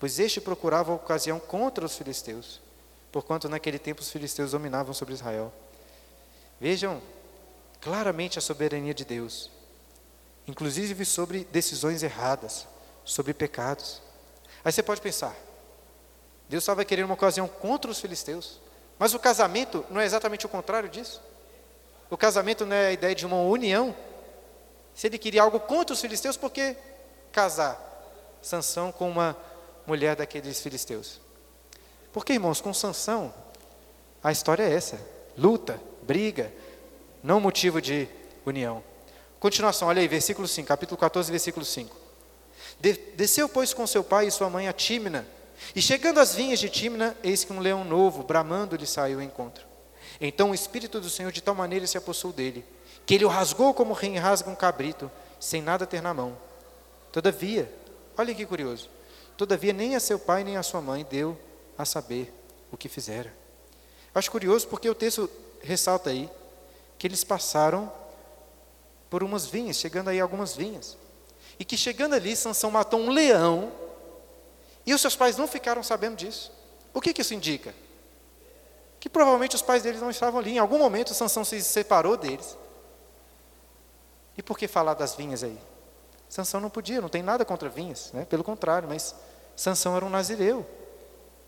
pois 0.00 0.18
este 0.18 0.40
procurava 0.40 0.92
ocasião 0.92 1.38
contra 1.38 1.86
os 1.86 1.96
filisteus, 1.96 2.60
porquanto 3.12 3.48
naquele 3.48 3.78
tempo 3.78 4.00
os 4.00 4.10
filisteus 4.10 4.50
dominavam 4.50 4.92
sobre 4.92 5.14
Israel. 5.14 5.52
Vejam 6.60 7.00
claramente 7.80 8.40
a 8.40 8.42
soberania 8.42 8.92
de 8.92 9.04
Deus, 9.04 9.52
inclusive 10.48 11.04
sobre 11.04 11.44
decisões 11.44 12.02
erradas, 12.02 12.66
sobre 13.04 13.32
pecados. 13.32 14.02
Aí 14.64 14.72
você 14.72 14.82
pode 14.82 15.00
pensar, 15.00 15.36
Deus 16.48 16.62
estava 16.62 16.84
querendo 16.84 17.06
uma 17.06 17.14
ocasião 17.14 17.46
contra 17.46 17.90
os 17.90 18.00
filisteus, 18.00 18.60
mas 18.98 19.14
o 19.14 19.18
casamento 19.18 19.84
não 19.90 20.00
é 20.00 20.04
exatamente 20.04 20.46
o 20.46 20.48
contrário 20.48 20.88
disso? 20.88 21.22
O 22.10 22.16
casamento 22.16 22.64
não 22.64 22.74
é 22.74 22.86
a 22.88 22.92
ideia 22.92 23.14
de 23.14 23.26
uma 23.26 23.36
união? 23.36 23.94
Se 24.94 25.06
ele 25.06 25.18
queria 25.18 25.42
algo 25.42 25.60
contra 25.60 25.92
os 25.92 26.00
filisteus, 26.00 26.36
por 26.36 26.50
que 26.50 26.74
casar 27.30 27.84
Sansão 28.40 28.90
com 28.90 29.08
uma 29.10 29.36
mulher 29.86 30.16
daqueles 30.16 30.60
filisteus? 30.60 31.20
Porque, 32.12 32.32
irmãos, 32.32 32.60
com 32.60 32.72
Sansão, 32.72 33.32
a 34.24 34.32
história 34.32 34.62
é 34.62 34.72
essa: 34.72 34.98
luta, 35.36 35.78
briga, 36.02 36.52
não 37.22 37.40
motivo 37.40 37.80
de 37.80 38.08
união. 38.44 38.82
Continuação, 39.38 39.86
olha 39.86 40.00
aí, 40.00 40.08
versículo 40.08 40.48
5, 40.48 40.66
capítulo 40.66 40.98
14, 40.98 41.30
versículo 41.30 41.64
5. 41.64 41.94
Desceu, 43.14 43.48
pois, 43.48 43.72
com 43.72 43.86
seu 43.86 44.02
pai 44.02 44.26
e 44.26 44.30
sua 44.30 44.50
mãe 44.50 44.66
a 44.66 44.72
Tímina, 44.72 45.26
e 45.74 45.82
chegando 45.82 46.20
às 46.20 46.34
vinhas 46.34 46.58
de 46.58 46.68
Timna, 46.68 47.16
eis 47.22 47.44
que 47.44 47.52
um 47.52 47.60
leão 47.60 47.84
novo, 47.84 48.22
bramando, 48.22 48.76
lhe 48.76 48.86
saiu 48.86 49.18
ao 49.18 49.24
encontro. 49.24 49.66
Então 50.20 50.50
o 50.50 50.54
Espírito 50.54 51.00
do 51.00 51.10
Senhor 51.10 51.30
de 51.32 51.42
tal 51.42 51.54
maneira 51.54 51.86
se 51.86 51.98
apossou 51.98 52.32
dele, 52.32 52.64
que 53.06 53.14
ele 53.14 53.24
o 53.24 53.28
rasgou 53.28 53.72
como 53.74 53.96
quem 53.96 54.16
rasga 54.18 54.50
um 54.50 54.54
cabrito, 54.54 55.10
sem 55.38 55.62
nada 55.62 55.86
ter 55.86 56.02
na 56.02 56.12
mão. 56.12 56.36
Todavia, 57.12 57.72
olha 58.16 58.34
que 58.34 58.44
curioso, 58.44 58.88
todavia 59.36 59.72
nem 59.72 59.94
a 59.94 60.00
seu 60.00 60.18
pai 60.18 60.44
nem 60.44 60.56
a 60.56 60.62
sua 60.62 60.80
mãe 60.80 61.06
deu 61.08 61.38
a 61.76 61.84
saber 61.84 62.32
o 62.72 62.76
que 62.76 62.88
fizera. 62.88 63.32
Acho 64.14 64.30
curioso 64.30 64.66
porque 64.68 64.88
o 64.88 64.94
texto 64.94 65.30
ressalta 65.62 66.10
aí 66.10 66.28
que 66.98 67.06
eles 67.06 67.22
passaram 67.22 67.92
por 69.08 69.22
umas 69.22 69.46
vinhas, 69.46 69.76
chegando 69.76 70.08
aí 70.08 70.20
algumas 70.20 70.56
vinhas. 70.56 70.96
E 71.58 71.64
que 71.64 71.76
chegando 71.76 72.14
ali, 72.14 72.34
Sansão 72.36 72.70
matou 72.70 73.00
um 73.00 73.10
leão 73.10 73.72
e 74.88 74.94
os 74.94 75.02
seus 75.02 75.14
pais 75.14 75.36
não 75.36 75.46
ficaram 75.46 75.82
sabendo 75.82 76.16
disso. 76.16 76.50
O 76.94 77.00
que, 77.02 77.12
que 77.12 77.20
isso 77.20 77.34
indica? 77.34 77.74
Que 78.98 79.06
provavelmente 79.06 79.54
os 79.54 79.60
pais 79.60 79.82
deles 79.82 80.00
não 80.00 80.08
estavam 80.08 80.40
ali. 80.40 80.52
Em 80.52 80.58
algum 80.58 80.78
momento, 80.78 81.12
Sansão 81.12 81.44
se 81.44 81.60
separou 81.60 82.16
deles. 82.16 82.56
E 84.34 84.42
por 84.42 84.58
que 84.58 84.66
falar 84.66 84.94
das 84.94 85.14
vinhas 85.14 85.44
aí? 85.44 85.58
Sansão 86.26 86.58
não 86.58 86.70
podia, 86.70 87.02
não 87.02 87.10
tem 87.10 87.22
nada 87.22 87.44
contra 87.44 87.68
vinhas, 87.68 88.10
né? 88.14 88.24
pelo 88.24 88.42
contrário, 88.42 88.88
mas 88.88 89.14
Sansão 89.54 89.94
era 89.94 90.06
um 90.06 90.08
nazireu. 90.08 90.66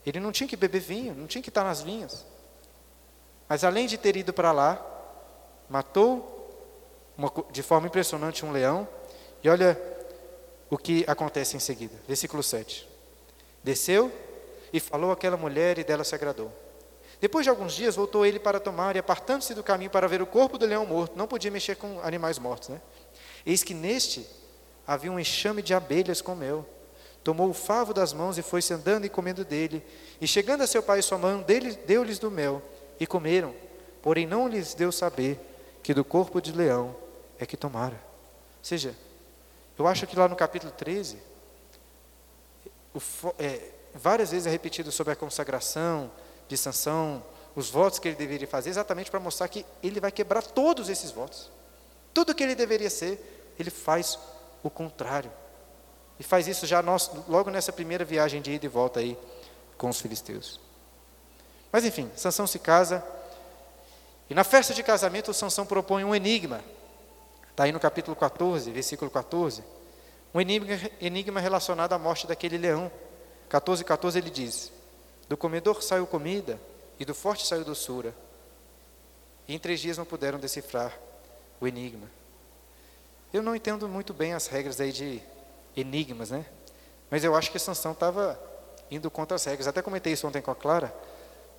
Ele 0.05 0.21
não 0.21 0.33
tinha 0.33 0.47
que 0.47 0.57
beber 0.57 0.81
vinho, 0.81 1.15
não 1.15 1.27
tinha 1.27 1.41
que 1.41 1.49
estar 1.49 1.65
nas 1.65 1.81
vinhas. 1.81 2.27
Mas 3.49 3.65
além 3.65 3.87
de 3.87 3.97
ter 3.97 4.17
ido 4.17 4.35
para 4.35 4.53
lá, 4.53 4.85
matou 5.67 6.61
uma, 7.17 7.33
de 7.51 7.63
forma 7.63 7.87
impressionante 7.87 8.45
um 8.45 8.53
leão, 8.53 8.87
e 9.43 9.49
olha 9.49 9.81
o 10.69 10.77
que 10.77 11.07
acontece 11.09 11.57
em 11.57 11.61
seguida. 11.61 11.95
Versículo 12.07 12.43
7. 12.43 12.90
Desceu 13.63 14.13
e 14.73 14.81
falou 14.81 15.13
àquela 15.13 15.37
mulher 15.37 15.79
e 15.79 15.85
dela 15.85 16.05
se 16.05 16.15
agradou. 16.15 16.53
Depois 17.21 17.45
de 17.45 17.51
alguns 17.51 17.75
dias, 17.75 17.97
voltou 17.97 18.25
ele 18.25 18.39
para 18.39 18.59
tomar 18.59 18.97
e, 18.97 18.99
apartando-se 18.99 19.55
do 19.55 19.63
caminho 19.63 19.91
para 19.91 20.09
ver 20.09 20.23
o 20.23 20.27
corpo 20.27 20.57
do 20.57 20.65
leão 20.65 20.87
morto, 20.87 21.17
não 21.17 21.27
podia 21.27 21.51
mexer 21.51 21.77
com 21.77 22.01
animais 22.01 22.39
mortos, 22.39 22.71
né? 22.71 22.81
Eis 23.45 23.63
que 23.63 23.75
neste 23.75 24.27
havia 24.87 25.13
um 25.13 25.21
enxame 25.21 25.61
de 25.61 25.75
abelhas 25.75 26.23
com 26.23 26.35
mel. 26.35 26.65
Tomou 27.23 27.51
o 27.51 27.55
favo 27.55 27.93
das 27.93 28.15
mãos 28.15 28.39
e 28.39 28.43
foi-se 28.43 28.73
andando 28.73 29.05
e 29.05 29.11
comendo 29.11 29.45
dele. 29.45 29.85
E 30.19 30.27
chegando 30.27 30.63
a 30.63 30.67
seu 30.67 30.83
pai 30.83 31.01
e 31.01 31.03
sua 31.03 31.19
mãe, 31.19 31.45
deu-lhes 31.87 32.19
do 32.19 32.31
mel 32.31 32.63
e 32.99 33.07
comeram. 33.07 33.55
Porém, 34.01 34.27
não 34.27 34.49
lhes 34.49 34.73
deu 34.73 34.91
saber 34.91 35.39
que 35.83 35.93
do 35.93 36.05
corpo 36.05 36.41
de 36.41 36.53
leão 36.53 36.97
é 37.39 37.45
que 37.45 37.57
tomara. 37.57 37.95
Ou 37.95 38.65
seja, 38.65 38.95
eu 39.79 39.87
acho 39.87 40.07
que 40.07 40.17
lá 40.17 40.27
no 40.27 40.37
capítulo 40.37 40.73
13, 40.73 41.19
o, 42.95 43.01
é, 43.39 43.61
várias 43.95 44.31
vezes 44.31 44.47
é 44.47 44.51
repetido 44.51 44.91
sobre 44.91 45.13
a 45.13 45.17
consagração 45.17 46.11
de 46.49 46.57
Sansão, 46.57 47.23
os 47.55 47.71
votos 47.71 47.99
que 47.99 48.09
ele 48.09 48.17
deveria 48.17 48.47
fazer, 48.47 48.71
exatamente 48.71 49.11
para 49.11 49.21
mostrar 49.21 49.49
que 49.49 49.65
ele 49.83 50.01
vai 50.01 50.13
quebrar 50.13 50.43
todos 50.43 50.89
esses 50.89 51.11
votos. 51.11 51.51
Tudo 52.13 52.35
que 52.35 52.43
ele 52.43 52.55
deveria 52.55 52.91
ser, 52.91 53.55
ele 53.59 53.71
faz 53.71 54.19
o 54.63 54.71
contrário. 54.71 55.31
E 56.19 56.23
faz 56.23 56.47
isso 56.47 56.67
já 56.67 56.83
nós, 56.83 57.11
logo 57.29 57.51
nessa 57.51 57.73
primeira 57.73 58.05
viagem 58.05 58.43
de 58.43 58.53
ida 58.53 58.67
e 58.67 58.69
volta 58.69 59.01
aí 59.01 59.17
com 59.79 59.89
os 59.89 60.01
filisteus. 60.01 60.61
Mas 61.73 61.85
enfim, 61.85 62.11
Sansão 62.17 62.47
se 62.47 62.59
casa. 62.59 63.05
E 64.29 64.35
na 64.35 64.45
festa 64.45 64.75
de 64.75 64.83
casamento, 64.83 65.33
Sansão 65.33 65.65
propõe 65.65 66.05
um 66.05 66.15
enigma. 66.15 66.63
Está 67.51 67.65
aí 67.65 67.73
no 67.73 67.81
capítulo 67.81 68.17
14, 68.17 68.71
versículo 68.71 69.11
14. 69.11 69.65
Um 70.35 70.41
enigma, 70.41 70.69
enigma 71.01 71.41
relacionado 71.41 71.93
à 71.93 71.99
morte 71.99 72.27
daquele 72.27 72.57
leão. 72.57 72.91
14, 73.49 73.85
14 73.85 74.19
ele 74.19 74.31
diz: 74.31 74.73
Do 75.29 75.37
comedor 75.37 75.83
saiu 75.83 76.07
comida, 76.07 76.61
e 76.99 77.05
do 77.05 77.15
forte 77.15 77.47
saiu 77.47 77.65
doçura. 77.65 78.15
E 79.49 79.55
em 79.55 79.59
três 79.59 79.81
dias 79.81 79.99
não 79.99 80.05
puderam 80.05 80.39
decifrar 80.39 80.97
o 81.61 81.67
enigma. 81.67 82.09
Eu 83.33 83.43
não 83.43 83.55
entendo 83.55 83.89
muito 83.89 84.13
bem 84.13 84.35
as 84.35 84.47
regras 84.47 84.81
aí 84.81 84.93
de 84.93 85.23
enigmas, 85.77 86.31
né? 86.31 86.45
Mas 87.11 87.25
eu 87.25 87.35
acho 87.35 87.51
que 87.51 87.59
Sansão 87.59 87.93
estava 87.93 88.41
indo 88.91 89.11
contra 89.11 89.35
as 89.35 89.45
regras. 89.45 89.67
Até 89.67 89.83
comentei 89.83 90.13
isso 90.13 90.27
ontem 90.27 90.41
com 90.41 90.51
a 90.51 90.55
Clara. 90.55 90.95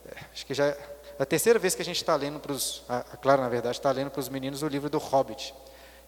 É, 0.05 0.26
acho 0.32 0.45
que 0.45 0.53
já 0.53 0.67
é 0.67 0.97
a 1.19 1.26
terceira 1.26 1.59
vez 1.59 1.76
que 1.76 1.82
a 1.82 1.86
gente 1.86 1.97
está 1.97 2.15
lendo 2.15 2.39
para 2.39 2.51
os. 2.51 2.84
A 2.89 3.17
Clara, 3.17 3.41
na 3.41 3.49
verdade, 3.49 3.78
está 3.78 3.91
lendo 3.91 4.09
para 4.09 4.19
os 4.19 4.30
meninos 4.30 4.63
o 4.63 4.67
livro 4.67 4.89
do 4.89 4.97
Hobbit. 4.97 5.53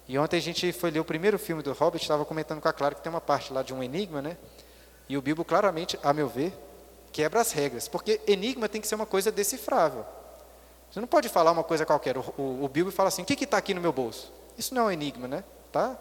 E 0.08 0.18
ontem 0.18 0.38
a 0.38 0.42
gente 0.42 0.72
foi 0.74 0.92
ler 0.92 1.00
o 1.00 1.06
primeiro 1.06 1.40
filme 1.40 1.64
do 1.64 1.72
Hobbit, 1.72 2.04
estava 2.04 2.26
comentando 2.26 2.62
com 2.62 2.68
a 2.68 2.74
Clara 2.74 2.96
que 2.96 3.02
tem 3.02 3.10
uma 3.10 3.22
parte 3.22 3.54
lá 3.54 3.64
de 3.64 3.74
um 3.74 3.82
enigma, 3.82 4.22
né? 4.22 4.38
E 5.08 5.18
o 5.18 5.22
Bilbo 5.22 5.46
claramente, 5.46 5.98
a 6.04 6.14
meu 6.14 6.28
ver, 6.28 6.54
quebra 7.12 7.42
as 7.42 7.52
regras, 7.52 7.88
porque 7.88 8.20
enigma 8.28 8.68
tem 8.68 8.82
que 8.82 8.88
ser 8.88 8.96
uma 8.96 9.06
coisa 9.06 9.32
decifrável. 9.32 10.06
Você 10.92 11.00
não 11.00 11.08
pode 11.08 11.30
falar 11.30 11.52
uma 11.52 11.64
coisa 11.64 11.86
qualquer. 11.86 12.18
O, 12.18 12.34
o, 12.38 12.66
o 12.66 12.68
Bilbo 12.68 12.92
fala 12.92 13.10
assim: 13.10 13.22
o 13.22 13.26
que 13.26 13.44
está 13.44 13.58
aqui 13.58 13.74
no 13.74 13.82
meu 13.82 13.94
bolso? 13.94 14.32
Isso 14.58 14.76
não 14.76 14.84
é 14.84 14.86
um 14.86 14.92
enigma, 14.92 15.28
né? 15.28 15.44
Tá? 15.72 15.98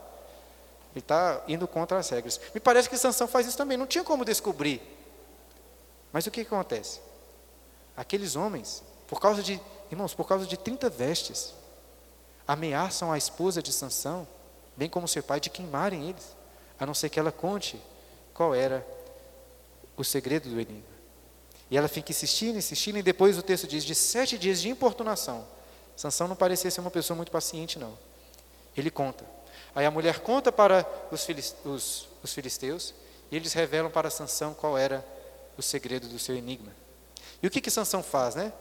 Ele 0.92 1.00
está 1.00 1.42
indo 1.48 1.66
contra 1.66 1.98
as 1.98 2.08
regras. 2.10 2.38
Me 2.52 2.60
parece 2.60 2.88
que 2.88 2.98
Sansão 2.98 3.26
faz 3.26 3.46
isso 3.46 3.56
também. 3.56 3.78
Não 3.78 3.86
tinha 3.86 4.04
como 4.04 4.24
descobrir. 4.24 4.82
Mas 6.12 6.26
o 6.26 6.30
que, 6.30 6.44
que 6.44 6.54
acontece? 6.54 7.00
Aqueles 7.96 8.36
homens, 8.36 8.82
por 9.06 9.18
causa 9.18 9.42
de, 9.42 9.58
irmãos, 9.90 10.12
por 10.12 10.26
causa 10.28 10.44
de 10.46 10.58
30 10.58 10.90
vestes, 10.90 11.54
ameaçam 12.52 13.10
a 13.10 13.18
esposa 13.18 13.62
de 13.62 13.72
Sansão, 13.72 14.28
bem 14.76 14.88
como 14.88 15.08
seu 15.08 15.22
pai, 15.22 15.40
de 15.40 15.50
queimarem 15.50 16.08
eles, 16.08 16.36
a 16.78 16.84
não 16.84 16.94
ser 16.94 17.08
que 17.08 17.18
ela 17.18 17.32
conte 17.32 17.80
qual 18.34 18.54
era 18.54 18.86
o 19.96 20.04
segredo 20.04 20.48
do 20.48 20.60
enigma. 20.60 20.92
E 21.70 21.76
ela 21.76 21.88
fica 21.88 22.12
insistindo, 22.12 22.58
insistindo, 22.58 22.98
e 22.98 23.02
depois 23.02 23.38
o 23.38 23.42
texto 23.42 23.66
diz, 23.66 23.84
de 23.84 23.94
sete 23.94 24.36
dias 24.36 24.60
de 24.60 24.68
importunação. 24.68 25.46
Sansão 25.96 26.28
não 26.28 26.36
parecia 26.36 26.70
ser 26.70 26.80
uma 26.80 26.90
pessoa 26.90 27.16
muito 27.16 27.32
paciente, 27.32 27.78
não. 27.78 27.96
Ele 28.76 28.90
conta. 28.90 29.24
Aí 29.74 29.86
a 29.86 29.90
mulher 29.90 30.20
conta 30.20 30.52
para 30.52 30.86
os, 31.10 31.26
os, 31.64 32.08
os 32.22 32.32
filisteus, 32.34 32.94
e 33.30 33.36
eles 33.36 33.54
revelam 33.54 33.90
para 33.90 34.10
Sansão 34.10 34.52
qual 34.52 34.76
era 34.76 35.04
o 35.56 35.62
segredo 35.62 36.06
do 36.08 36.18
seu 36.18 36.36
enigma. 36.36 36.72
E 37.42 37.46
o 37.46 37.50
que 37.50 37.60
que 37.60 37.70
Sansão 37.70 38.02
faz, 38.02 38.34
né? 38.34 38.52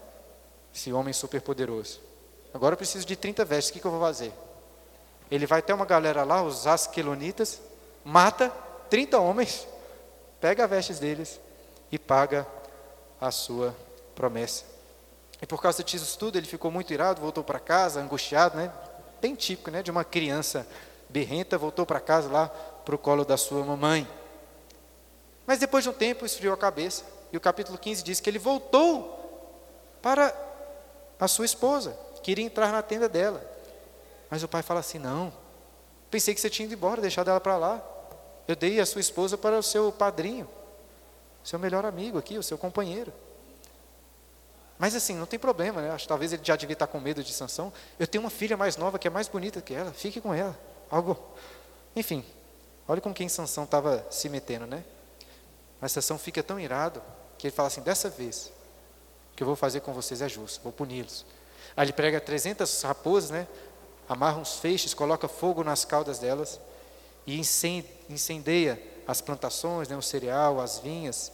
Esse 0.73 0.93
homem 0.93 1.13
superpoderoso. 1.13 2.10
Agora 2.53 2.73
eu 2.73 2.77
preciso 2.77 3.05
de 3.05 3.15
30 3.15 3.45
vestes, 3.45 3.69
o 3.69 3.73
que, 3.73 3.79
que 3.79 3.85
eu 3.85 3.91
vou 3.91 4.01
fazer? 4.01 4.33
Ele 5.29 5.45
vai 5.45 5.61
ter 5.61 5.73
uma 5.73 5.85
galera 5.85 6.23
lá, 6.23 6.43
os 6.43 6.67
asquelonitas, 6.67 7.61
mata 8.03 8.49
30 8.89 9.17
homens, 9.19 9.67
pega 10.39 10.65
as 10.65 10.69
vestes 10.69 10.99
deles 10.99 11.39
e 11.91 11.97
paga 11.97 12.45
a 13.19 13.31
sua 13.31 13.75
promessa. 14.13 14.65
E 15.41 15.45
por 15.45 15.61
causa 15.61 15.83
disso 15.83 16.17
tudo, 16.19 16.37
ele 16.37 16.45
ficou 16.45 16.69
muito 16.69 16.93
irado, 16.93 17.21
voltou 17.21 17.43
para 17.43 17.59
casa, 17.59 18.01
angustiado, 18.01 18.57
né? 18.57 18.71
Bem 19.21 19.33
típico, 19.33 19.71
né? 19.71 19.81
De 19.81 19.89
uma 19.89 20.03
criança 20.03 20.67
berrenta, 21.09 21.57
voltou 21.57 21.85
para 21.85 21.99
casa 21.99 22.29
lá 22.29 22.47
para 22.47 22.95
o 22.95 22.97
colo 22.97 23.23
da 23.23 23.37
sua 23.37 23.63
mamãe. 23.63 24.07
Mas 25.45 25.59
depois 25.59 25.83
de 25.83 25.89
um 25.89 25.93
tempo 25.93 26.25
esfriou 26.25 26.53
a 26.53 26.57
cabeça. 26.57 27.03
E 27.31 27.37
o 27.37 27.41
capítulo 27.41 27.77
15 27.77 28.03
diz 28.03 28.19
que 28.19 28.29
ele 28.29 28.39
voltou 28.39 29.17
para 30.01 30.33
a 31.19 31.27
sua 31.27 31.45
esposa, 31.45 31.97
queria 32.21 32.45
entrar 32.45 32.71
na 32.71 32.81
tenda 32.81 33.09
dela. 33.09 33.43
Mas 34.29 34.43
o 34.43 34.47
pai 34.47 34.61
fala 34.61 34.79
assim: 34.79 34.99
Não, 34.99 35.33
pensei 36.09 36.33
que 36.33 36.41
você 36.41 36.49
tinha 36.49 36.65
ido 36.65 36.73
embora, 36.73 37.01
deixado 37.01 37.29
ela 37.29 37.39
para 37.39 37.57
lá. 37.57 37.83
Eu 38.47 38.55
dei 38.55 38.79
a 38.79 38.85
sua 38.85 39.01
esposa 39.01 39.37
para 39.37 39.57
o 39.57 39.63
seu 39.63 39.91
padrinho, 39.91 40.47
seu 41.43 41.59
melhor 41.59 41.85
amigo 41.85 42.17
aqui, 42.17 42.37
o 42.37 42.43
seu 42.43 42.57
companheiro. 42.57 43.13
Mas 44.81 44.95
assim, 44.95 45.15
não 45.15 45.27
tem 45.27 45.37
problema, 45.37 45.79
né? 45.79 45.91
Acho 45.91 46.07
talvez 46.07 46.33
ele 46.33 46.41
já 46.43 46.55
devia 46.55 46.73
estar 46.73 46.87
com 46.87 46.99
medo 46.99 47.23
de 47.23 47.31
Sansão. 47.31 47.71
Eu 47.99 48.07
tenho 48.07 48.23
uma 48.23 48.31
filha 48.31 48.57
mais 48.57 48.77
nova 48.77 48.97
que 48.97 49.07
é 49.07 49.11
mais 49.11 49.27
bonita 49.27 49.61
que 49.61 49.75
ela, 49.75 49.93
fique 49.93 50.19
com 50.19 50.33
ela. 50.33 50.57
Algo. 50.89 51.17
Enfim, 51.95 52.25
olha 52.87 52.99
com 52.99 53.13
quem 53.13 53.29
Sansão 53.29 53.65
estava 53.65 54.03
se 54.09 54.27
metendo, 54.27 54.65
né? 54.65 54.83
Mas 55.79 55.91
Sansão 55.91 56.17
fica 56.17 56.41
tão 56.41 56.59
irado 56.59 56.99
que 57.37 57.45
ele 57.45 57.55
fala 57.55 57.67
assim: 57.67 57.81
dessa 57.81 58.09
vez, 58.09 58.51
o 59.31 59.35
que 59.35 59.43
eu 59.43 59.47
vou 59.47 59.55
fazer 59.55 59.81
com 59.81 59.93
vocês 59.93 60.19
é 60.19 60.27
justo, 60.27 60.61
vou 60.63 60.71
puni-los. 60.71 61.25
Aí 61.75 61.85
ele 61.85 61.93
prega 61.93 62.19
300 62.19 62.81
raposas, 62.81 63.29
né? 63.29 63.47
Amarra 64.07 64.37
uns 64.37 64.55
feixes, 64.55 64.93
coloca 64.93 65.27
fogo 65.27 65.63
nas 65.63 65.85
caudas 65.85 66.19
delas 66.19 66.59
e 67.25 67.39
incendeia 67.39 68.81
as 69.07 69.21
plantações, 69.21 69.87
né, 69.87 69.95
o 69.95 70.01
cereal, 70.01 70.59
as 70.59 70.79
vinhas 70.79 71.31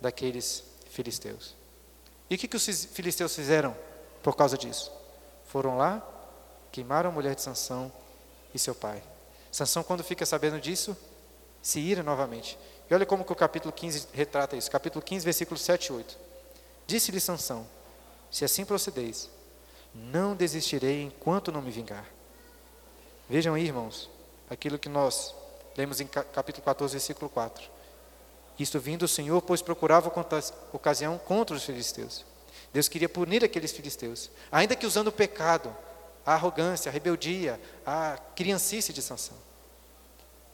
daqueles 0.00 0.64
filisteus. 0.90 1.54
E 2.28 2.34
o 2.34 2.38
que, 2.38 2.48
que 2.48 2.56
os 2.56 2.66
filisteus 2.66 3.34
fizeram 3.34 3.76
por 4.22 4.36
causa 4.36 4.56
disso? 4.56 4.90
Foram 5.46 5.76
lá, 5.76 6.06
queimaram 6.72 7.10
a 7.10 7.12
mulher 7.12 7.34
de 7.34 7.42
Sansão 7.42 7.92
e 8.52 8.58
seu 8.58 8.74
pai. 8.74 9.02
Sansão, 9.50 9.82
quando 9.82 10.02
fica 10.02 10.24
sabendo 10.24 10.60
disso, 10.60 10.96
se 11.62 11.78
ira 11.78 12.02
novamente. 12.02 12.58
E 12.90 12.94
olha 12.94 13.06
como 13.06 13.24
que 13.24 13.32
o 13.32 13.36
capítulo 13.36 13.72
15 13.72 14.08
retrata 14.12 14.56
isso. 14.56 14.70
Capítulo 14.70 15.02
15, 15.04 15.24
versículos 15.24 15.62
7 15.62 15.86
e 15.86 15.92
8. 15.92 16.18
Disse-lhe 16.86 17.20
Sansão, 17.20 17.66
se 18.30 18.44
assim 18.44 18.64
procedeis, 18.64 19.30
não 19.94 20.34
desistirei 20.34 21.02
enquanto 21.02 21.52
não 21.52 21.62
me 21.62 21.70
vingar. 21.70 22.06
Vejam 23.28 23.54
aí, 23.54 23.64
irmãos, 23.64 24.10
aquilo 24.50 24.78
que 24.78 24.88
nós 24.88 25.34
lemos 25.76 26.00
em 26.00 26.06
capítulo 26.06 26.64
14, 26.64 26.92
versículo 26.92 27.30
4. 27.30 27.70
Isto 28.58 28.78
vindo 28.78 29.04
o 29.04 29.08
Senhor, 29.08 29.40
pois 29.42 29.62
procurava 29.62 30.12
ocasião 30.72 31.18
contra 31.18 31.56
os 31.56 31.64
filisteus. 31.64 32.24
Deus 32.72 32.88
queria 32.88 33.08
punir 33.08 33.44
aqueles 33.44 33.72
filisteus, 33.72 34.30
ainda 34.50 34.76
que 34.76 34.86
usando 34.86 35.08
o 35.08 35.12
pecado, 35.12 35.74
a 36.24 36.34
arrogância, 36.34 36.88
a 36.88 36.92
rebeldia, 36.92 37.60
a 37.84 38.18
criancice 38.34 38.92
de 38.92 39.02
Sansão. 39.02 39.36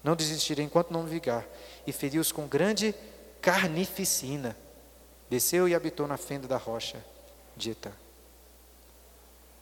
Não 0.03 0.17
desistirei 0.17 0.65
enquanto 0.65 0.91
não 0.91 1.03
me 1.03 1.11
vigar. 1.11 1.47
E 1.87 1.93
feriu-os 1.93 2.33
com 2.33 2.47
grande 2.47 2.95
carnificina. 3.41 4.57
Desceu 5.29 5.69
e 5.69 5.75
habitou 5.75 6.07
na 6.07 6.17
fenda 6.17 6.49
da 6.49 6.57
rocha 6.57 7.05
de 7.57 7.71
Etã. 7.71 7.93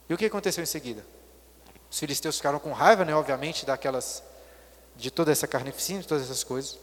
E 0.09 0.15
o 0.15 0.17
que 0.17 0.27
aconteceu 0.27 0.63
em 0.63 0.67
seguida? 0.67 1.05
Os 1.91 1.99
filisteus 1.99 2.37
ficaram 2.37 2.59
com 2.59 2.73
raiva, 2.73 3.05
né, 3.05 3.15
obviamente, 3.15 3.65
daquelas, 3.67 4.23
de 4.97 5.11
toda 5.11 5.33
essa 5.33 5.47
carnificina, 5.47 6.01
de 6.01 6.09
todas 6.09 6.25
essas 6.25 6.45
coisas 6.45 6.79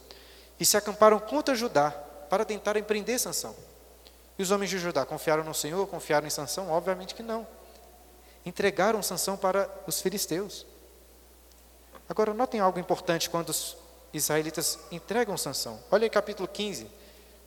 e 0.58 0.64
se 0.64 0.76
acamparam 0.76 1.18
contra 1.18 1.54
Judá 1.54 1.90
para 2.30 2.44
tentar 2.44 2.76
empreender 2.76 3.18
Sansão. 3.18 3.54
E 4.38 4.42
os 4.42 4.50
homens 4.50 4.70
de 4.70 4.78
Judá 4.78 5.04
confiaram 5.04 5.44
no 5.44 5.54
Senhor, 5.54 5.86
confiaram 5.86 6.26
em 6.26 6.30
Sansão? 6.30 6.70
Obviamente 6.70 7.14
que 7.14 7.22
não. 7.22 7.46
Entregaram 8.44 9.02
Sansão 9.02 9.36
para 9.36 9.68
os 9.86 10.00
filisteus. 10.00 10.66
Agora, 12.08 12.32
notem 12.32 12.60
algo 12.60 12.78
importante 12.78 13.28
quando 13.28 13.48
os 13.50 13.76
israelitas 14.12 14.78
entregam 14.90 15.36
Sansão. 15.36 15.80
Olha 15.90 16.04
aí 16.04 16.10
capítulo 16.10 16.46
15, 16.46 16.86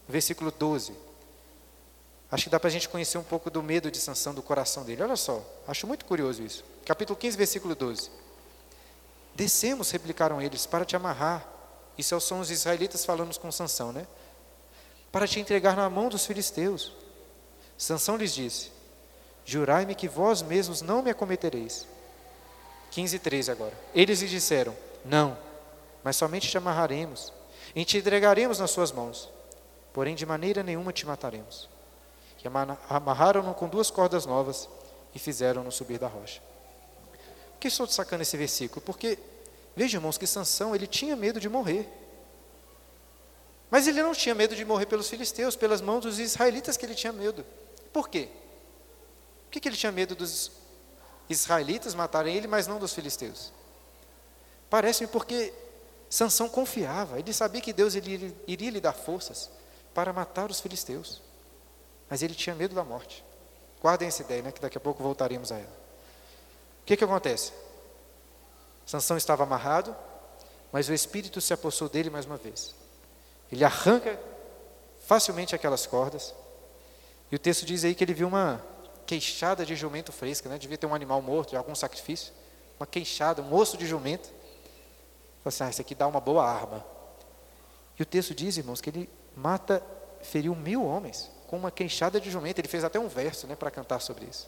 versículo 0.08 0.52
12. 0.52 0.94
Acho 2.32 2.44
que 2.46 2.50
dá 2.50 2.60
para 2.60 2.68
a 2.68 2.72
gente 2.72 2.88
conhecer 2.88 3.18
um 3.18 3.24
pouco 3.24 3.50
do 3.50 3.64
medo 3.64 3.90
de 3.90 3.98
Sansão, 3.98 4.34
do 4.34 4.42
coração 4.42 4.84
dele. 4.84 5.02
Olha 5.02 5.16
só, 5.16 5.44
acho 5.68 5.88
muito 5.88 6.06
curioso 6.06 6.44
isso. 6.44 6.64
Capítulo 6.86 7.18
15, 7.18 7.38
versículo 7.38 7.76
12. 7.76 8.12
Descemos, 9.34 9.90
replicaram 9.92 10.42
eles, 10.42 10.66
para 10.66 10.86
te 10.86 10.96
amarrar 10.96 11.60
isso 12.00 12.18
são 12.22 12.40
os 12.40 12.50
israelitas 12.50 13.04
falando 13.04 13.38
com 13.38 13.52
Sansão, 13.52 13.92
né? 13.92 14.08
Para 15.12 15.28
te 15.28 15.38
entregar 15.38 15.76
na 15.76 15.90
mão 15.90 16.08
dos 16.08 16.26
filisteus. 16.26 16.94
Sansão 17.78 18.16
lhes 18.16 18.34
disse: 18.34 18.72
Jurai-me 19.44 19.94
que 19.94 20.08
vós 20.08 20.42
mesmos 20.42 20.82
não 20.82 21.02
me 21.02 21.12
acometereis. 21.12 21.86
15, 22.92 23.20
13 23.20 23.52
agora. 23.52 23.74
Eles 23.94 24.22
lhe 24.22 24.30
disseram: 24.30 24.74
Não, 25.04 25.38
mas 26.02 26.16
somente 26.16 26.48
te 26.48 26.58
amarraremos 26.58 27.34
e 27.76 27.84
te 27.84 27.98
entregaremos 27.98 28.60
nas 28.60 28.72
suas 28.72 28.94
mãos, 28.94 29.30
porém 29.92 30.16
de 30.16 30.26
maneira 30.26 30.64
nenhuma 30.64 30.94
te 30.94 31.06
mataremos. 31.06 31.68
E 32.44 32.48
amarraram-no 32.90 33.54
com 33.54 33.68
duas 33.68 33.92
cordas 33.92 34.26
novas 34.26 34.70
e 35.14 35.20
fizeram-no 35.20 35.72
subir 35.72 36.00
da 36.00 36.08
rocha. 36.08 36.42
Por 37.52 37.60
que 37.60 37.68
estou 37.68 37.86
destacando 37.86 38.22
esse 38.22 38.38
versículo? 38.38 38.82
Porque 38.82 39.20
Veja, 39.80 39.98
irmãos, 39.98 40.18
que 40.18 40.28
Sansão, 40.28 40.76
ele 40.76 40.86
tinha 40.86 41.16
medo 41.16 41.40
de 41.40 41.48
morrer. 41.48 41.88
Mas 43.72 43.88
ele 43.88 44.04
não 44.04 44.14
tinha 44.14 44.36
medo 44.36 44.54
de 44.54 44.66
morrer 44.66 44.88
pelos 44.88 45.10
filisteus, 45.10 45.56
pelas 45.56 45.80
mãos 45.80 46.02
dos 46.02 46.20
israelitas 46.20 46.76
que 46.76 46.86
ele 46.86 46.94
tinha 46.94 47.14
medo. 47.14 47.46
Por 47.94 48.10
quê? 48.10 48.28
Por 49.46 49.52
que, 49.52 49.62
que 49.62 49.70
ele 49.70 49.78
tinha 49.78 49.90
medo 49.90 50.16
dos 50.16 50.52
israelitas 51.30 51.96
matarem 51.96 52.36
ele, 52.36 52.46
mas 52.46 52.68
não 52.68 52.78
dos 52.78 52.94
filisteus? 52.94 53.54
Parece-me 54.70 55.08
porque 55.08 55.54
Sansão 56.10 56.50
confiava, 56.50 57.18
ele 57.18 57.32
sabia 57.32 57.62
que 57.62 57.72
Deus 57.72 57.96
iria 57.96 58.72
lhe 58.72 58.82
dar 58.82 58.92
forças 58.92 59.50
para 59.94 60.12
matar 60.12 60.52
os 60.52 60.60
filisteus. 60.60 61.22
Mas 62.10 62.24
ele 62.24 62.34
tinha 62.34 62.56
medo 62.56 62.74
da 62.74 62.84
morte. 62.84 63.24
Guardem 63.82 64.08
essa 64.08 64.24
ideia, 64.24 64.42
né, 64.42 64.52
que 64.52 64.60
daqui 64.60 64.78
a 64.78 64.82
pouco 64.82 65.04
voltaremos 65.04 65.52
a 65.52 65.58
ela. 65.58 65.80
O 66.82 66.86
que, 66.86 66.98
que 66.98 67.04
acontece? 67.04 67.54
Sansão 68.86 69.16
estava 69.16 69.44
amarrado, 69.44 69.96
mas 70.72 70.90
o 70.90 70.94
espírito 70.94 71.40
se 71.40 71.54
apossou 71.54 71.88
dele 71.88 72.10
mais 72.10 72.26
uma 72.26 72.38
vez. 72.38 72.76
Ele 73.52 73.64
arranca 73.64 74.20
facilmente 75.06 75.56
aquelas 75.56 75.86
cordas. 75.86 76.34
E 77.32 77.36
o 77.36 77.40
texto 77.40 77.66
diz 77.66 77.84
aí 77.86 77.94
que 77.94 78.04
ele 78.04 78.14
viu 78.14 78.28
uma 78.28 78.62
queixada 79.06 79.66
de 79.66 79.76
jumento 79.76 80.12
fresca, 80.12 80.50
né? 80.50 80.58
Devia 80.58 80.78
ter 80.78 80.88
um 80.88 80.96
animal 80.96 81.22
morto, 81.22 81.56
algum 81.56 81.76
sacrifício. 81.76 82.34
Uma 82.80 82.88
queixada, 82.88 83.42
um 83.42 83.54
osso 83.54 83.78
de 83.78 83.86
jumento. 83.86 84.30
Falei 85.44 85.46
assim, 85.46 85.64
ah, 85.64 85.70
isso 85.70 85.82
aqui 85.82 85.96
dá 85.96 86.08
uma 86.08 86.20
boa 86.20 86.44
arma. 86.44 86.86
E 87.98 88.02
o 88.02 88.06
texto 88.06 88.34
diz, 88.34 88.58
irmãos, 88.58 88.82
que 88.82 88.90
ele 88.90 89.10
mata, 89.36 89.84
feriu 90.22 90.56
mil 90.56 90.84
homens 90.84 91.30
com 91.50 91.58
uma 91.58 91.72
queixada 91.72 92.22
de 92.22 92.30
jumento. 92.30 92.60
Ele 92.60 92.68
fez 92.68 92.84
até 92.84 93.00
um 93.00 93.08
verso, 93.08 93.48
né, 93.48 93.56
para 93.56 93.72
cantar 93.72 94.00
sobre 94.00 94.26
isso. 94.26 94.48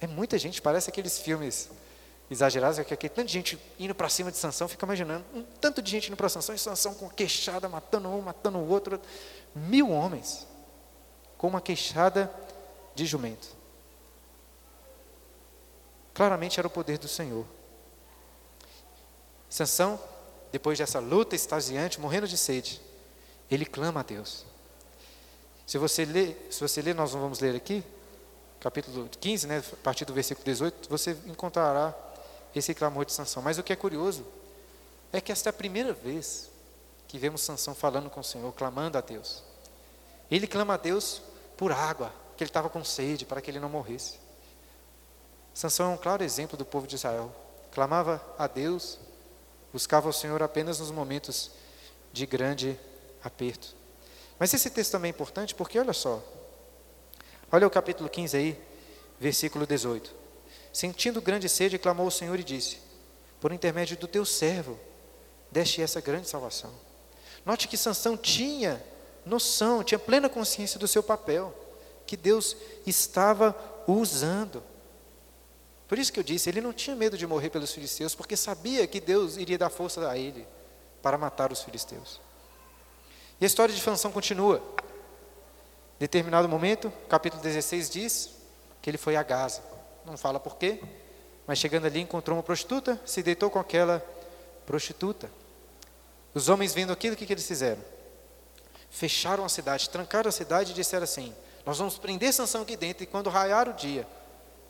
É 0.00 0.06
muita 0.06 0.38
gente, 0.38 0.62
parece 0.62 0.88
aqueles 0.88 1.18
filmes 1.18 1.68
exagerados, 2.30 2.78
que 2.86 2.94
aqui 2.94 3.08
tanta 3.08 3.26
gente 3.26 3.58
indo 3.76 3.92
para 3.92 4.08
cima 4.08 4.30
de 4.30 4.38
Sansão, 4.38 4.68
fica 4.68 4.86
imaginando, 4.86 5.24
um 5.34 5.42
tanto 5.60 5.82
de 5.82 5.90
gente 5.90 6.06
indo 6.06 6.16
para 6.16 6.28
Sansão, 6.28 6.54
e 6.54 6.58
Sansão 6.58 6.94
com 6.94 7.08
queixada, 7.08 7.68
matando 7.68 8.08
um, 8.08 8.22
matando 8.22 8.58
o 8.58 8.68
outro, 8.68 9.00
mil 9.52 9.90
homens, 9.90 10.46
com 11.36 11.48
uma 11.48 11.60
queixada 11.60 12.32
de 12.94 13.04
jumento. 13.04 13.48
Claramente 16.14 16.60
era 16.60 16.68
o 16.68 16.70
poder 16.70 16.98
do 16.98 17.08
Senhor. 17.08 17.44
Sansão, 19.48 19.98
depois 20.52 20.78
dessa 20.78 21.00
luta 21.00 21.34
extasiante, 21.34 22.00
morrendo 22.00 22.28
de 22.28 22.38
sede, 22.38 22.80
ele 23.50 23.66
clama 23.66 24.00
a 24.00 24.02
Deus. 24.04 24.46
Se 25.70 25.78
você 25.78 26.04
ler, 26.04 26.48
se 26.50 26.60
você 26.60 26.82
ler, 26.82 26.96
nós 26.96 27.14
não 27.14 27.20
vamos 27.20 27.38
ler 27.38 27.54
aqui, 27.54 27.84
capítulo 28.58 29.08
15, 29.08 29.46
né, 29.46 29.58
a 29.58 29.76
partir 29.76 30.04
do 30.04 30.12
versículo 30.12 30.44
18, 30.44 30.88
você 30.90 31.16
encontrará 31.26 31.94
esse 32.52 32.74
clamor 32.74 33.04
de 33.04 33.12
Sansão. 33.12 33.40
Mas 33.40 33.56
o 33.56 33.62
que 33.62 33.72
é 33.72 33.76
curioso 33.76 34.26
é 35.12 35.20
que 35.20 35.30
esta 35.30 35.48
é 35.48 35.50
a 35.50 35.52
primeira 35.52 35.92
vez 35.92 36.50
que 37.06 37.20
vemos 37.20 37.42
Sansão 37.42 37.72
falando 37.72 38.10
com 38.10 38.18
o 38.18 38.24
Senhor, 38.24 38.52
clamando 38.52 38.98
a 38.98 39.00
Deus. 39.00 39.44
Ele 40.28 40.48
clama 40.48 40.74
a 40.74 40.76
Deus 40.76 41.22
por 41.56 41.70
água, 41.70 42.12
que 42.36 42.42
ele 42.42 42.50
estava 42.50 42.68
com 42.68 42.82
sede, 42.82 43.24
para 43.24 43.40
que 43.40 43.48
ele 43.48 43.60
não 43.60 43.68
morresse. 43.68 44.18
Sansão 45.54 45.92
é 45.92 45.94
um 45.94 45.98
claro 45.98 46.24
exemplo 46.24 46.58
do 46.58 46.64
povo 46.64 46.88
de 46.88 46.96
Israel. 46.96 47.32
Clamava 47.70 48.20
a 48.36 48.48
Deus, 48.48 48.98
buscava 49.72 50.08
o 50.08 50.12
Senhor 50.12 50.42
apenas 50.42 50.80
nos 50.80 50.90
momentos 50.90 51.52
de 52.12 52.26
grande 52.26 52.76
aperto. 53.22 53.78
Mas 54.40 54.54
esse 54.54 54.70
texto 54.70 54.92
também 54.92 55.10
é 55.10 55.14
importante 55.14 55.54
porque, 55.54 55.78
olha 55.78 55.92
só, 55.92 56.22
olha 57.52 57.66
o 57.66 57.70
capítulo 57.70 58.08
15 58.08 58.36
aí, 58.38 58.58
versículo 59.20 59.66
18. 59.66 60.10
Sentindo 60.72 61.20
grande 61.20 61.46
sede, 61.46 61.78
clamou 61.78 62.06
ao 62.06 62.10
Senhor 62.10 62.40
e 62.40 62.42
disse: 62.42 62.78
Por 63.38 63.52
intermédio 63.52 63.98
do 63.98 64.08
teu 64.08 64.24
servo, 64.24 64.80
deste 65.50 65.82
essa 65.82 66.00
grande 66.00 66.26
salvação. 66.26 66.72
Note 67.44 67.68
que 67.68 67.76
Sansão 67.76 68.16
tinha 68.16 68.82
noção, 69.26 69.84
tinha 69.84 69.98
plena 69.98 70.26
consciência 70.26 70.80
do 70.80 70.88
seu 70.88 71.02
papel, 71.02 71.54
que 72.06 72.16
Deus 72.16 72.56
estava 72.86 73.54
usando. 73.86 74.62
Por 75.86 75.98
isso 75.98 76.10
que 76.10 76.18
eu 76.18 76.24
disse, 76.24 76.48
ele 76.48 76.62
não 76.62 76.72
tinha 76.72 76.96
medo 76.96 77.18
de 77.18 77.26
morrer 77.26 77.50
pelos 77.50 77.72
filisteus, 77.72 78.14
porque 78.14 78.36
sabia 78.36 78.86
que 78.86 79.00
Deus 79.00 79.36
iria 79.36 79.58
dar 79.58 79.68
força 79.68 80.08
a 80.08 80.16
ele 80.16 80.46
para 81.02 81.18
matar 81.18 81.52
os 81.52 81.60
filisteus. 81.60 82.29
E 83.40 83.44
a 83.44 83.46
história 83.46 83.74
de 83.74 83.80
Sansão 83.80 84.12
continua. 84.12 84.62
Determinado 85.98 86.48
momento, 86.48 86.92
capítulo 87.08 87.42
16 87.42 87.90
diz 87.90 88.30
que 88.82 88.90
ele 88.90 88.98
foi 88.98 89.16
a 89.16 89.22
Gaza. 89.22 89.62
Não 90.04 90.16
fala 90.16 90.38
por 90.38 90.56
quê, 90.56 90.82
mas 91.46 91.58
chegando 91.58 91.86
ali 91.86 92.00
encontrou 92.00 92.36
uma 92.36 92.42
prostituta, 92.42 93.00
se 93.04 93.22
deitou 93.22 93.50
com 93.50 93.58
aquela 93.58 94.04
prostituta. 94.66 95.30
Os 96.34 96.48
homens 96.48 96.74
vendo 96.74 96.92
aquilo, 96.92 97.14
o 97.14 97.16
que, 97.16 97.26
que 97.26 97.32
eles 97.32 97.46
fizeram? 97.46 97.82
Fecharam 98.90 99.44
a 99.44 99.48
cidade, 99.48 99.88
trancaram 99.88 100.28
a 100.28 100.32
cidade 100.32 100.72
e 100.72 100.74
disseram 100.74 101.04
assim: 101.04 101.34
Nós 101.64 101.78
vamos 101.78 101.98
prender 101.98 102.32
Sansão 102.32 102.62
aqui 102.62 102.76
dentro 102.76 103.04
e 103.04 103.06
quando 103.06 103.30
raiar 103.30 103.68
o 103.68 103.72
dia, 103.72 104.06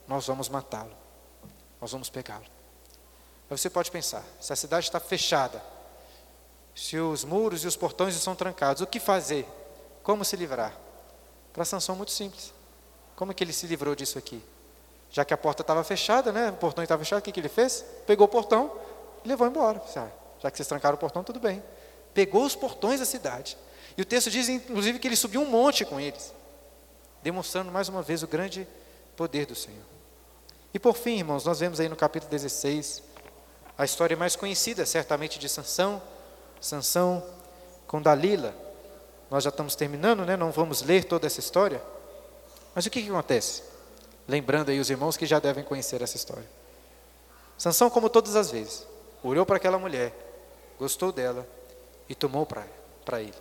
nós 0.07 0.27
vamos 0.27 0.49
matá-lo 0.49 1.01
nós 1.81 1.93
vamos 1.93 2.11
pegá-lo. 2.11 2.45
Aí 3.49 3.59
você 3.59 3.71
pode 3.71 3.91
pensar: 3.91 4.23
se 4.41 4.53
a 4.53 4.57
cidade 4.57 4.87
está 4.87 5.01
fechada, 5.01 5.63
se 6.75 6.97
os 6.99 7.25
muros 7.25 7.65
e 7.65 7.67
os 7.67 7.77
portões 7.77 8.15
estão 8.15 8.35
trancados, 8.35 8.83
o 8.83 8.87
que 8.87 9.01
fazer? 9.01 9.47
Como 10.03 10.25
se 10.25 10.37
livrar? 10.37 10.77
Para 11.53 11.65
Sansão, 11.65 11.97
muito 11.97 12.13
simples. 12.13 12.53
Como 13.17 13.33
é 13.33 13.35
que 13.35 13.45
ele 13.45 13.53
se 13.53 13.67
livrou 13.67 13.95
disso 13.95 14.19
aqui? 14.19 14.43
Já 15.11 15.25
que 15.25 15.35
a 15.35 15.37
porta 15.37 15.63
estava 15.63 15.83
fechada, 15.83 16.33
né? 16.33 16.51
o 16.51 16.55
portão 16.55 16.83
estava 16.83 17.03
fechado, 17.03 17.19
o 17.19 17.23
que, 17.23 17.33
que 17.33 17.41
ele 17.41 17.49
fez? 17.49 17.85
Pegou 18.07 18.27
o 18.27 18.29
portão 18.29 18.73
e 19.25 19.29
levou 19.29 19.47
embora. 19.47 19.83
Ah, 19.97 20.09
já 20.41 20.51
que 20.51 20.57
vocês 20.57 20.69
trancaram 20.69 20.95
o 20.95 20.99
portão, 20.99 21.23
tudo 21.23 21.41
bem. 21.41 21.63
Pegou 22.15 22.45
os 22.45 22.55
portões 22.55 23.01
da 23.01 23.07
cidade. 23.07 23.59
E 23.97 24.03
o 24.03 24.05
texto 24.05 24.31
diz, 24.31 24.49
inclusive, 24.49 24.99
que 24.99 25.09
ele 25.09 25.17
subiu 25.17 25.43
um 25.43 25.47
monte 25.47 25.85
com 25.85 26.01
eles, 26.01 26.33
demonstrando 27.23 27.71
mais 27.71 27.89
uma 27.89 28.03
vez 28.03 28.23
o 28.23 28.29
grande 28.29 28.67
poder 29.17 29.47
do 29.47 29.55
Senhor. 29.55 29.85
E 30.73 30.79
por 30.79 30.97
fim, 30.97 31.19
irmãos, 31.19 31.45
nós 31.45 31.59
vemos 31.59 31.81
aí 31.81 31.89
no 31.89 31.97
capítulo 31.97 32.31
16 32.31 33.03
a 33.77 33.85
história 33.85 34.17
mais 34.17 34.37
conhecida, 34.37 34.87
certamente, 34.87 35.39
de 35.39 35.49
Sansão, 35.49 36.01
Sansão 36.61 37.25
com 37.87 38.01
Dalila. 38.01 38.55
Nós 39.31 39.45
já 39.45 39.51
estamos 39.51 39.75
terminando, 39.75 40.25
né? 40.25 40.37
Não 40.37 40.51
vamos 40.51 40.83
ler 40.83 41.05
toda 41.05 41.27
essa 41.27 41.41
história. 41.41 41.83
Mas 42.75 42.87
o 42.87 42.91
que, 42.91 43.03
que 43.03 43.09
acontece? 43.09 43.63
Lembrando 44.29 44.71
aí 44.71 44.79
os 44.79 44.91
irmãos 44.91 45.17
que 45.17 45.27
já 45.27 45.39
devem 45.39 45.65
conhecer 45.65 46.03
essa 46.03 46.17
história. 46.17 46.49
Sansão, 47.57 47.91
como 47.91 48.09
todas 48.09 48.37
as 48.37 48.51
vezes, 48.51 48.87
olhou 49.23 49.45
para 49.45 49.57
aquela 49.57 49.79
mulher, 49.79 50.13
gostou 50.79 51.13
dela 51.13 51.47
e 52.09 52.15
tomou 52.15 52.47
para 52.47 53.21
ele. 53.21 53.35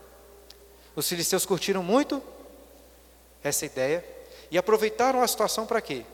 Os 0.96 1.08
filisteus 1.08 1.46
curtiram 1.46 1.84
muito 1.84 2.22
essa 3.44 3.66
ideia 3.66 4.04
e 4.52 4.58
aproveitaram 4.58 5.22
a 5.22 5.28
situação 5.28 5.66
para 5.66 5.82
quê? 5.82 6.06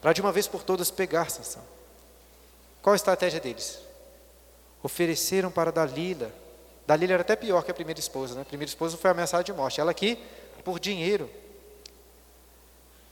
para 0.00 0.12
de 0.12 0.20
uma 0.20 0.30
vez 0.30 0.46
por 0.46 0.62
todas 0.62 0.88
pegar 0.88 1.30
Sansão. 1.30 1.62
Qual 2.80 2.92
a 2.92 2.96
estratégia 2.96 3.40
deles? 3.40 3.80
Ofereceram 4.86 5.50
para 5.50 5.72
Dalila. 5.72 6.32
Dalila 6.86 7.14
era 7.14 7.22
até 7.22 7.34
pior 7.34 7.64
que 7.64 7.72
a 7.72 7.74
primeira 7.74 7.98
esposa, 7.98 8.36
né? 8.36 8.42
A 8.42 8.44
primeira 8.44 8.68
esposa 8.68 8.96
foi 8.96 9.10
ameaçada 9.10 9.42
de 9.42 9.52
morte. 9.52 9.80
Ela 9.80 9.90
aqui, 9.90 10.16
por 10.64 10.78
dinheiro, 10.78 11.28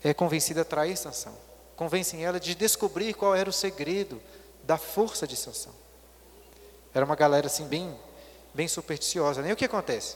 é 0.00 0.14
convencida 0.14 0.60
a 0.60 0.64
trair 0.64 0.96
Sansão. 0.96 1.36
Convencem 1.74 2.24
ela 2.24 2.38
de 2.38 2.54
descobrir 2.54 3.12
qual 3.14 3.34
era 3.34 3.50
o 3.50 3.52
segredo 3.52 4.22
da 4.62 4.78
força 4.78 5.26
de 5.26 5.34
Sansão. 5.34 5.72
Era 6.94 7.04
uma 7.04 7.16
galera 7.16 7.48
assim 7.48 7.66
bem, 7.66 7.92
bem 8.54 8.68
supersticiosa. 8.68 9.42
Né? 9.42 9.50
E 9.50 9.52
o 9.52 9.56
que 9.56 9.64
acontece? 9.64 10.14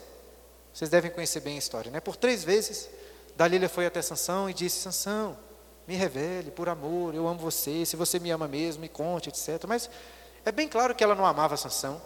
Vocês 0.73 0.89
devem 0.89 1.11
conhecer 1.11 1.41
bem 1.41 1.57
a 1.57 1.59
história, 1.59 1.91
né? 1.91 1.99
Por 1.99 2.15
três 2.15 2.45
vezes, 2.45 2.89
Dalila 3.37 3.69
foi 3.69 3.85
até 3.85 4.01
Sansão 4.01 4.49
e 4.49 4.55
disse: 4.55 4.79
Sansão, 4.79 5.37
me 5.89 5.97
revele 5.97 6.53
por 6.53 6.69
amor, 6.69 7.17
eu 7.17 7.27
amo 7.27 7.41
você, 7.41 7.85
se 7.85 7.97
você 7.97 8.21
me 8.21 8.31
ama 8.31 8.47
mesmo, 8.47 8.83
me 8.83 8.89
conte, 8.89 9.29
etc. 9.29 9.65
Mas 9.67 9.91
é 10.49 10.53
bem 10.53 10.67
claro 10.67 10.95
que 10.95 11.05
ela 11.05 11.15
não 11.15 11.27
amava 11.27 11.57
Sansão, 11.59 12.01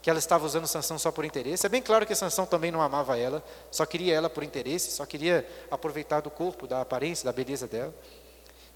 que 0.00 0.08
ela 0.08 0.18
estava 0.18 0.46
usando 0.46 0.66
Sansão 0.66 0.96
só 0.96 1.10
por 1.10 1.24
interesse. 1.24 1.66
É 1.66 1.68
bem 1.68 1.82
claro 1.82 2.06
que 2.06 2.14
Sansão 2.14 2.46
também 2.46 2.70
não 2.70 2.80
amava 2.80 3.18
ela, 3.18 3.44
só 3.68 3.84
queria 3.84 4.14
ela 4.14 4.30
por 4.30 4.44
interesse, 4.44 4.92
só 4.92 5.04
queria 5.04 5.46
aproveitar 5.70 6.20
do 6.20 6.30
corpo, 6.30 6.68
da 6.68 6.80
aparência, 6.80 7.24
da 7.24 7.32
beleza 7.32 7.66
dela. 7.66 7.92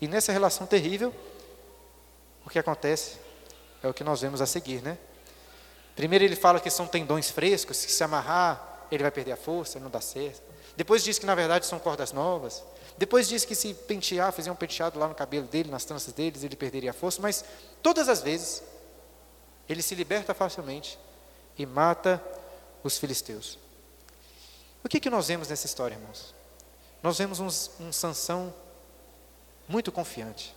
E 0.00 0.08
nessa 0.08 0.32
relação 0.32 0.66
terrível, 0.66 1.14
o 2.44 2.50
que 2.50 2.58
acontece 2.58 3.18
é 3.82 3.88
o 3.88 3.94
que 3.94 4.02
nós 4.02 4.20
vemos 4.20 4.40
a 4.40 4.46
seguir, 4.46 4.82
né? 4.82 4.98
Primeiro 5.94 6.24
ele 6.24 6.34
fala 6.34 6.58
que 6.58 6.68
são 6.68 6.88
tendões 6.88 7.30
frescos, 7.30 7.84
que 7.84 7.92
se 7.92 8.02
amarrar, 8.02 8.86
ele 8.90 9.04
vai 9.04 9.12
perder 9.12 9.32
a 9.32 9.36
força, 9.36 9.78
não 9.78 9.88
dá 9.88 10.00
certo. 10.00 10.42
Depois 10.76 11.04
diz 11.04 11.20
que 11.20 11.26
na 11.26 11.36
verdade 11.36 11.66
são 11.66 11.78
cordas 11.78 12.10
novas. 12.12 12.64
Depois 12.98 13.28
disse 13.28 13.46
que 13.46 13.54
se 13.54 13.72
pentear, 13.74 14.32
fazer 14.32 14.50
um 14.50 14.56
penteado 14.56 14.98
lá 14.98 15.06
no 15.06 15.14
cabelo 15.14 15.46
dele, 15.46 15.70
nas 15.70 15.84
tranças 15.84 16.12
deles, 16.12 16.42
ele 16.42 16.56
perderia 16.56 16.90
a 16.90 16.92
força, 16.92 17.22
mas 17.22 17.44
todas 17.80 18.08
as 18.08 18.20
vezes 18.20 18.62
ele 19.68 19.82
se 19.82 19.94
liberta 19.94 20.34
facilmente 20.34 20.98
e 21.56 21.64
mata 21.64 22.22
os 22.82 22.98
filisteus. 22.98 23.58
O 24.82 24.88
que, 24.88 25.00
que 25.00 25.08
nós 25.08 25.28
vemos 25.28 25.48
nessa 25.48 25.66
história, 25.66 25.94
irmãos? 25.94 26.34
Nós 27.02 27.18
vemos 27.18 27.40
um, 27.40 27.46
um 27.86 27.92
Sansão 27.92 28.54
muito 29.68 29.90
confiante. 29.90 30.54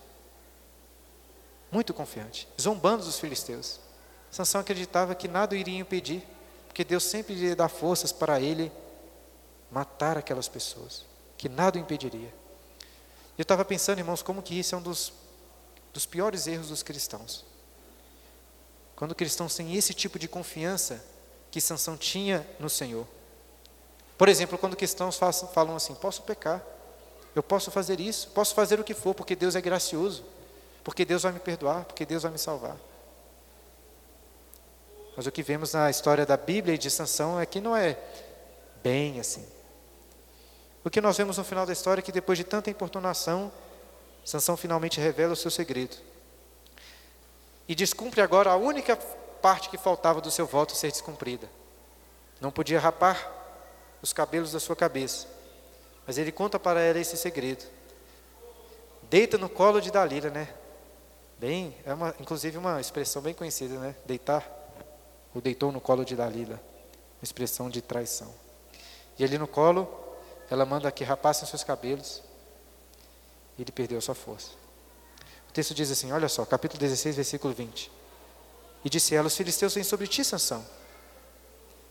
Muito 1.71 1.93
confiante, 1.93 2.47
zombando 2.59 3.03
dos 3.03 3.19
filisteus. 3.19 3.79
Sansão 4.31 4.61
acreditava 4.61 5.15
que 5.15 5.27
nada 5.27 5.55
iria 5.55 5.79
impedir, 5.79 6.25
porque 6.67 6.83
Deus 6.83 7.03
sempre 7.03 7.33
iria 7.33 7.55
dar 7.55 7.69
forças 7.69 8.11
para 8.11 8.39
ele 8.39 8.71
matar 9.71 10.17
aquelas 10.17 10.47
pessoas 10.47 11.05
que 11.37 11.47
nada 11.47 11.77
o 11.77 11.81
impediria. 11.81 12.33
Eu 13.37 13.43
estava 13.43 13.63
pensando, 13.63 13.99
irmãos, 13.99 14.23
como 14.23 14.41
que 14.41 14.57
isso 14.57 14.73
é 14.73 14.77
um 14.77 14.81
dos, 14.81 15.13
dos 15.93 16.05
piores 16.05 16.47
erros 16.47 16.69
dos 16.69 16.81
cristãos. 16.81 17.45
Quando 18.97 19.13
cristãos 19.13 19.55
têm 19.55 19.75
esse 19.75 19.93
tipo 19.93 20.17
de 20.17 20.27
confiança 20.27 20.99
que 21.51 21.61
Sansão 21.61 21.95
tinha 21.95 22.45
no 22.59 22.67
Senhor. 22.67 23.07
Por 24.17 24.27
exemplo, 24.27 24.57
quando 24.57 24.75
cristãos 24.75 25.17
façam, 25.17 25.47
falam 25.49 25.75
assim: 25.75 25.93
posso 25.93 26.23
pecar, 26.23 26.63
eu 27.35 27.43
posso 27.43 27.69
fazer 27.69 27.99
isso, 27.99 28.29
posso 28.29 28.55
fazer 28.55 28.79
o 28.79 28.83
que 28.83 28.95
for, 28.95 29.13
porque 29.13 29.35
Deus 29.35 29.55
é 29.55 29.61
gracioso, 29.61 30.25
porque 30.83 31.05
Deus 31.05 31.21
vai 31.21 31.31
me 31.31 31.39
perdoar, 31.39 31.85
porque 31.85 32.07
Deus 32.07 32.23
vai 32.23 32.31
me 32.31 32.39
salvar. 32.39 32.75
Mas 35.15 35.27
o 35.27 35.31
que 35.31 35.43
vemos 35.43 35.73
na 35.73 35.91
história 35.91 36.25
da 36.25 36.35
Bíblia 36.35 36.73
e 36.73 36.77
de 36.79 36.89
Sansão 36.89 37.39
é 37.39 37.45
que 37.45 37.61
não 37.61 37.77
é 37.77 37.99
bem 38.81 39.19
assim. 39.19 39.45
O 40.83 40.89
que 40.89 40.99
nós 40.99 41.15
vemos 41.15 41.37
no 41.37 41.43
final 41.43 41.67
da 41.67 41.73
história 41.73 42.01
é 42.01 42.03
que 42.03 42.11
depois 42.11 42.39
de 42.39 42.43
tanta 42.43 42.71
importunação, 42.71 43.51
Sansão 44.25 44.57
finalmente 44.57 44.99
revela 44.99 45.33
o 45.33 45.35
seu 45.35 45.51
segredo. 45.51 45.97
E 47.67 47.75
descumpre 47.75 48.21
agora 48.21 48.51
a 48.51 48.55
única 48.55 48.95
parte 49.41 49.69
que 49.69 49.77
faltava 49.77 50.21
do 50.21 50.31
seu 50.31 50.45
voto 50.45 50.75
ser 50.75 50.91
descumprida. 50.91 51.49
Não 52.39 52.51
podia 52.51 52.79
rapar 52.79 53.31
os 54.01 54.13
cabelos 54.13 54.51
da 54.51 54.59
sua 54.59 54.75
cabeça. 54.75 55.27
Mas 56.05 56.17
ele 56.17 56.31
conta 56.31 56.57
para 56.59 56.79
ela 56.79 56.99
esse 56.99 57.17
segredo. 57.17 57.65
Deita 59.09 59.37
no 59.37 59.49
colo 59.49 59.81
de 59.81 59.91
Dalila, 59.91 60.29
né? 60.29 60.47
Bem, 61.37 61.75
é 61.85 61.93
uma, 61.93 62.15
inclusive 62.19 62.57
uma 62.57 62.79
expressão 62.79 63.21
bem 63.21 63.33
conhecida, 63.33 63.77
né? 63.77 63.95
Deitar. 64.05 64.49
O 65.33 65.41
deitou 65.41 65.71
no 65.71 65.81
colo 65.81 66.05
de 66.05 66.15
Dalila. 66.15 66.55
Uma 66.55 67.23
expressão 67.23 67.69
de 67.69 67.81
traição. 67.81 68.33
E 69.19 69.23
ali 69.23 69.37
no 69.37 69.47
colo, 69.47 69.87
ela 70.49 70.65
manda 70.65 70.91
que 70.91 71.03
rapassem 71.03 71.47
seus 71.47 71.63
cabelos. 71.63 72.23
E 73.57 73.61
ele 73.61 73.71
perdeu 73.71 73.97
a 73.97 74.01
sua 74.01 74.15
força. 74.15 74.51
Texto 75.57 75.73
diz 75.73 75.89
assim: 75.89 76.11
olha 76.11 76.29
só, 76.29 76.45
capítulo 76.45 76.79
16, 76.79 77.15
versículo 77.15 77.51
20. 77.51 77.91
E 78.85 78.89
disse 78.91 79.15
ela: 79.15 79.25
Os 79.25 79.35
filisteus 79.35 79.73
vêm 79.73 79.83
sobre 79.83 80.05
ti, 80.05 80.23
Sansão. 80.23 80.63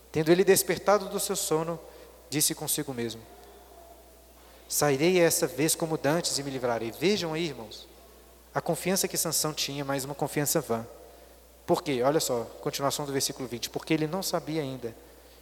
Tendo 0.09 0.31
ele 0.31 0.45
despertado 0.45 1.09
do 1.09 1.19
seu 1.19 1.35
sono, 1.35 1.77
disse 2.29 2.55
consigo 2.55 2.93
mesmo: 2.93 3.21
Sairei 4.69 5.19
essa 5.19 5.45
vez 5.45 5.75
como 5.75 5.97
dantes 5.97 6.37
e 6.37 6.43
me 6.43 6.49
livrarei. 6.49 6.91
Vejam 6.91 7.33
aí, 7.33 7.47
irmãos, 7.47 7.85
a 8.55 8.61
confiança 8.61 9.05
que 9.05 9.17
Sansão 9.17 9.53
tinha, 9.53 9.83
mas 9.83 10.05
uma 10.05 10.15
confiança 10.15 10.61
vã. 10.61 10.87
Por 11.65 11.83
quê? 11.83 12.01
Olha 12.01 12.21
só, 12.21 12.45
continuação 12.61 13.05
do 13.05 13.11
versículo 13.11 13.49
20. 13.49 13.69
Porque 13.69 13.93
ele 13.93 14.07
não 14.07 14.23
sabia 14.23 14.61
ainda 14.61 14.95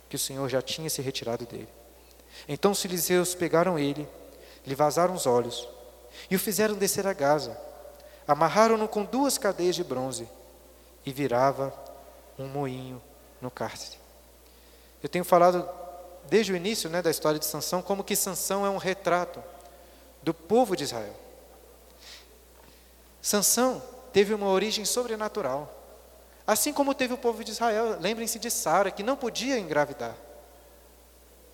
que 0.10 0.16
o 0.16 0.20
Senhor 0.20 0.50
já 0.50 0.64
tinha 0.64 0.90
se 0.90 1.00
retirado 1.00 1.46
dele. 1.46 1.70
Então 2.48 2.72
os 2.72 2.82
filisteus 2.82 3.36
pegaram 3.36 3.78
ele, 3.78 4.10
lhe 4.66 4.74
vazaram 4.74 5.14
os 5.14 5.28
olhos 5.28 5.70
e 6.28 6.36
o 6.36 6.40
fizeram 6.40 6.74
descer 6.74 7.06
a 7.06 7.14
Gaza. 7.14 7.75
Amarraram-no 8.28 8.88
com 8.88 9.04
duas 9.04 9.38
cadeias 9.38 9.76
de 9.76 9.84
bronze 9.84 10.28
e 11.06 11.12
virava 11.12 11.74
um 12.38 12.48
moinho 12.48 13.02
no 13.40 13.52
cárcere. 13.52 13.98
Eu 15.02 15.10
tenho 15.10 15.24
falado 15.24 15.70
desde 16.28 16.52
o 16.52 16.56
início 16.56 16.90
né, 16.90 17.02
da 17.02 17.12
história 17.12 17.40
de 17.40 17.46
Sansão 17.46 17.82
como 17.82 18.04
que 18.04 18.16
Sansão 18.16 18.66
é 18.66 18.70
um 18.70 18.78
retrato 18.78 19.44
do 20.24 20.34
povo 20.34 20.76
de 20.76 20.84
Israel. 20.84 21.14
Sansão 23.22 23.82
teve 24.12 24.34
uma 24.34 24.48
origem 24.48 24.86
sobrenatural. 24.86 25.72
Assim 26.48 26.72
como 26.72 26.94
teve 26.94 27.14
o 27.14 27.18
povo 27.18 27.44
de 27.44 27.52
Israel, 27.52 27.98
lembrem-se 28.00 28.38
de 28.38 28.52
Sara, 28.52 28.92
que 28.92 29.02
não 29.02 29.16
podia 29.16 29.58
engravidar, 29.58 30.16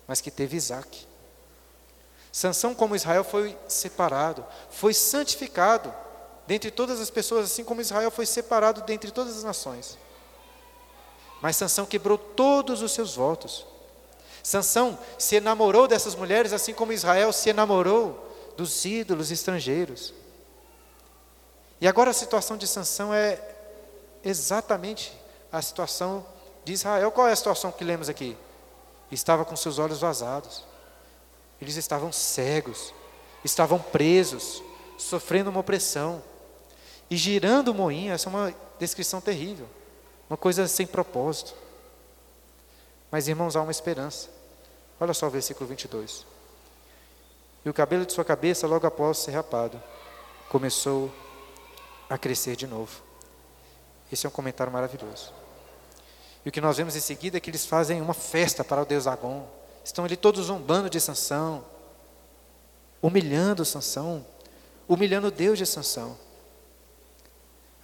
mas 0.06 0.20
que 0.20 0.30
teve 0.30 0.56
Isaac. 0.56 1.06
Sansão, 2.30 2.74
como 2.74 2.96
Israel, 2.96 3.24
foi 3.24 3.56
separado, 3.68 4.44
foi 4.70 4.94
santificado 4.94 5.94
dentre 6.46 6.70
todas 6.70 7.00
as 7.00 7.10
pessoas, 7.10 7.46
assim 7.50 7.64
como 7.64 7.80
Israel 7.80 8.10
foi 8.10 8.26
separado 8.26 8.82
dentre 8.82 9.10
todas 9.10 9.36
as 9.36 9.44
nações. 9.44 9.98
Mas 11.40 11.56
Sansão 11.56 11.86
quebrou 11.86 12.18
todos 12.18 12.82
os 12.82 12.92
seus 12.92 13.14
votos. 13.16 13.66
Sansão 14.42 14.98
se 15.18 15.36
enamorou 15.36 15.86
dessas 15.86 16.14
mulheres, 16.14 16.52
assim 16.52 16.74
como 16.74 16.92
Israel 16.92 17.32
se 17.32 17.50
enamorou 17.50 18.28
dos 18.56 18.84
ídolos 18.84 19.30
estrangeiros. 19.30 20.12
E 21.80 21.88
agora 21.88 22.10
a 22.10 22.14
situação 22.14 22.56
de 22.56 22.66
Sansão 22.66 23.12
é 23.12 23.40
exatamente 24.24 25.12
a 25.50 25.60
situação 25.60 26.24
de 26.64 26.72
Israel. 26.72 27.10
Qual 27.10 27.26
é 27.26 27.32
a 27.32 27.36
situação 27.36 27.72
que 27.72 27.84
lemos 27.84 28.08
aqui? 28.08 28.36
Estava 29.10 29.44
com 29.44 29.56
seus 29.56 29.78
olhos 29.78 30.00
vazados. 30.00 30.64
Eles 31.60 31.76
estavam 31.76 32.12
cegos, 32.12 32.92
estavam 33.44 33.78
presos, 33.78 34.62
sofrendo 34.98 35.50
uma 35.50 35.60
opressão 35.60 36.22
e 37.12 37.16
girando 37.18 37.68
o 37.68 37.74
moinho. 37.74 38.10
Essa 38.10 38.30
é 38.30 38.30
uma 38.30 38.54
descrição 38.78 39.20
terrível, 39.20 39.68
uma 40.30 40.36
coisa 40.36 40.66
sem 40.66 40.86
propósito. 40.86 41.54
Mas, 43.10 43.28
irmãos, 43.28 43.54
há 43.54 43.60
uma 43.60 43.70
esperança. 43.70 44.30
Olha 44.98 45.12
só 45.12 45.26
o 45.26 45.30
versículo 45.30 45.68
22. 45.68 46.24
E 47.66 47.68
o 47.68 47.74
cabelo 47.74 48.06
de 48.06 48.14
sua 48.14 48.24
cabeça, 48.24 48.66
logo 48.66 48.86
após 48.86 49.18
ser 49.18 49.32
rapado, 49.32 49.80
começou 50.48 51.12
a 52.08 52.16
crescer 52.16 52.56
de 52.56 52.66
novo. 52.66 53.02
Esse 54.10 54.24
é 54.24 54.28
um 54.28 54.32
comentário 54.32 54.72
maravilhoso. 54.72 55.34
E 56.46 56.48
o 56.48 56.52
que 56.52 56.62
nós 56.62 56.78
vemos 56.78 56.96
em 56.96 57.00
seguida 57.00 57.36
é 57.36 57.40
que 57.40 57.50
eles 57.50 57.66
fazem 57.66 58.00
uma 58.00 58.14
festa 58.14 58.64
para 58.64 58.80
o 58.80 58.86
deus 58.86 59.06
Agon. 59.06 59.46
Estão 59.84 60.06
ali 60.06 60.16
todos 60.16 60.46
zombando 60.46 60.88
de 60.88 60.98
Sansão, 60.98 61.62
humilhando 63.02 63.66
Sansão, 63.66 64.24
humilhando 64.88 65.26
o 65.26 65.30
Deus 65.30 65.58
de 65.58 65.66
Sansão. 65.66 66.16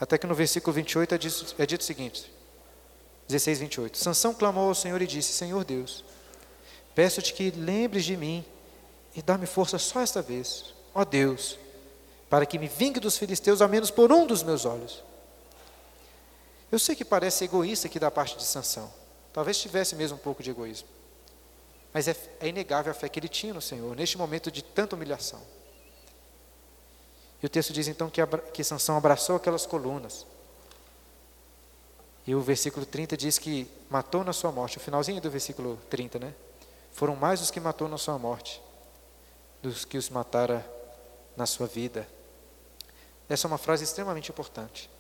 Até 0.01 0.17
que 0.17 0.27
no 0.27 0.35
versículo 0.35 0.73
28 0.73 1.15
é 1.15 1.19
dito, 1.19 1.55
é 1.59 1.67
dito 1.67 1.81
o 1.81 1.85
seguinte: 1.85 2.33
16, 3.27 3.59
28. 3.59 3.99
Sansão 3.99 4.33
clamou 4.33 4.69
ao 4.69 4.75
Senhor 4.75 5.01
e 5.03 5.07
disse: 5.07 5.33
Senhor 5.33 5.65
Deus, 5.65 6.05
peço-te 6.95 7.33
que 7.33 7.51
lembres 7.51 8.05
de 8.05 8.17
mim 8.17 8.45
e 9.15 9.23
dá-me 9.23 9.47
força 9.47 9.79
só 9.79 10.01
esta 10.01 10.23
vez, 10.23 10.73
ó 10.95 11.05
Deus, 11.05 11.59
para 12.31 12.47
que 12.47 12.59
me 12.59 12.69
vingue 12.69 13.01
dos 13.01 13.19
filisteus, 13.19 13.61
ao 13.61 13.69
menos 13.69 13.91
por 13.91 14.13
um 14.13 14.27
dos 14.27 14.43
meus 14.43 14.65
olhos. 14.65 15.03
Eu 16.71 16.79
sei 16.79 16.95
que 16.95 17.05
parece 17.05 17.45
egoísta 17.45 17.87
aqui 17.87 17.99
da 17.99 18.11
parte 18.11 18.37
de 18.37 18.45
Sansão. 18.45 18.93
Talvez 19.33 19.59
tivesse 19.59 19.97
mesmo 19.97 20.17
um 20.17 20.21
pouco 20.21 20.43
de 20.43 20.51
egoísmo. 20.51 20.89
Mas 21.93 22.07
é, 22.07 22.17
é 22.41 22.49
inegável 22.49 22.93
a 22.93 22.95
fé 22.95 23.09
que 23.09 23.19
ele 23.19 23.29
tinha 23.29 23.55
no 23.55 23.63
Senhor, 23.63 23.97
neste 23.97 24.19
momento 24.19 24.51
de 24.51 24.63
tanta 24.63 24.95
humilhação. 24.95 25.41
E 27.43 27.47
o 27.47 27.49
texto 27.49 27.73
diz 27.73 27.89
então 27.89 28.11
que, 28.11 28.21
que 28.53 28.65
Sansão 28.65 28.97
abraçou 28.97 29.37
aquelas 29.37 29.65
colunas. 29.65 30.27
E 32.27 32.35
o 32.35 32.41
versículo 32.41 32.85
30 32.85 33.17
diz 33.17 33.39
que 33.39 33.71
matou 33.89 34.23
na 34.23 34.33
sua 34.33 34.53
morte. 34.53 34.77
O 34.77 34.81
finalzinho 34.81 35.21
do 35.21 35.31
versículo 35.31 35.79
30, 35.89 36.19
né? 36.19 36.35
Foram 36.93 37.17
mais 37.17 37.41
os 37.41 37.51
que 37.51 37.61
matou 37.61 37.89
na 37.89 37.97
sua 37.97 38.19
morte 38.19 38.61
dos 39.63 39.85
que 39.85 39.97
os 39.97 40.09
matara 40.09 40.65
na 41.37 41.47
sua 41.47 41.67
vida. 41.67 42.09
Essa 43.29 43.47
é 43.47 43.49
uma 43.49 43.59
frase 43.59 43.85
extremamente 43.85 44.31
importante. 44.31 44.91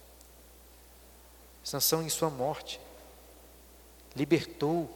Sansão, 1.62 2.02
em 2.02 2.08
sua 2.08 2.30
morte, 2.30 2.80
libertou 4.16 4.88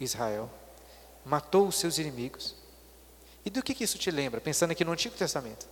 Israel, 0.00 0.50
matou 1.24 1.68
os 1.68 1.78
seus 1.78 1.98
inimigos. 1.98 2.54
E 3.44 3.50
do 3.50 3.62
que, 3.62 3.74
que 3.74 3.84
isso 3.84 3.98
te 3.98 4.10
lembra? 4.10 4.40
Pensando 4.40 4.72
aqui 4.72 4.84
no 4.84 4.92
Antigo 4.92 5.16
Testamento. 5.16 5.68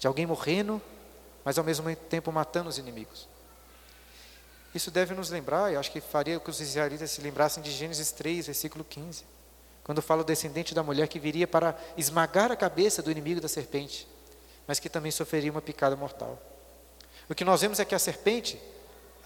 De 0.00 0.08
alguém 0.08 0.26
morrendo, 0.26 0.82
mas 1.44 1.58
ao 1.58 1.64
mesmo 1.64 1.94
tempo 1.94 2.32
matando 2.32 2.68
os 2.68 2.78
inimigos. 2.78 3.28
Isso 4.74 4.90
deve 4.90 5.14
nos 5.14 5.30
lembrar, 5.30 5.72
eu 5.72 5.78
acho 5.78 5.92
que 5.92 6.00
faria 6.00 6.40
que 6.40 6.50
os 6.50 6.60
israelitas 6.60 7.10
se 7.10 7.20
lembrassem 7.20 7.62
de 7.62 7.70
Gênesis 7.70 8.10
3, 8.10 8.46
versículo 8.46 8.82
15. 8.82 9.24
Quando 9.84 10.00
fala 10.00 10.22
o 10.22 10.24
descendente 10.24 10.74
da 10.74 10.82
mulher 10.82 11.06
que 11.06 11.18
viria 11.18 11.46
para 11.46 11.78
esmagar 11.96 12.50
a 12.50 12.56
cabeça 12.56 13.02
do 13.02 13.10
inimigo 13.10 13.40
da 13.40 13.48
serpente, 13.48 14.08
mas 14.66 14.78
que 14.78 14.88
também 14.88 15.12
sofreria 15.12 15.50
uma 15.50 15.60
picada 15.60 15.94
mortal. 15.94 16.40
O 17.28 17.34
que 17.34 17.44
nós 17.44 17.60
vemos 17.60 17.78
é 17.78 17.84
que 17.84 17.94
a 17.94 17.98
serpente, 17.98 18.60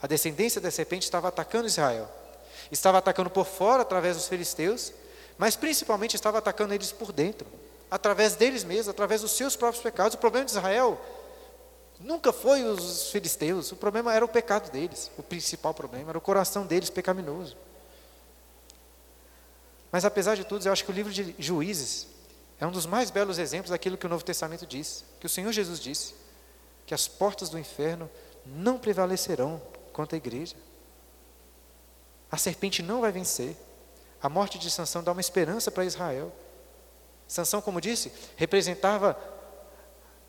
a 0.03 0.07
descendência 0.07 0.61
da 0.61 0.71
serpente, 0.71 1.05
estava 1.05 1.29
atacando 1.29 1.67
Israel. 1.67 2.11
Estava 2.73 2.99
atacando 2.99 3.31
por 3.31 3.47
fora, 3.47 3.83
através 3.83 4.17
dos 4.17 4.27
filisteus, 4.27 4.93
mas 5.39 5.55
principalmente 5.55 6.17
estava 6.17 6.39
atacando 6.39 6.75
eles 6.75 6.91
por 6.91 7.13
dentro, 7.13 7.47
através 7.95 8.35
deles 8.35 8.65
mesmos, 8.65 8.89
através 8.89 9.21
dos 9.21 9.31
seus 9.31 9.55
próprios 9.55 9.81
pecados. 9.81 10.15
O 10.15 10.19
problema 10.19 10.45
de 10.45 10.51
Israel 10.51 11.01
nunca 12.01 12.33
foi 12.33 12.65
os 12.65 13.13
filisteus, 13.13 13.71
o 13.71 13.77
problema 13.77 14.13
era 14.13 14.25
o 14.25 14.29
pecado 14.29 14.69
deles. 14.69 15.13
O 15.17 15.23
principal 15.23 15.73
problema 15.73 16.11
era 16.11 16.19
o 16.19 16.21
coração 16.21 16.67
deles 16.67 16.91
pecaminoso. 16.91 17.57
Mas 19.93 20.05
apesar 20.05 20.35
de 20.35 20.43
tudo, 20.43 20.67
eu 20.67 20.73
acho 20.73 20.85
que 20.85 20.91
o 20.91 20.93
livro 20.93 21.13
de 21.13 21.37
Juízes 21.39 22.09
é 22.59 22.67
um 22.67 22.73
dos 22.73 22.85
mais 22.85 23.13
belos 23.13 23.39
exemplos 23.39 23.71
daquilo 23.71 23.97
que 23.97 24.07
o 24.07 24.09
Novo 24.09 24.25
Testamento 24.25 24.67
diz, 24.67 25.05
que 25.21 25.27
o 25.27 25.31
Senhor 25.31 25.53
Jesus 25.53 25.79
disse, 25.79 26.17
que 26.85 26.95
as 26.95 27.07
portas 27.07 27.49
do 27.49 27.61
inferno 27.61 28.11
não 28.45 28.77
prevalecerão 28.77 29.63
contra 29.93 30.17
a 30.17 30.19
igreja. 30.19 30.57
A 32.29 32.37
serpente 32.37 32.83
não 32.83 33.01
vai 33.03 33.13
vencer. 33.13 33.57
A 34.21 34.29
morte 34.29 34.59
de 34.59 34.69
Sansão 34.69 35.01
dá 35.01 35.13
uma 35.13 35.21
esperança 35.21 35.71
para 35.71 35.85
Israel. 35.85 36.33
Sansão, 37.27 37.61
como 37.61 37.81
disse, 37.81 38.13
representava 38.37 39.19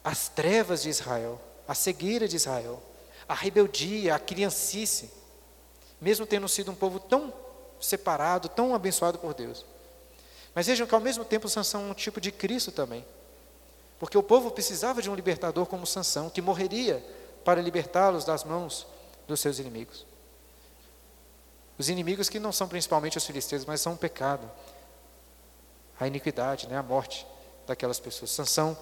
as 0.04 0.28
trevas 0.30 0.84
de 0.84 0.90
Israel, 0.90 1.40
a 1.68 1.74
cegueira 1.74 2.28
de 2.28 2.36
Israel, 2.36 2.82
a 3.28 3.34
rebeldia, 3.34 4.16
a 4.16 4.20
criancice, 4.20 5.12
mesmo 6.00 6.26
tendo 6.26 6.48
sido 6.48 6.72
um 6.72 6.76
povo 6.76 7.00
tão 7.00 7.34
separado, 7.80 8.48
tão 8.48 8.74
abençoado 8.76 9.18
por 9.18 9.34
Deus. 9.34 9.66
Mas 10.54 10.68
vejam 10.68 10.88
que 10.88 10.96
ao 10.96 11.02
mesmo 11.02 11.26
tempo 11.26 11.50
Sansão 11.50 11.88
é 11.88 11.92
um 11.92 11.94
tipo 11.94 12.22
de 12.22 12.32
Cristo 12.32 12.72
também. 12.72 13.06
Porque 14.00 14.18
o 14.18 14.24
povo 14.24 14.52
precisava 14.52 15.02
de 15.02 15.10
um 15.10 15.16
libertador 15.16 15.66
como 15.66 15.86
Sansão, 15.86 16.30
que 16.30 16.42
morreria 16.42 17.04
para 17.44 17.62
libertá-los 17.62 18.26
das 18.26 18.44
mãos 18.44 18.88
dos 19.28 19.40
seus 19.40 19.60
inimigos. 19.60 20.06
Os 21.78 21.90
inimigos 21.90 22.30
que 22.30 22.40
não 22.40 22.52
são 22.52 22.68
principalmente 22.68 23.18
os 23.18 23.26
filisteus, 23.26 23.66
mas 23.66 23.82
são 23.82 23.94
o 23.94 23.98
pecado, 23.98 24.50
a 26.00 26.08
iniquidade, 26.08 26.68
né, 26.68 26.78
a 26.78 26.84
morte 26.84 27.26
daquelas 27.66 28.00
pessoas. 28.00 28.32
Sansão, 28.32 28.78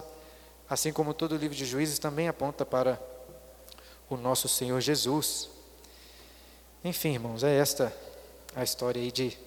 assim 0.70 0.92
como 0.92 1.14
todo 1.14 1.34
o 1.34 1.38
livro 1.38 1.56
de 1.56 1.66
Juízes, 1.66 2.00
também 2.00 2.28
aponta 2.28 2.66
para 2.66 3.00
o 4.10 4.18
nosso 4.18 4.48
Senhor 4.48 4.80
Jesus. 4.82 5.50
Enfim, 6.84 7.14
irmãos, 7.14 7.44
é 7.44 7.56
esta 7.56 7.94
a 8.56 8.64
história 8.64 9.02
aí 9.02 9.12
de 9.12 9.38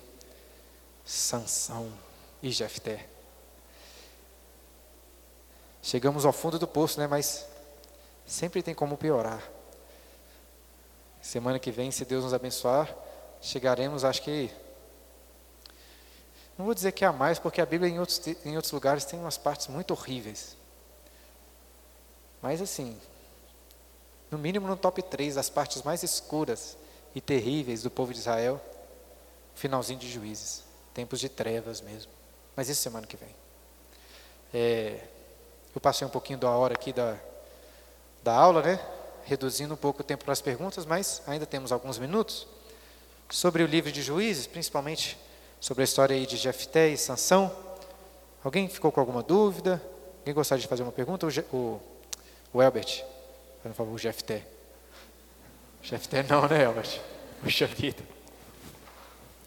Sansão 1.05 1.93
e 2.43 2.51
Jefté. 2.51 3.07
Chegamos 5.83 6.25
ao 6.25 6.33
fundo 6.33 6.59
do 6.59 6.67
poço, 6.67 6.99
né? 6.99 7.07
Mas 7.07 7.47
sempre 8.27 8.63
tem 8.63 8.75
como 8.75 8.97
piorar. 8.97 9.41
Semana 11.23 11.59
que 11.59 11.71
vem, 11.71 11.91
se 11.91 12.05
Deus 12.05 12.25
nos 12.25 12.35
abençoar, 12.35 12.93
chegaremos, 13.41 14.05
acho 14.05 14.23
que 14.23 14.51
não 16.59 16.65
vou 16.65 16.75
dizer 16.75 16.93
que 16.93 17.05
há 17.05 17.13
mais, 17.13 17.39
porque 17.39 17.61
a 17.61 17.67
Bíblia 17.67 17.91
em 17.91 17.99
outros, 17.99 18.21
em 18.45 18.57
outros 18.57 18.73
lugares 18.73 19.05
tem 19.05 19.19
umas 19.19 19.37
partes 19.37 19.67
muito 19.67 19.91
horríveis. 19.91 20.57
Mas 22.41 22.63
assim, 22.63 22.99
no 24.31 24.39
mínimo 24.39 24.67
no 24.67 24.77
top 24.77 25.03
3 25.03 25.35
das 25.35 25.51
partes 25.51 25.83
mais 25.83 26.03
escuras 26.03 26.77
e 27.15 27.21
terríveis 27.21 27.83
do 27.83 27.91
povo 27.91 28.13
de 28.13 28.21
Israel, 28.21 28.61
finalzinho 29.55 29.99
de 29.99 30.11
juízes, 30.11 30.63
tempos 30.95 31.21
de 31.21 31.29
trevas 31.29 31.81
mesmo. 31.81 32.11
Mas 32.55 32.69
isso 32.69 32.81
semana 32.81 33.07
que 33.07 33.17
vem. 33.17 33.35
É, 34.53 35.01
eu 35.75 35.81
passei 35.81 36.07
um 36.07 36.11
pouquinho 36.11 36.39
da 36.39 36.51
hora 36.51 36.75
aqui 36.75 36.93
da, 36.93 37.17
da 38.23 38.35
aula, 38.35 38.63
né? 38.63 38.81
Reduzindo 39.25 39.75
um 39.75 39.77
pouco 39.77 40.01
o 40.01 40.05
tempo 40.05 40.25
para 40.25 40.33
as 40.33 40.41
perguntas, 40.41 40.87
mas 40.87 41.21
ainda 41.27 41.45
temos 41.45 41.71
alguns 41.71 41.99
minutos. 41.99 42.47
Sobre 43.29 43.63
o 43.63 43.67
livro 43.67 43.93
de 43.93 44.03
juízes, 44.03 44.47
principalmente 44.47 45.19
sobre 45.61 45.83
a 45.83 45.85
história 45.85 46.15
aí 46.15 46.27
de 46.27 46.37
Jefté 46.37 46.89
e 46.89 46.97
Sansão. 46.97 47.55
Alguém 48.43 48.69
ficou 48.69 48.93
com 48.93 49.01
alguma 49.01 49.23
dúvida? 49.23 49.83
Alguém 50.21 50.35
gostaria 50.35 50.63
de 50.63 50.69
fazer 50.69 50.83
uma 50.83 50.93
pergunta? 50.93 51.27
O, 51.27 51.57
o, 51.57 51.83
o 52.53 52.63
Elbert, 52.63 53.05
por 53.63 53.73
favor, 53.73 53.95
o 53.95 53.99
Jefté. 53.99 54.47
Jefté 55.83 56.23
não, 56.23 56.49
né, 56.49 56.65
Elbert? 56.65 57.01
Puxa 57.43 57.67
vida. 57.67 58.03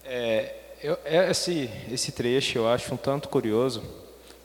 É, 0.04 0.54
eu, 0.82 0.98
é, 1.04 1.30
esse, 1.30 1.70
esse 1.90 2.12
trecho 2.12 2.58
eu 2.58 2.68
acho 2.68 2.92
um 2.94 2.96
tanto 2.96 3.28
curioso 3.28 3.82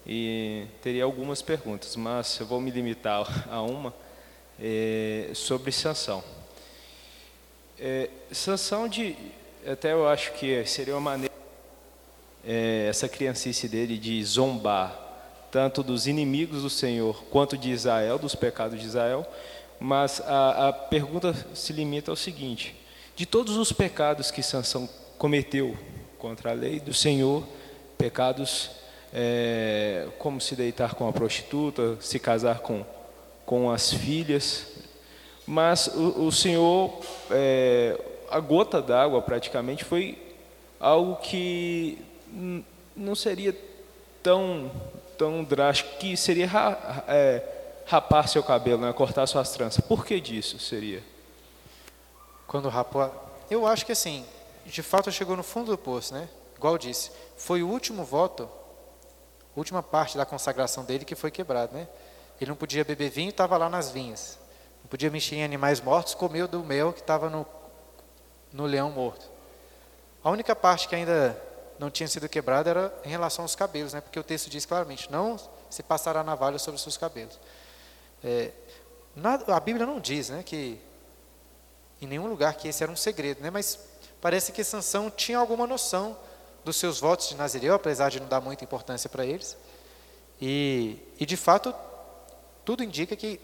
e 0.06 0.68
teria 0.82 1.04
algumas 1.04 1.42
perguntas, 1.42 1.96
mas 1.96 2.40
eu 2.40 2.46
vou 2.46 2.62
me 2.62 2.70
limitar 2.70 3.48
a 3.50 3.62
uma. 3.62 3.94
é, 4.60 5.32
sobre 5.34 5.72
Sansão. 5.72 6.24
É, 7.80 8.10
Sansão, 8.32 8.88
de, 8.88 9.16
até 9.66 9.92
eu 9.92 10.08
acho 10.08 10.32
que 10.34 10.66
seria 10.66 10.94
uma 10.94 11.02
maneira, 11.02 11.34
é, 12.46 12.88
essa 12.90 13.10
criancice 13.10 13.68
dele 13.68 13.98
de 13.98 14.24
zombar 14.24 15.04
tanto 15.52 15.82
dos 15.82 16.06
inimigos 16.06 16.64
do 16.64 16.70
Senhor 16.70 17.24
quanto 17.32 17.58
de 17.58 17.72
Israel, 17.72 18.20
dos 18.20 18.36
pecados 18.36 18.80
de 18.80 18.86
Israel, 18.86 19.26
mas 19.80 20.22
a, 20.22 20.68
a 20.68 20.74
pergunta 20.74 21.34
se 21.54 21.72
limita 21.72 22.12
ao 22.12 22.16
seguinte: 22.16 22.76
de 23.16 23.26
todos 23.26 23.56
os 23.58 23.72
pecados 23.72 24.32
que 24.32 24.44
Sansão 24.44 24.90
cometeu 25.18 25.78
contra 26.18 26.52
a 26.52 26.54
lei 26.54 26.80
do 26.80 26.94
Senhor, 26.94 27.44
pecados 27.98 28.72
é, 29.14 30.10
como 30.20 30.42
se 30.42 30.56
deitar 30.56 30.96
com 30.96 31.08
a 31.08 31.14
prostituta, 31.14 31.98
se 32.02 32.20
casar 32.20 32.60
com, 32.60 32.86
com 33.46 33.72
as 33.72 33.94
filhas, 33.94 34.68
mas 35.48 35.88
o, 35.88 36.26
o 36.26 36.32
Senhor, 36.34 37.00
é, 37.32 37.98
a 38.30 38.40
gota 38.42 38.82
d'água 38.82 39.22
praticamente 39.22 39.86
foi 39.86 40.18
algo 40.80 41.16
que 41.16 41.98
não 42.96 43.16
seria 43.16 43.56
tão 44.22 44.72
tão 45.18 45.44
drástico 45.44 45.98
que 45.98 46.16
seria 46.18 46.50
é, 47.08 47.42
rapar 47.86 48.28
seu 48.28 48.44
cabelo, 48.44 48.82
né? 48.82 48.94
cortar 48.94 49.26
suas 49.28 49.50
tranças. 49.52 49.84
Por 49.86 50.06
que 50.06 50.20
disso 50.20 50.60
seria? 50.60 51.04
Quando 52.48 52.70
rapou, 52.70 53.10
eu 53.50 53.66
acho 53.66 53.86
que 53.86 53.92
assim, 53.92 54.26
de 54.66 54.84
fato 54.84 55.12
chegou 55.12 55.36
no 55.36 55.44
fundo 55.44 55.72
do 55.72 55.78
poço, 55.78 56.14
né? 56.14 56.30
Igual 56.58 56.78
disse, 56.78 57.12
foi 57.38 57.64
o 57.64 57.68
último 57.68 58.04
voto, 58.04 58.50
última 59.56 59.82
parte 59.82 60.18
da 60.18 60.26
consagração 60.26 60.84
dele 60.84 61.06
que 61.06 61.16
foi 61.16 61.32
quebrado, 61.32 61.74
né? 61.74 61.88
Ele 62.40 62.50
não 62.50 62.58
podia 62.58 62.84
beber 62.84 63.10
vinho, 63.10 63.30
estava 63.30 63.58
lá 63.58 63.70
nas 63.70 63.90
vinhas. 63.92 64.38
Não 64.84 64.90
podia 64.90 65.10
mexer 65.10 65.36
em 65.36 65.44
animais 65.44 65.82
mortos, 65.82 66.14
comeu 66.14 66.48
do 66.48 66.60
mel 66.64 66.92
que 66.94 67.00
estava 67.00 67.30
no, 67.30 67.46
no 68.52 68.66
leão 68.66 68.92
morto. 68.92 69.30
A 70.24 70.30
única 70.30 70.56
parte 70.56 70.88
que 70.88 70.96
ainda 70.96 71.42
não 71.80 71.90
tinha 71.90 72.08
sido 72.08 72.28
quebrada 72.30 72.70
era 72.70 73.02
em 73.04 73.10
relação 73.10 73.44
aos 73.44 73.56
cabelos, 73.56 73.94
né? 73.94 74.02
porque 74.02 74.20
o 74.20 74.24
texto 74.24 74.50
diz 74.50 74.66
claramente: 74.66 75.12
não 75.12 75.40
se 75.70 75.84
passará 75.84 76.24
navalha 76.24 76.58
sobre 76.58 76.76
os 76.76 76.82
seus 76.82 76.98
cabelos. 76.98 77.40
É, 78.24 78.52
na, 79.16 79.34
a 79.34 79.60
Bíblia 79.60 79.86
não 79.86 80.00
diz 80.00 80.30
né, 80.30 80.44
que 80.44 80.80
em 82.02 82.08
nenhum 82.08 82.28
lugar 82.28 82.56
que 82.56 82.68
esse 82.68 82.84
era 82.84 82.92
um 82.92 82.96
segredo, 82.96 83.42
né, 83.42 83.50
mas 83.50 83.80
parece 84.22 84.52
que 84.52 84.64
Sansão 84.64 85.10
tinha 85.10 85.38
alguma 85.38 85.66
noção 85.66 86.18
dos 86.64 86.78
seus 86.78 87.00
votos 87.00 87.30
de 87.30 87.36
Nazireu, 87.36 87.76
apesar 87.76 88.10
de 88.10 88.20
não 88.20 88.28
dar 88.28 88.42
muita 88.42 88.64
importância 88.64 89.10
para 89.10 89.26
eles. 89.26 89.56
E, 90.42 91.00
e 91.20 91.26
de 91.26 91.38
fato, 91.38 91.74
tudo 92.66 92.84
indica 92.84 93.16
que 93.16 93.40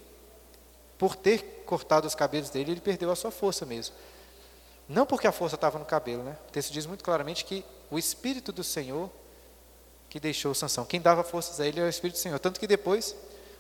por 0.98 1.16
ter 1.16 1.64
cortado 1.66 2.08
os 2.08 2.16
cabelos 2.16 2.50
dele, 2.50 2.72
ele 2.72 2.82
perdeu 2.82 3.12
a 3.12 3.16
sua 3.16 3.32
força 3.32 3.66
mesmo. 3.66 3.96
Não 4.92 5.06
porque 5.06 5.26
a 5.26 5.32
força 5.32 5.56
estava 5.56 5.80
no 5.80 5.86
cabelo, 5.86 6.22
né? 6.22 6.38
O 6.50 6.52
texto 6.52 6.72
diz 6.72 6.86
muito 6.86 7.04
claramente 7.04 7.46
que 7.46 7.64
o 7.90 7.98
Espírito 7.98 8.52
do 8.52 8.64
Senhor 8.64 9.10
que 10.10 10.20
deixou 10.20 10.54
Sansão. 10.54 10.84
Quem 10.84 11.00
dava 11.00 11.24
forças 11.24 11.62
a 11.62 11.66
ele 11.66 11.80
é 11.80 11.84
o 11.84 11.88
Espírito 11.88 12.18
do 12.18 12.20
Senhor. 12.20 12.38
Tanto 12.38 12.60
que 12.60 12.68
depois, 12.68 13.16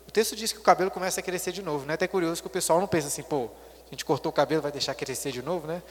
o 0.05 0.11
texto 0.11 0.35
diz 0.35 0.51
que 0.51 0.59
o 0.59 0.61
cabelo 0.61 0.91
começa 0.91 1.21
a 1.21 1.23
crescer 1.23 1.53
de 1.53 1.61
novo. 1.61 1.85
Né? 1.85 1.93
Até 1.93 2.05
curioso 2.07 2.41
que 2.41 2.47
o 2.47 2.51
pessoal 2.51 2.81
não 2.81 2.87
pensa 2.87 3.07
assim, 3.07 3.23
pô, 3.23 3.49
a 3.87 3.89
gente 3.91 4.03
cortou 4.03 4.29
o 4.29 4.33
cabelo, 4.33 4.61
vai 4.61 4.71
deixar 4.71 4.93
crescer 4.93 5.31
de 5.31 5.41
novo, 5.41 5.65
né? 5.65 5.81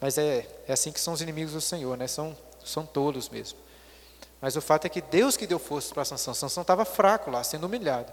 Mas 0.00 0.18
é, 0.18 0.44
é 0.66 0.72
assim 0.72 0.90
que 0.90 0.98
são 0.98 1.14
os 1.14 1.20
inimigos 1.20 1.52
do 1.52 1.60
Senhor, 1.60 1.96
né? 1.96 2.08
São, 2.08 2.36
são 2.64 2.84
tolos 2.84 3.28
mesmo. 3.28 3.56
Mas 4.40 4.56
o 4.56 4.60
fato 4.60 4.86
é 4.86 4.88
que 4.88 5.00
Deus 5.00 5.36
que 5.36 5.46
deu 5.46 5.60
forças 5.60 5.92
para 5.92 6.04
Sansão. 6.04 6.34
Sansão 6.34 6.62
estava 6.62 6.84
fraco 6.84 7.30
lá, 7.30 7.44
sendo 7.44 7.66
humilhado. 7.66 8.12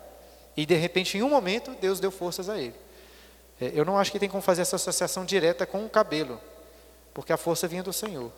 E 0.56 0.68
de 0.68 0.76
repente, 0.76 1.18
em 1.18 1.24
um 1.24 1.30
momento, 1.30 1.72
Deus 1.82 2.00
deu 2.00 2.12
forças 2.12 2.50
a 2.50 2.60
ele. 2.60 2.76
É, 3.64 3.72
eu 3.74 3.86
não 3.86 3.98
acho 3.98 4.12
que 4.12 4.20
tem 4.20 4.28
como 4.28 4.42
fazer 4.42 4.64
essa 4.64 4.76
associação 4.76 5.24
direta 5.24 5.66
com 5.66 5.86
o 5.86 5.90
cabelo, 5.90 6.40
porque 7.14 7.32
a 7.32 7.38
força 7.38 7.66
vinha 7.66 7.82
do 7.82 7.94
Senhor. 7.94 8.30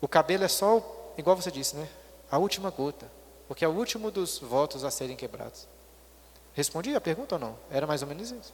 O 0.00 0.06
cabelo 0.06 0.44
é 0.44 0.48
só, 0.48 1.14
igual 1.16 1.34
você 1.34 1.50
disse, 1.50 1.76
né? 1.76 1.88
A 2.30 2.36
última 2.36 2.68
gota, 2.68 3.10
porque 3.48 3.64
é 3.64 3.68
o 3.68 3.72
último 3.72 4.10
dos 4.10 4.38
votos 4.38 4.84
a 4.84 4.90
serem 4.90 5.16
quebrados. 5.16 5.66
Respondi 6.52 6.94
a 6.94 7.00
pergunta 7.00 7.36
ou 7.36 7.38
não? 7.38 7.58
Era 7.70 7.86
mais 7.86 8.02
ou 8.02 8.08
menos 8.08 8.30
isso. 8.30 8.52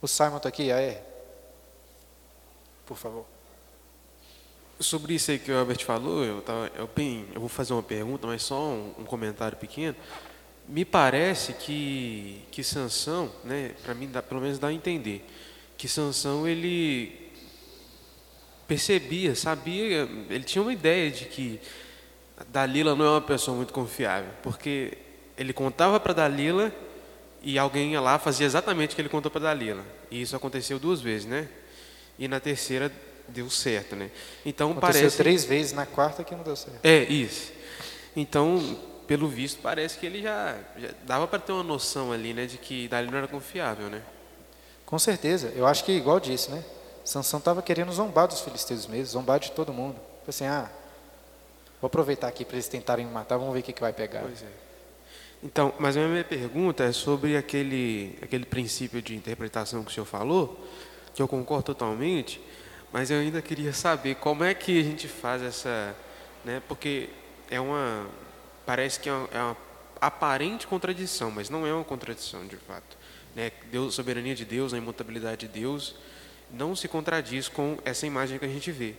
O 0.00 0.08
Simon 0.08 0.38
está 0.38 0.48
aqui? 0.48 0.72
Ah, 0.72 0.80
é. 0.80 1.04
Por 2.84 2.96
favor. 2.96 3.24
Sobre 4.80 5.14
isso 5.14 5.30
aí 5.30 5.38
que 5.38 5.52
o 5.52 5.58
Albert 5.58 5.84
falou, 5.84 6.24
eu, 6.24 6.42
tava, 6.42 6.68
eu, 6.74 6.88
bem, 6.88 7.28
eu 7.32 7.40
vou 7.40 7.48
fazer 7.48 7.72
uma 7.72 7.82
pergunta, 7.84 8.26
mas 8.26 8.42
só 8.42 8.60
um, 8.60 8.94
um 8.98 9.04
comentário 9.04 9.56
pequeno. 9.56 9.96
Me 10.68 10.84
parece 10.84 11.52
que, 11.54 12.44
que 12.50 12.62
Sansão, 12.62 13.30
né, 13.44 13.72
para 13.82 13.94
mim, 13.94 14.08
dá, 14.08 14.22
pelo 14.22 14.40
menos 14.40 14.58
dá 14.58 14.68
a 14.68 14.72
entender, 14.72 15.24
que 15.76 15.88
Sansão 15.88 16.46
ele 16.46 17.30
percebia, 18.66 19.34
sabia, 19.34 20.08
ele 20.30 20.44
tinha 20.44 20.62
uma 20.62 20.72
ideia 20.72 21.10
de 21.10 21.26
que 21.26 21.60
Dalila 22.48 22.94
não 22.94 23.04
é 23.04 23.10
uma 23.10 23.20
pessoa 23.20 23.56
muito 23.56 23.72
confiável, 23.72 24.30
porque 24.42 24.96
ele 25.36 25.52
contava 25.52 26.00
para 26.00 26.12
Dalila 26.12 26.72
e 27.42 27.58
alguém 27.58 27.92
ia 27.92 28.00
lá 28.00 28.18
fazia 28.18 28.46
exatamente 28.46 28.92
o 28.92 28.94
que 28.94 29.02
ele 29.02 29.08
contou 29.08 29.30
para 29.30 29.42
Dalila. 29.42 29.84
E 30.10 30.22
isso 30.22 30.36
aconteceu 30.36 30.78
duas 30.78 31.00
vezes, 31.00 31.26
né? 31.26 31.48
E 32.18 32.28
na 32.28 32.38
terceira 32.38 32.90
deu 33.28 33.50
certo, 33.50 33.96
né? 33.96 34.10
Então 34.44 34.70
aconteceu 34.70 35.00
parece 35.00 35.16
três 35.16 35.44
vezes 35.44 35.72
na 35.72 35.86
quarta 35.86 36.22
que 36.22 36.34
não 36.34 36.42
deu 36.42 36.56
certo. 36.56 36.80
É 36.84 37.02
isso. 37.02 37.52
Então, 38.14 38.78
pelo 39.12 39.28
visto, 39.28 39.60
parece 39.60 39.98
que 39.98 40.06
ele 40.06 40.22
já, 40.22 40.56
já 40.74 40.88
dava 41.04 41.26
para 41.26 41.38
ter 41.38 41.52
uma 41.52 41.62
noção 41.62 42.12
ali, 42.12 42.32
né, 42.32 42.46
de 42.46 42.56
que 42.56 42.88
Dalila 42.88 43.10
não 43.12 43.18
era 43.18 43.28
confiável, 43.28 43.90
né? 43.90 44.00
Com 44.86 44.98
certeza. 44.98 45.52
Eu 45.54 45.66
acho 45.66 45.84
que 45.84 45.92
igual 45.92 46.18
disse, 46.18 46.50
né? 46.50 46.64
Sansão 47.04 47.38
estava 47.38 47.60
querendo 47.60 47.92
zombar 47.92 48.26
dos 48.26 48.40
filisteus 48.40 48.86
mesmo, 48.86 49.12
zombar 49.12 49.38
de 49.38 49.52
todo 49.52 49.70
mundo. 49.70 49.96
Falei 49.96 50.28
assim, 50.28 50.46
ah, 50.46 50.70
vou 51.78 51.88
aproveitar 51.88 52.26
aqui 52.26 52.42
para 52.42 52.54
eles 52.54 52.68
tentarem 52.68 53.04
me 53.04 53.12
matar, 53.12 53.36
vamos 53.36 53.52
ver 53.52 53.60
o 53.60 53.62
que, 53.62 53.74
que 53.74 53.82
vai 53.82 53.92
pegar. 53.92 54.22
Pois 54.22 54.42
é. 54.42 54.46
Então, 55.42 55.74
mas 55.78 55.94
a 55.94 56.08
minha 56.08 56.24
pergunta 56.24 56.82
é 56.82 56.92
sobre 56.92 57.36
aquele, 57.36 58.18
aquele 58.22 58.46
princípio 58.46 59.02
de 59.02 59.14
interpretação 59.14 59.84
que 59.84 59.90
o 59.90 59.94
senhor 59.94 60.06
falou, 60.06 60.58
que 61.14 61.20
eu 61.20 61.28
concordo 61.28 61.64
totalmente, 61.64 62.40
mas 62.90 63.10
eu 63.10 63.18
ainda 63.18 63.42
queria 63.42 63.74
saber 63.74 64.14
como 64.14 64.42
é 64.42 64.54
que 64.54 64.80
a 64.80 64.82
gente 64.82 65.06
faz 65.06 65.42
essa, 65.42 65.94
né, 66.46 66.62
porque 66.66 67.10
é 67.50 67.60
uma, 67.60 68.06
parece 68.64 69.00
que 69.00 69.08
é 69.08 69.12
uma, 69.12 69.28
é 69.32 69.42
uma 69.42 69.56
aparente 70.00 70.66
contradição, 70.66 71.30
mas 71.30 71.48
não 71.48 71.66
é 71.66 71.72
uma 71.72 71.84
contradição 71.84 72.46
de 72.46 72.56
fato. 72.56 72.96
Né? 73.34 73.52
Deus, 73.70 73.94
soberania 73.94 74.34
de 74.34 74.44
Deus, 74.44 74.74
a 74.74 74.78
imutabilidade 74.78 75.46
de 75.46 75.60
Deus, 75.60 75.94
não 76.50 76.76
se 76.76 76.88
contradiz 76.88 77.48
com 77.48 77.78
essa 77.84 78.06
imagem 78.06 78.38
que 78.38 78.44
a 78.44 78.48
gente 78.48 78.70
vê. 78.70 78.94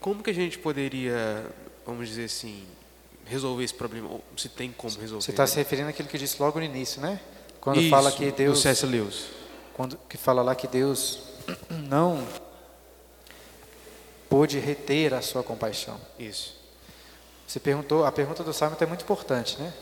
Como 0.00 0.22
que 0.22 0.30
a 0.30 0.34
gente 0.34 0.58
poderia, 0.58 1.46
vamos 1.86 2.08
dizer 2.08 2.24
assim, 2.24 2.64
resolver 3.24 3.64
esse 3.64 3.74
problema? 3.74 4.08
Ou 4.08 4.24
se 4.36 4.48
tem 4.48 4.70
como 4.70 4.98
resolver? 4.98 5.24
Você 5.24 5.30
está 5.30 5.46
se 5.46 5.56
referindo 5.56 5.88
àquilo 5.88 6.08
que 6.08 6.18
disse 6.18 6.40
logo 6.40 6.58
no 6.58 6.64
início, 6.64 7.00
né? 7.00 7.20
Quando 7.60 7.80
Isso, 7.80 7.90
fala 7.90 8.12
que 8.12 8.30
Deus. 8.30 8.60
C.S. 8.60 8.84
Lewis. 8.84 9.26
Quando 9.72 9.96
que 10.08 10.18
fala 10.18 10.42
lá 10.42 10.54
que 10.54 10.68
Deus 10.68 11.22
não 11.88 12.26
pôde 14.28 14.58
reter 14.58 15.14
a 15.14 15.22
sua 15.22 15.42
compaixão. 15.42 15.98
Isso. 16.18 16.53
Você 17.46 17.60
perguntou, 17.60 18.04
a 18.04 18.12
pergunta 18.12 18.42
do 18.42 18.52
Simon 18.52 18.76
é 18.80 18.86
muito 18.86 19.02
importante, 19.02 19.60
né? 19.60 19.72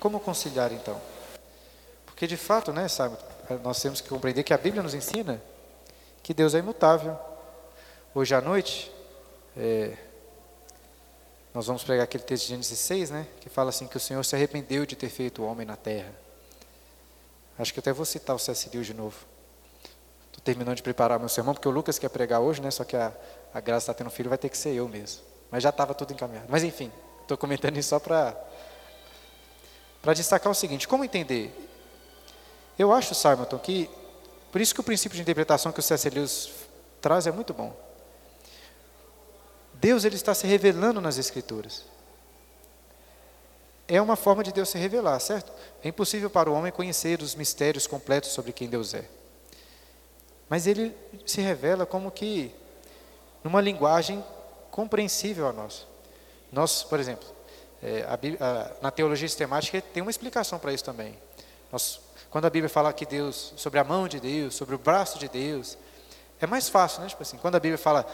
Como 0.00 0.20
conciliar 0.20 0.72
então? 0.72 1.00
Porque 2.04 2.26
de 2.26 2.36
fato, 2.36 2.72
né, 2.72 2.88
Simon, 2.88 3.16
nós 3.62 3.80
temos 3.80 4.00
que 4.00 4.08
compreender 4.08 4.42
que 4.42 4.52
a 4.52 4.58
Bíblia 4.58 4.82
nos 4.82 4.94
ensina 4.94 5.40
que 6.22 6.32
Deus 6.32 6.54
é 6.54 6.58
imutável. 6.58 7.18
Hoje 8.14 8.34
à 8.34 8.40
noite, 8.40 8.90
é, 9.56 9.96
nós 11.52 11.66
vamos 11.66 11.84
pregar 11.84 12.04
aquele 12.04 12.24
texto 12.24 12.44
de 12.44 12.50
Gênesis 12.50 12.78
6, 12.78 13.10
né, 13.10 13.26
que 13.40 13.48
fala 13.48 13.68
assim 13.68 13.86
que 13.86 13.96
o 13.96 14.00
Senhor 14.00 14.24
se 14.24 14.34
arrependeu 14.34 14.86
de 14.86 14.96
ter 14.96 15.10
feito 15.10 15.42
o 15.42 15.46
homem 15.46 15.66
na 15.66 15.76
terra. 15.76 16.12
Acho 17.58 17.72
que 17.72 17.78
até 17.78 17.92
vou 17.92 18.04
citar 18.04 18.34
o 18.34 18.38
C.S. 18.38 18.68
de 18.68 18.94
novo. 18.94 19.16
Estou 20.26 20.42
terminando 20.42 20.76
de 20.76 20.82
preparar 20.82 21.18
meu 21.18 21.28
sermão, 21.28 21.54
porque 21.54 21.68
o 21.68 21.70
Lucas 21.70 21.98
quer 21.98 22.08
pregar 22.08 22.40
hoje, 22.40 22.60
né, 22.60 22.70
só 22.70 22.84
que 22.84 22.96
a, 22.96 23.12
a 23.52 23.60
Graça 23.60 23.84
está 23.84 23.94
tendo 23.94 24.10
filho, 24.10 24.28
vai 24.28 24.38
ter 24.38 24.48
que 24.48 24.58
ser 24.58 24.74
eu 24.74 24.88
mesmo. 24.88 25.22
Mas 25.54 25.62
já 25.62 25.68
estava 25.68 25.94
tudo 25.94 26.12
encaminhado. 26.12 26.48
Mas 26.48 26.64
enfim, 26.64 26.90
estou 27.22 27.38
comentando 27.38 27.76
isso 27.76 27.90
só 27.90 28.00
para 28.00 28.34
destacar 30.12 30.50
o 30.50 30.54
seguinte, 30.54 30.88
como 30.88 31.04
entender? 31.04 31.54
Eu 32.76 32.92
acho, 32.92 33.14
Simonton, 33.14 33.56
que 33.60 33.88
por 34.50 34.60
isso 34.60 34.74
que 34.74 34.80
o 34.80 34.82
princípio 34.82 35.14
de 35.14 35.22
interpretação 35.22 35.70
que 35.70 35.78
o 35.78 35.82
C.S. 35.82 36.10
Lewis 36.10 36.50
traz 37.00 37.28
é 37.28 37.30
muito 37.30 37.54
bom. 37.54 37.72
Deus 39.74 40.04
ele 40.04 40.16
está 40.16 40.34
se 40.34 40.44
revelando 40.44 41.00
nas 41.00 41.18
Escrituras. 41.18 41.84
É 43.86 44.02
uma 44.02 44.16
forma 44.16 44.42
de 44.42 44.50
Deus 44.50 44.70
se 44.70 44.76
revelar, 44.76 45.20
certo? 45.20 45.52
É 45.84 45.88
impossível 45.88 46.28
para 46.28 46.50
o 46.50 46.52
homem 46.52 46.72
conhecer 46.72 47.22
os 47.22 47.36
mistérios 47.36 47.86
completos 47.86 48.30
sobre 48.30 48.52
quem 48.52 48.68
Deus 48.68 48.92
é. 48.92 49.04
Mas 50.48 50.66
ele 50.66 50.92
se 51.24 51.40
revela 51.40 51.86
como 51.86 52.10
que 52.10 52.52
numa 53.44 53.60
linguagem 53.60 54.24
compreensível 54.74 55.46
a 55.46 55.52
nós. 55.52 55.86
Nós, 56.50 56.82
por 56.82 56.98
exemplo, 56.98 57.28
é, 57.80 58.02
a, 58.02 58.14
a, 58.14 58.70
na 58.82 58.90
teologia 58.90 59.28
sistemática 59.28 59.80
tem 59.80 60.02
uma 60.02 60.10
explicação 60.10 60.58
para 60.58 60.72
isso 60.72 60.82
também. 60.84 61.16
Nós 61.70 62.00
quando 62.34 62.46
a 62.46 62.50
Bíblia 62.50 62.68
fala 62.68 62.92
que 62.92 63.06
Deus, 63.06 63.54
sobre 63.56 63.78
a 63.78 63.84
mão 63.84 64.08
de 64.08 64.18
Deus, 64.18 64.56
sobre 64.56 64.74
o 64.74 64.78
braço 64.78 65.20
de 65.20 65.28
Deus, 65.28 65.78
é 66.40 66.48
mais 66.48 66.68
fácil, 66.68 67.02
né? 67.02 67.06
Tipo 67.06 67.22
assim, 67.22 67.36
quando 67.36 67.54
a 67.54 67.60
Bíblia 67.60 67.78
fala 67.78 68.04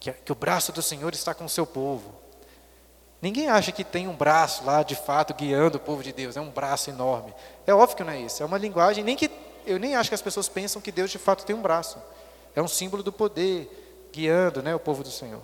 que, 0.00 0.10
que 0.10 0.32
o 0.32 0.34
braço 0.34 0.72
do 0.72 0.82
Senhor 0.82 1.14
está 1.14 1.32
com 1.32 1.44
o 1.44 1.48
seu 1.48 1.64
povo. 1.64 2.12
Ninguém 3.22 3.48
acha 3.48 3.70
que 3.70 3.84
tem 3.84 4.08
um 4.08 4.16
braço 4.16 4.64
lá 4.64 4.82
de 4.82 4.96
fato 4.96 5.32
guiando 5.32 5.76
o 5.76 5.80
povo 5.80 6.02
de 6.02 6.12
Deus, 6.12 6.36
é 6.36 6.40
um 6.40 6.50
braço 6.50 6.90
enorme. 6.90 7.32
É 7.68 7.72
óbvio 7.72 7.98
que 7.98 8.02
não 8.02 8.12
é 8.12 8.20
isso, 8.20 8.42
é 8.42 8.46
uma 8.46 8.58
linguagem, 8.58 9.04
nem 9.04 9.14
que 9.14 9.30
eu 9.64 9.78
nem 9.78 9.94
acho 9.94 10.10
que 10.10 10.14
as 10.16 10.22
pessoas 10.22 10.48
pensam 10.48 10.82
que 10.82 10.90
Deus 10.90 11.08
de 11.08 11.18
fato 11.18 11.44
tem 11.44 11.54
um 11.54 11.62
braço. 11.62 11.98
É 12.56 12.60
um 12.60 12.66
símbolo 12.66 13.00
do 13.00 13.12
poder 13.12 14.08
guiando, 14.12 14.60
né, 14.60 14.74
o 14.74 14.80
povo 14.80 15.04
do 15.04 15.10
Senhor. 15.12 15.40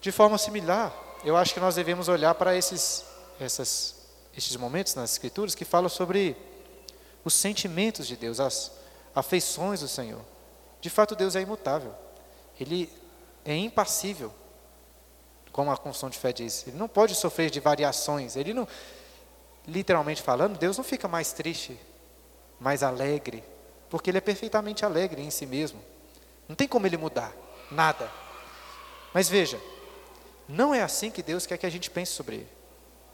De 0.00 0.12
forma 0.12 0.38
similar, 0.38 0.94
eu 1.24 1.36
acho 1.36 1.52
que 1.52 1.60
nós 1.60 1.74
devemos 1.74 2.08
olhar 2.08 2.34
para 2.34 2.56
esses 2.56 3.04
essas 3.40 3.96
estes 4.36 4.56
momentos 4.56 4.94
nas 4.94 5.12
escrituras 5.12 5.54
que 5.54 5.64
falam 5.64 5.88
sobre 5.88 6.36
os 7.24 7.34
sentimentos 7.34 8.06
de 8.06 8.16
Deus, 8.16 8.38
as 8.38 8.70
afeições 9.14 9.80
do 9.80 9.88
Senhor. 9.88 10.20
De 10.80 10.88
fato, 10.88 11.16
Deus 11.16 11.34
é 11.34 11.40
imutável. 11.40 11.92
Ele 12.58 12.90
é 13.44 13.56
impassível 13.56 14.32
como 15.50 15.72
a 15.72 15.76
confissão 15.76 16.08
de 16.08 16.16
fé 16.16 16.32
diz. 16.32 16.66
Ele 16.68 16.76
não 16.76 16.86
pode 16.86 17.16
sofrer 17.16 17.50
de 17.50 17.58
variações. 17.58 18.36
Ele 18.36 18.54
não, 18.54 18.68
literalmente 19.66 20.22
falando, 20.22 20.56
Deus 20.56 20.76
não 20.76 20.84
fica 20.84 21.08
mais 21.08 21.32
triste, 21.32 21.76
mais 22.60 22.84
alegre, 22.84 23.42
porque 23.90 24.10
ele 24.10 24.18
é 24.18 24.20
perfeitamente 24.20 24.84
alegre 24.84 25.20
em 25.20 25.30
si 25.30 25.46
mesmo. 25.46 25.82
Não 26.48 26.54
tem 26.54 26.68
como 26.68 26.86
ele 26.86 26.96
mudar, 26.96 27.34
nada. 27.72 28.08
Mas 29.12 29.28
veja, 29.28 29.60
não 30.48 30.74
é 30.74 30.82
assim 30.82 31.10
que 31.10 31.22
Deus 31.22 31.46
quer 31.46 31.58
que 31.58 31.66
a 31.66 31.70
gente 31.70 31.90
pense 31.90 32.12
sobre 32.12 32.36
ele. 32.36 32.48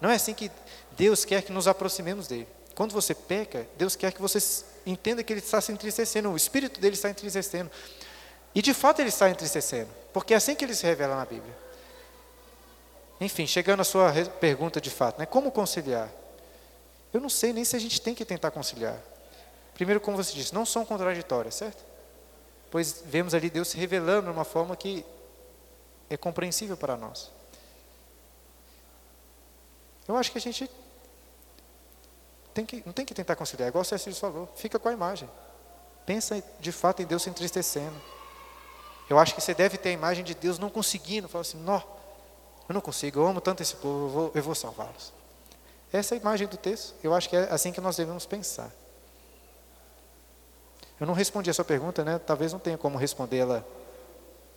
Não 0.00 0.10
é 0.10 0.14
assim 0.14 0.34
que 0.34 0.50
Deus 0.92 1.24
quer 1.24 1.42
que 1.42 1.52
nos 1.52 1.66
aproximemos 1.66 2.28
dele. 2.28 2.46
Quando 2.74 2.92
você 2.92 3.14
peca, 3.14 3.66
Deus 3.76 3.96
quer 3.96 4.12
que 4.12 4.20
você 4.20 4.38
entenda 4.86 5.22
que 5.22 5.32
ele 5.32 5.40
está 5.40 5.60
se 5.60 5.72
entristecendo, 5.72 6.30
o 6.30 6.36
espírito 6.36 6.80
dele 6.80 6.94
está 6.94 7.10
entristecendo. 7.10 7.70
E 8.54 8.62
de 8.62 8.72
fato 8.72 9.00
ele 9.00 9.08
está 9.08 9.28
entristecendo, 9.28 9.90
porque 10.12 10.34
é 10.34 10.36
assim 10.36 10.54
que 10.54 10.64
ele 10.64 10.74
se 10.74 10.86
revela 10.86 11.16
na 11.16 11.24
Bíblia. 11.24 11.56
Enfim, 13.20 13.46
chegando 13.46 13.80
à 13.80 13.84
sua 13.84 14.12
pergunta 14.40 14.80
de 14.80 14.90
fato, 14.90 15.18
né? 15.18 15.26
como 15.26 15.50
conciliar? 15.50 16.10
Eu 17.12 17.20
não 17.20 17.28
sei 17.28 17.52
nem 17.52 17.64
se 17.64 17.74
a 17.74 17.78
gente 17.78 18.00
tem 18.00 18.14
que 18.14 18.24
tentar 18.24 18.50
conciliar. 18.50 18.98
Primeiro, 19.74 20.00
como 20.00 20.16
você 20.16 20.32
disse, 20.32 20.54
não 20.54 20.66
são 20.66 20.84
contraditórias, 20.84 21.54
certo? 21.54 21.84
Pois 22.70 23.02
vemos 23.06 23.34
ali 23.34 23.50
Deus 23.50 23.68
se 23.68 23.76
revelando 23.76 24.30
de 24.30 24.36
uma 24.36 24.44
forma 24.44 24.76
que 24.76 25.04
é 26.10 26.16
compreensível 26.16 26.76
para 26.76 26.96
nós. 26.96 27.30
Eu 30.06 30.16
acho 30.16 30.30
que 30.30 30.38
a 30.38 30.40
gente 30.40 30.70
tem 32.52 32.64
que, 32.64 32.82
não 32.86 32.92
tem 32.92 33.04
que 33.04 33.14
tentar 33.14 33.36
conciliar, 33.36 33.68
igual 33.68 33.82
o 33.82 33.84
Cecílio 33.84 34.18
falou, 34.18 34.48
fica 34.54 34.78
com 34.78 34.88
a 34.88 34.92
imagem. 34.92 35.28
Pensa 36.06 36.42
de 36.60 36.72
fato 36.72 37.02
em 37.02 37.06
Deus 37.06 37.22
se 37.22 37.30
entristecendo. 37.30 38.00
Eu 39.08 39.18
acho 39.18 39.34
que 39.34 39.40
você 39.40 39.54
deve 39.54 39.76
ter 39.76 39.90
a 39.90 39.92
imagem 39.92 40.24
de 40.24 40.34
Deus 40.34 40.58
não 40.58 40.70
conseguindo, 40.70 41.28
falar 41.28 41.42
assim, 41.42 41.58
não, 41.58 41.82
eu 42.68 42.72
não 42.72 42.80
consigo, 42.80 43.20
eu 43.20 43.26
amo 43.26 43.40
tanto 43.40 43.62
esse 43.62 43.76
povo, 43.76 44.04
eu 44.04 44.08
vou, 44.08 44.32
eu 44.34 44.42
vou 44.42 44.54
salvá-los. 44.54 45.12
Essa 45.92 46.14
é 46.14 46.18
a 46.18 46.20
imagem 46.20 46.48
do 46.48 46.56
texto. 46.56 46.94
Eu 47.04 47.14
acho 47.14 47.28
que 47.28 47.36
é 47.36 47.48
assim 47.52 47.70
que 47.70 47.80
nós 47.80 47.96
devemos 47.96 48.26
pensar. 48.26 48.70
Eu 50.98 51.06
não 51.06 51.14
respondi 51.14 51.50
a 51.50 51.54
sua 51.54 51.64
pergunta, 51.64 52.02
né? 52.02 52.18
Talvez 52.18 52.52
não 52.52 52.58
tenha 52.58 52.76
como 52.76 52.98
responder 52.98 53.38
ela. 53.38 53.66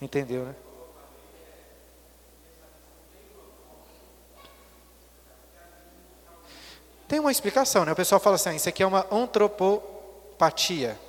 Entendeu, 0.02 0.45
né? 0.45 0.56
Tem 7.08 7.20
uma 7.20 7.32
explicação, 7.32 7.86
né? 7.86 7.93
O 7.93 7.95
pessoal 7.95 8.20
fala 8.20 8.36
assim, 8.36 8.49
ah, 8.49 8.55
isso 8.55 8.68
aqui 8.68 8.84
é 8.84 8.88
uma 8.88 9.05
antropopatia. 9.10 10.99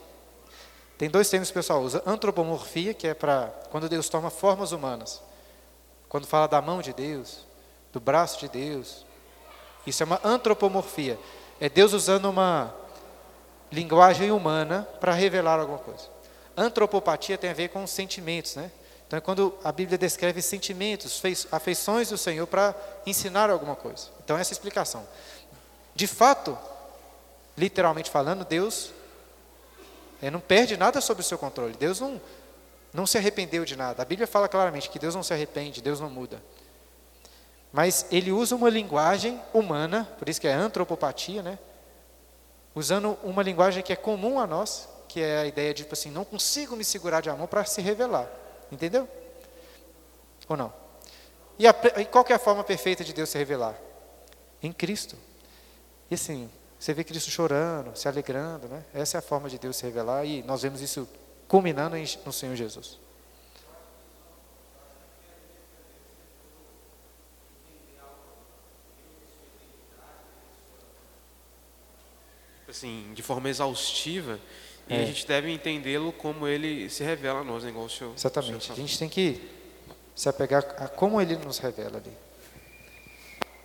Tem 0.97 1.11
dois 1.11 1.29
termos 1.29 1.49
que 1.49 1.59
o 1.59 1.61
pessoal 1.61 1.81
usa. 1.81 2.03
Antropomorfia, 2.07 2.95
que 2.95 3.09
é 3.09 3.15
para 3.15 3.53
quando 3.71 3.89
Deus 3.89 4.09
toma 4.09 4.31
formas 4.31 4.73
humanas. 4.73 5.23
Quando 6.09 6.27
fala 6.27 6.47
da 6.47 6.63
mão 6.63 6.81
de 6.81 6.93
Deus, 6.93 7.47
do 7.93 8.01
braço 8.01 8.39
de 8.41 8.49
Deus, 8.49 9.05
isso 9.87 10.03
é 10.03 10.07
uma 10.07 10.21
antropomorfia. 10.25 11.19
É 11.61 11.69
Deus 11.69 11.93
usando 11.93 12.27
uma 12.27 12.75
linguagem 13.71 14.31
humana 14.31 14.89
para 15.01 15.13
revelar 15.13 15.59
alguma 15.59 15.79
coisa. 15.79 16.05
Antropopatia 16.57 17.39
tem 17.39 17.51
a 17.51 17.55
ver 17.55 17.69
com 17.69 17.87
sentimentos, 17.87 18.57
né? 18.57 18.71
Então 19.07 19.17
é 19.17 19.21
quando 19.21 19.55
a 19.65 19.73
Bíblia 19.73 19.97
descreve 19.97 20.43
sentimentos, 20.43 21.23
afeições 21.51 22.11
do 22.11 22.19
Senhor 22.19 22.47
para 22.47 22.75
ensinar 23.07 23.49
alguma 23.49 23.75
coisa. 23.75 24.09
Então 24.23 24.37
essa 24.37 24.51
é 24.51 24.53
a 24.53 24.57
explicação. 24.57 25.07
De 25.99 26.07
fato, 26.07 26.57
literalmente 27.57 28.09
falando, 28.09 28.45
Deus 28.45 28.93
é, 30.23 30.31
não 30.31 30.39
perde 30.39 30.77
nada 30.77 31.01
sobre 31.01 31.23
o 31.23 31.25
seu 31.25 31.37
controle. 31.37 31.75
Deus 31.75 31.99
não 31.99 32.21
não 32.93 33.05
se 33.05 33.19
arrependeu 33.19 33.65
de 33.65 33.75
nada. 33.75 34.01
A 34.01 34.05
Bíblia 34.05 34.29
fala 34.29 34.49
claramente 34.49 34.89
que 34.89 34.99
Deus 34.99 35.13
não 35.13 35.25
se 35.25 35.33
arrepende, 35.33 35.83
Deus 35.83 35.99
não 35.99 36.09
muda. 36.09 36.41
Mas 37.73 38.07
ele 38.13 38.31
usa 38.31 38.55
uma 38.55 38.71
linguagem 38.71 39.43
humana, 39.53 40.09
por 40.21 40.29
isso 40.29 40.41
que 40.41 40.47
é 40.47 40.53
antropopatia, 40.53 41.43
né? 41.43 41.59
Usando 42.77 43.19
uma 43.25 43.43
linguagem 43.43 43.83
que 43.83 43.93
é 43.93 43.97
comum 43.97 44.39
a 44.39 44.47
nós, 44.47 44.89
que 45.09 45.21
é 45.21 45.39
a 45.39 45.47
ideia 45.47 45.75
de 45.75 45.83
tipo 45.83 45.95
assim, 45.95 46.13
não 46.13 46.25
consigo 46.25 46.77
me 46.77 46.85
segurar 46.85 47.21
de 47.21 47.29
amor 47.29 47.49
para 47.49 47.65
se 47.65 47.83
revelar. 47.83 48.31
Entendeu? 48.71 49.09
Ou 50.49 50.57
não? 50.57 50.73
E, 51.59 51.67
a, 51.67 51.75
e 51.97 52.05
qual 52.05 52.25
é 52.29 52.35
a 52.35 52.39
forma 52.39 52.63
perfeita 52.63 53.03
de 53.03 53.13
Deus 53.13 53.31
se 53.31 53.37
revelar? 53.37 53.75
Em 54.63 54.73
Cristo. 54.73 55.17
E 56.11 56.15
assim, 56.15 56.51
você 56.79 56.95
vê 56.95 57.05
Cristo 57.05 57.31
chorando, 57.31 57.97
se 57.97 58.09
alegrando, 58.09 58.69
né? 58.69 58.85
Essa 58.95 59.17
é 59.17 59.21
a 59.21 59.23
forma 59.23 59.51
de 59.51 59.59
Deus 59.59 59.77
se 59.77 59.85
revelar 59.85 60.25
e 60.25 60.43
nós 60.43 60.63
vemos 60.63 60.81
isso 60.81 61.09
culminando 61.47 61.97
no 62.25 62.33
Senhor 62.33 62.55
Jesus. 62.55 62.99
Assim, 72.69 73.13
de 73.15 73.23
forma 73.23 73.49
exaustiva, 73.49 74.39
e 74.89 74.95
é. 74.95 75.03
a 75.03 75.05
gente 75.07 75.27
deve 75.27 75.51
entendê-lo 75.51 76.13
como 76.13 76.47
ele 76.47 76.89
se 76.89 77.03
revela 77.03 77.41
a 77.41 77.45
nós, 77.45 77.65
igual 77.65 77.87
o 77.87 77.91
senhor. 77.91 78.15
Exatamente. 78.15 78.57
O 78.57 78.61
senhor 78.61 78.75
a 78.75 78.81
gente 78.81 78.99
tem 78.99 79.09
que 79.09 79.41
se 80.15 80.29
apegar 80.29 80.65
a 80.79 80.87
como 80.87 81.21
ele 81.21 81.37
nos 81.37 81.59
revela 81.59 81.99
ali. 81.99 82.13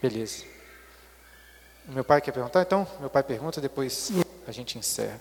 Beleza. 0.01 0.52
Meu 1.87 2.03
pai 2.03 2.21
quer 2.21 2.31
perguntar? 2.31 2.61
Então, 2.61 2.87
meu 2.99 3.09
pai 3.09 3.23
pergunta, 3.23 3.59
depois 3.59 4.11
a 4.47 4.51
gente 4.51 4.77
encerra. 4.77 5.19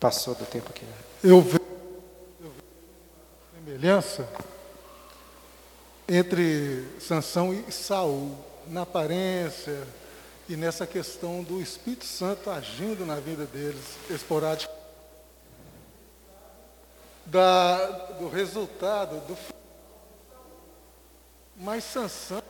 Passou 0.00 0.34
do 0.34 0.44
tempo 0.46 0.70
aqui. 0.70 0.84
Eu 1.22 1.40
vejo, 1.40 1.60
vejo 2.40 2.54
semelhança 3.54 4.28
entre 6.08 6.84
Sansão 7.00 7.54
e 7.54 7.70
Saul, 7.70 8.36
na 8.66 8.82
aparência 8.82 9.86
e 10.48 10.56
nessa 10.56 10.86
questão 10.86 11.42
do 11.42 11.60
Espírito 11.60 12.04
Santo 12.04 12.50
agindo 12.50 13.06
na 13.06 13.16
vida 13.16 13.46
deles, 13.46 13.84
esporádico. 14.10 14.72
Da, 17.24 17.86
do 18.18 18.28
resultado 18.28 19.20
do 19.26 19.36
mas 21.56 21.84
Sansão 21.84 22.42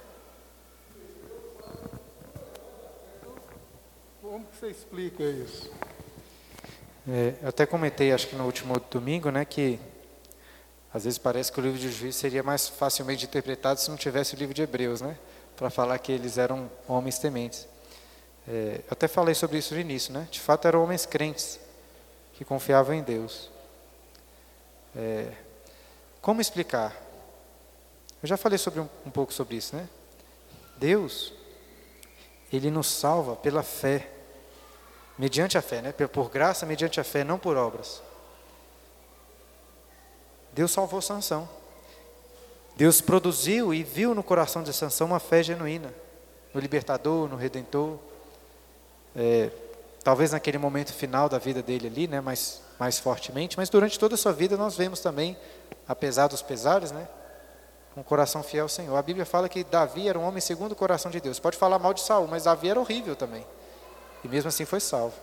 como 4.32 4.46
que 4.46 4.56
você 4.56 4.68
explica 4.68 5.22
isso? 5.22 5.70
É, 7.06 7.34
eu 7.42 7.50
até 7.50 7.66
comentei, 7.66 8.14
acho 8.14 8.28
que 8.28 8.34
no 8.34 8.46
último 8.46 8.80
domingo, 8.90 9.30
né, 9.30 9.44
que 9.44 9.78
às 10.90 11.04
vezes 11.04 11.18
parece 11.18 11.52
que 11.52 11.60
o 11.60 11.62
livro 11.62 11.78
de 11.78 11.92
Juízes 11.92 12.16
seria 12.16 12.42
mais 12.42 12.66
facilmente 12.66 13.26
interpretado 13.26 13.78
se 13.78 13.90
não 13.90 13.96
tivesse 13.98 14.34
o 14.34 14.38
livro 14.38 14.54
de 14.54 14.62
Hebreus, 14.62 15.02
né, 15.02 15.18
para 15.54 15.68
falar 15.68 15.98
que 15.98 16.10
eles 16.10 16.38
eram 16.38 16.70
homens 16.88 17.18
tementes. 17.18 17.68
É, 18.48 18.76
eu 18.78 18.92
até 18.92 19.06
falei 19.06 19.34
sobre 19.34 19.58
isso 19.58 19.74
no 19.74 19.80
início, 19.82 20.14
né? 20.14 20.26
De 20.30 20.40
fato 20.40 20.66
eram 20.66 20.82
homens 20.82 21.04
crentes 21.04 21.60
que 22.32 22.42
confiavam 22.42 22.94
em 22.94 23.02
Deus. 23.02 23.50
É, 24.96 25.30
como 26.22 26.40
explicar? 26.40 26.96
Eu 28.22 28.26
já 28.26 28.38
falei 28.38 28.56
sobre 28.56 28.80
um, 28.80 28.88
um 29.04 29.10
pouco 29.10 29.30
sobre 29.30 29.56
isso, 29.56 29.76
né? 29.76 29.86
Deus, 30.78 31.34
ele 32.50 32.70
nos 32.70 32.86
salva 32.86 33.36
pela 33.36 33.62
fé. 33.62 34.08
Mediante 35.18 35.58
a 35.58 35.62
fé, 35.62 35.82
né? 35.82 35.92
Por 35.92 36.30
graça, 36.30 36.64
mediante 36.66 37.00
a 37.00 37.04
fé, 37.04 37.22
não 37.22 37.38
por 37.38 37.56
obras. 37.56 38.02
Deus 40.52 40.70
salvou 40.70 41.00
Sansão. 41.00 41.48
Deus 42.76 43.00
produziu 43.00 43.72
e 43.72 43.82
viu 43.82 44.14
no 44.14 44.22
coração 44.22 44.62
de 44.62 44.72
Sansão 44.72 45.08
uma 45.08 45.20
fé 45.20 45.42
genuína 45.42 45.92
no 46.52 46.60
libertador, 46.60 47.28
no 47.28 47.36
redentor. 47.36 47.98
É, 49.14 49.50
talvez 50.02 50.32
naquele 50.32 50.58
momento 50.58 50.92
final 50.92 51.28
da 51.28 51.38
vida 51.38 51.62
dele 51.62 51.86
ali, 51.86 52.08
né, 52.08 52.20
mais, 52.20 52.60
mais 52.78 52.98
fortemente, 52.98 53.56
mas 53.56 53.68
durante 53.68 53.98
toda 53.98 54.14
a 54.14 54.18
sua 54.18 54.32
vida 54.32 54.56
nós 54.56 54.76
vemos 54.76 55.00
também, 55.00 55.36
apesar 55.86 56.28
dos 56.28 56.42
pesares, 56.42 56.90
né, 56.92 57.06
um 57.96 58.02
coração 58.02 58.42
fiel 58.42 58.64
ao 58.64 58.68
Senhor. 58.68 58.96
A 58.96 59.02
Bíblia 59.02 59.26
fala 59.26 59.48
que 59.48 59.62
Davi 59.64 60.08
era 60.08 60.18
um 60.18 60.24
homem 60.26 60.40
segundo 60.40 60.72
o 60.72 60.76
coração 60.76 61.10
de 61.10 61.20
Deus. 61.20 61.38
Pode 61.38 61.56
falar 61.56 61.78
mal 61.78 61.92
de 61.92 62.00
Saul, 62.00 62.26
mas 62.26 62.44
Davi 62.44 62.68
era 62.68 62.80
horrível 62.80 63.14
também. 63.14 63.46
E 64.24 64.28
mesmo 64.28 64.48
assim 64.48 64.64
foi 64.64 64.80
salvo. 64.80 65.14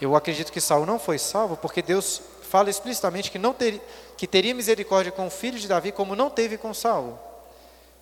Eu 0.00 0.14
acredito 0.14 0.52
que 0.52 0.60
Saul 0.60 0.86
não 0.86 0.98
foi 0.98 1.18
salvo 1.18 1.56
porque 1.56 1.82
Deus 1.82 2.20
fala 2.42 2.70
explicitamente 2.70 3.30
que, 3.30 3.38
não 3.38 3.52
ter, 3.52 3.80
que 4.16 4.26
teria 4.26 4.54
misericórdia 4.54 5.10
com 5.10 5.26
o 5.26 5.30
filho 5.30 5.58
de 5.58 5.66
Davi 5.66 5.92
como 5.92 6.14
não 6.14 6.30
teve 6.30 6.58
com 6.58 6.72
Saul. 6.74 7.18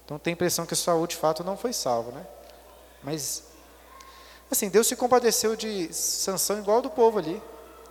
Então 0.05 0.19
tem 0.19 0.33
a 0.33 0.35
impressão 0.35 0.67
que 0.67 0.75
Saul 0.75 1.07
de 1.07 1.17
fato 1.17 1.45
não 1.45 1.57
foi 1.57 1.73
salvo, 1.73 2.13
né? 2.13 2.27
Mas 3.03 3.45
assim, 4.51 4.69
Deus 4.69 4.87
se 4.87 4.97
compadeceu 4.97 5.57
de 5.57 5.93
Sansão 5.93 6.59
igual 6.59 6.83
do 6.83 6.91
povo 6.91 7.19
ali. 7.19 7.43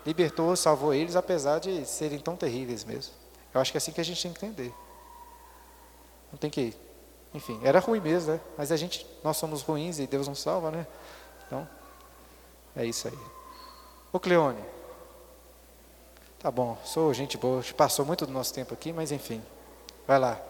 Libertou, 0.06 0.56
salvou 0.56 0.94
eles, 0.94 1.16
apesar 1.16 1.60
de 1.60 1.86
serem 1.86 2.20
tão 2.20 2.36
terríveis 2.36 2.84
mesmo. 2.84 3.14
Eu 3.54 3.62
acho 3.62 3.72
que 3.72 3.78
é 3.78 3.80
assim 3.80 3.92
que 3.92 4.02
a 4.02 4.06
gente 4.06 4.22
tem 4.22 4.34
que 4.34 4.46
entender. 4.46 4.74
Não 6.32 6.38
tem 6.38 6.50
que 6.50 6.76
enfim, 7.34 7.60
era 7.64 7.80
ruim 7.80 8.00
mesmo, 8.00 8.34
né? 8.34 8.42
Mas 8.58 8.72
a 8.72 8.78
gente, 8.78 9.08
nós 9.24 9.38
somos 9.38 9.62
ruins 9.62 10.00
e 10.00 10.08
Deus 10.08 10.28
nos 10.28 10.40
salva, 10.40 10.70
né? 10.70 10.86
Então, 11.48 11.68
é 12.76 12.86
isso 12.86 13.08
aí. 13.08 13.18
Ô 14.12 14.20
Cleone. 14.20 14.64
Tá 16.40 16.50
bom, 16.50 16.78
sou 16.84 17.14
gente 17.14 17.38
boa, 17.38 17.62
passou 17.78 18.04
muito 18.04 18.26
do 18.26 18.32
nosso 18.32 18.54
tempo 18.54 18.74
aqui, 18.74 18.92
mas 18.92 19.12
enfim. 19.12 19.42
Vai 20.08 20.18
lá. 20.18 20.42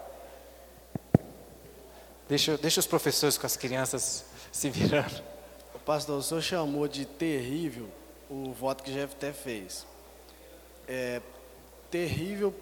Deixa, 2.29 2.57
deixa 2.57 2.79
os 2.79 2.87
professores 2.87 3.37
com 3.37 3.45
as 3.45 3.57
crianças 3.57 4.23
se 4.51 4.69
virando. 4.69 5.21
O 5.75 5.79
pastor, 5.79 6.17
o 6.17 6.23
senhor 6.23 6.41
chamou 6.41 6.87
de 6.87 7.05
terrível 7.05 7.89
o 8.29 8.53
voto 8.53 8.83
que 8.83 8.93
Jefté 8.93 9.33
fez. 9.33 9.85
É 10.87 11.21
terrível 11.89 12.55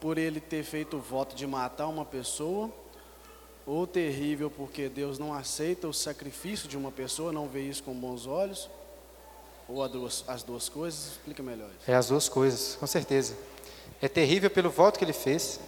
por 0.00 0.16
ele 0.16 0.40
ter 0.40 0.64
feito 0.64 0.96
o 0.96 1.00
voto 1.00 1.36
de 1.36 1.46
matar 1.46 1.86
uma 1.86 2.04
pessoa 2.04 2.72
ou 3.66 3.86
terrível 3.86 4.50
porque 4.50 4.88
Deus 4.88 5.18
não 5.18 5.32
aceita 5.34 5.86
o 5.86 5.92
sacrifício 5.92 6.68
de 6.68 6.76
uma 6.76 6.90
pessoa, 6.90 7.32
não 7.32 7.46
vê 7.46 7.62
isso 7.62 7.82
com 7.82 7.92
bons 7.92 8.26
olhos, 8.26 8.70
ou 9.68 9.88
duas, 9.88 10.24
as 10.28 10.42
duas 10.42 10.68
coisas? 10.68 11.12
Explica 11.12 11.42
melhor. 11.42 11.70
Isso. 11.80 11.90
É 11.90 11.94
as 11.94 12.08
duas 12.08 12.28
coisas, 12.28 12.76
com 12.76 12.86
certeza. 12.86 13.36
É 14.00 14.08
terrível 14.08 14.50
pelo 14.50 14.70
voto 14.70 14.98
que 14.98 15.04
ele 15.04 15.12
fez, 15.12 15.60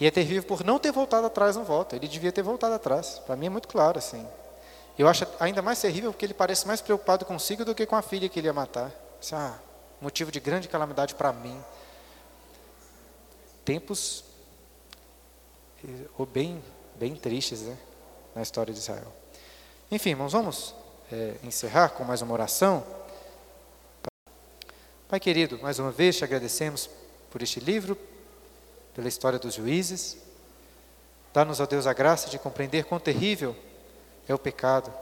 e 0.00 0.06
é 0.06 0.10
terrível 0.10 0.42
por 0.42 0.64
não 0.64 0.78
ter 0.78 0.90
voltado 0.90 1.26
atrás 1.26 1.56
no 1.56 1.62
voto. 1.62 1.94
Ele 1.94 2.08
devia 2.08 2.32
ter 2.32 2.42
voltado 2.42 2.74
atrás. 2.74 3.20
Para 3.26 3.36
mim 3.36 3.46
é 3.46 3.50
muito 3.50 3.68
claro 3.68 3.98
assim. 3.98 4.26
Eu 4.98 5.06
acho 5.06 5.26
ainda 5.38 5.60
mais 5.60 5.78
terrível 5.78 6.10
porque 6.10 6.24
ele 6.24 6.32
parece 6.32 6.66
mais 6.66 6.80
preocupado 6.80 7.26
consigo 7.26 7.66
do 7.66 7.74
que 7.74 7.84
com 7.84 7.94
a 7.94 8.02
filha 8.02 8.26
que 8.26 8.40
ele 8.40 8.46
ia 8.48 8.52
matar. 8.52 8.90
Ah, 9.30 9.58
motivo 10.00 10.32
de 10.32 10.40
grande 10.40 10.68
calamidade 10.68 11.14
para 11.14 11.32
mim. 11.34 11.62
Tempos 13.62 14.24
ou 16.16 16.24
bem, 16.24 16.62
bem 16.96 17.14
tristes 17.14 17.62
né, 17.62 17.76
na 18.34 18.40
história 18.40 18.72
de 18.72 18.80
Israel. 18.80 19.12
Enfim, 19.90 20.10
irmãos, 20.10 20.32
vamos 20.32 20.74
é, 21.12 21.34
encerrar 21.42 21.90
com 21.90 22.04
mais 22.04 22.22
uma 22.22 22.32
oração. 22.32 22.84
Pai 25.08 25.18
querido, 25.18 25.58
mais 25.58 25.78
uma 25.78 25.90
vez 25.90 26.16
te 26.16 26.24
agradecemos 26.24 26.88
por 27.30 27.42
este 27.42 27.58
livro, 27.58 27.98
pela 28.94 29.08
história 29.08 29.38
dos 29.38 29.54
juízes. 29.54 30.16
Dá-nos, 31.32 31.58
ó 31.58 31.66
Deus, 31.66 31.86
a 31.86 31.92
graça 31.92 32.30
de 32.30 32.38
compreender 32.38 32.84
quão 32.84 33.00
terrível 33.00 33.56
é 34.28 34.34
o 34.34 34.38
pecado, 34.38 34.92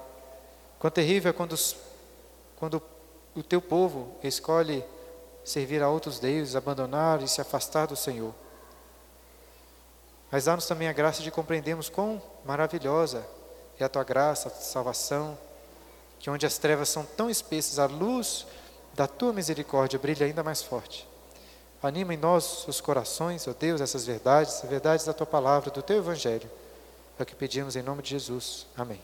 quão 0.79 0.91
terrível 0.91 1.31
é 1.31 1.33
quando, 1.33 1.53
os, 1.53 1.77
quando 2.57 2.83
o 3.35 3.43
teu 3.43 3.61
povo 3.61 4.17
escolhe 4.23 4.83
servir 5.45 5.83
a 5.83 5.91
outros 5.91 6.19
deuses, 6.19 6.57
abandonar 6.57 7.23
e 7.23 7.29
se 7.29 7.41
afastar 7.41 7.87
do 7.87 7.97
Senhor. 7.97 8.35
Mas 10.31 10.45
dá-nos 10.45 10.67
também 10.67 10.89
a 10.89 10.93
graça 10.93 11.23
de 11.23 11.31
compreendermos 11.31 11.89
quão 11.89 12.23
maravilhosa 12.45 13.27
é 13.79 13.85
a 13.85 13.89
tua 13.89 14.05
graça, 14.05 14.49
a 14.49 14.51
tua 14.51 14.61
salvação, 14.61 15.39
que 16.19 16.31
onde 16.31 16.47
as 16.47 16.59
trevas 16.59 16.89
são 16.89 17.05
tão 17.05 17.31
espessas, 17.31 17.79
a 17.79 17.87
luz 17.87 18.47
da 18.95 19.07
tua 19.07 19.33
misericórdia 19.33 19.99
brilha 19.99 20.27
ainda 20.27 20.43
mais 20.43 20.63
forte. 20.63 21.09
Anima 21.83 22.13
em 22.13 22.17
nós 22.17 22.67
os 22.67 22.81
corações, 22.81 23.47
ó 23.47 23.55
Deus, 23.59 23.81
essas 23.81 24.05
verdades, 24.05 24.63
as 24.63 24.69
verdades 24.69 25.07
da 25.07 25.13
tua 25.13 25.27
palavra, 25.27 25.71
do 25.71 25.83
teu 25.83 25.99
evangelho. 25.99 26.51
É 27.19 27.23
o 27.23 27.27
que 27.27 27.35
pedimos 27.35 27.77
em 27.77 27.83
nome 27.83 28.03
de 28.03 28.11
Jesus. 28.11 28.67
Amém. 28.77 29.01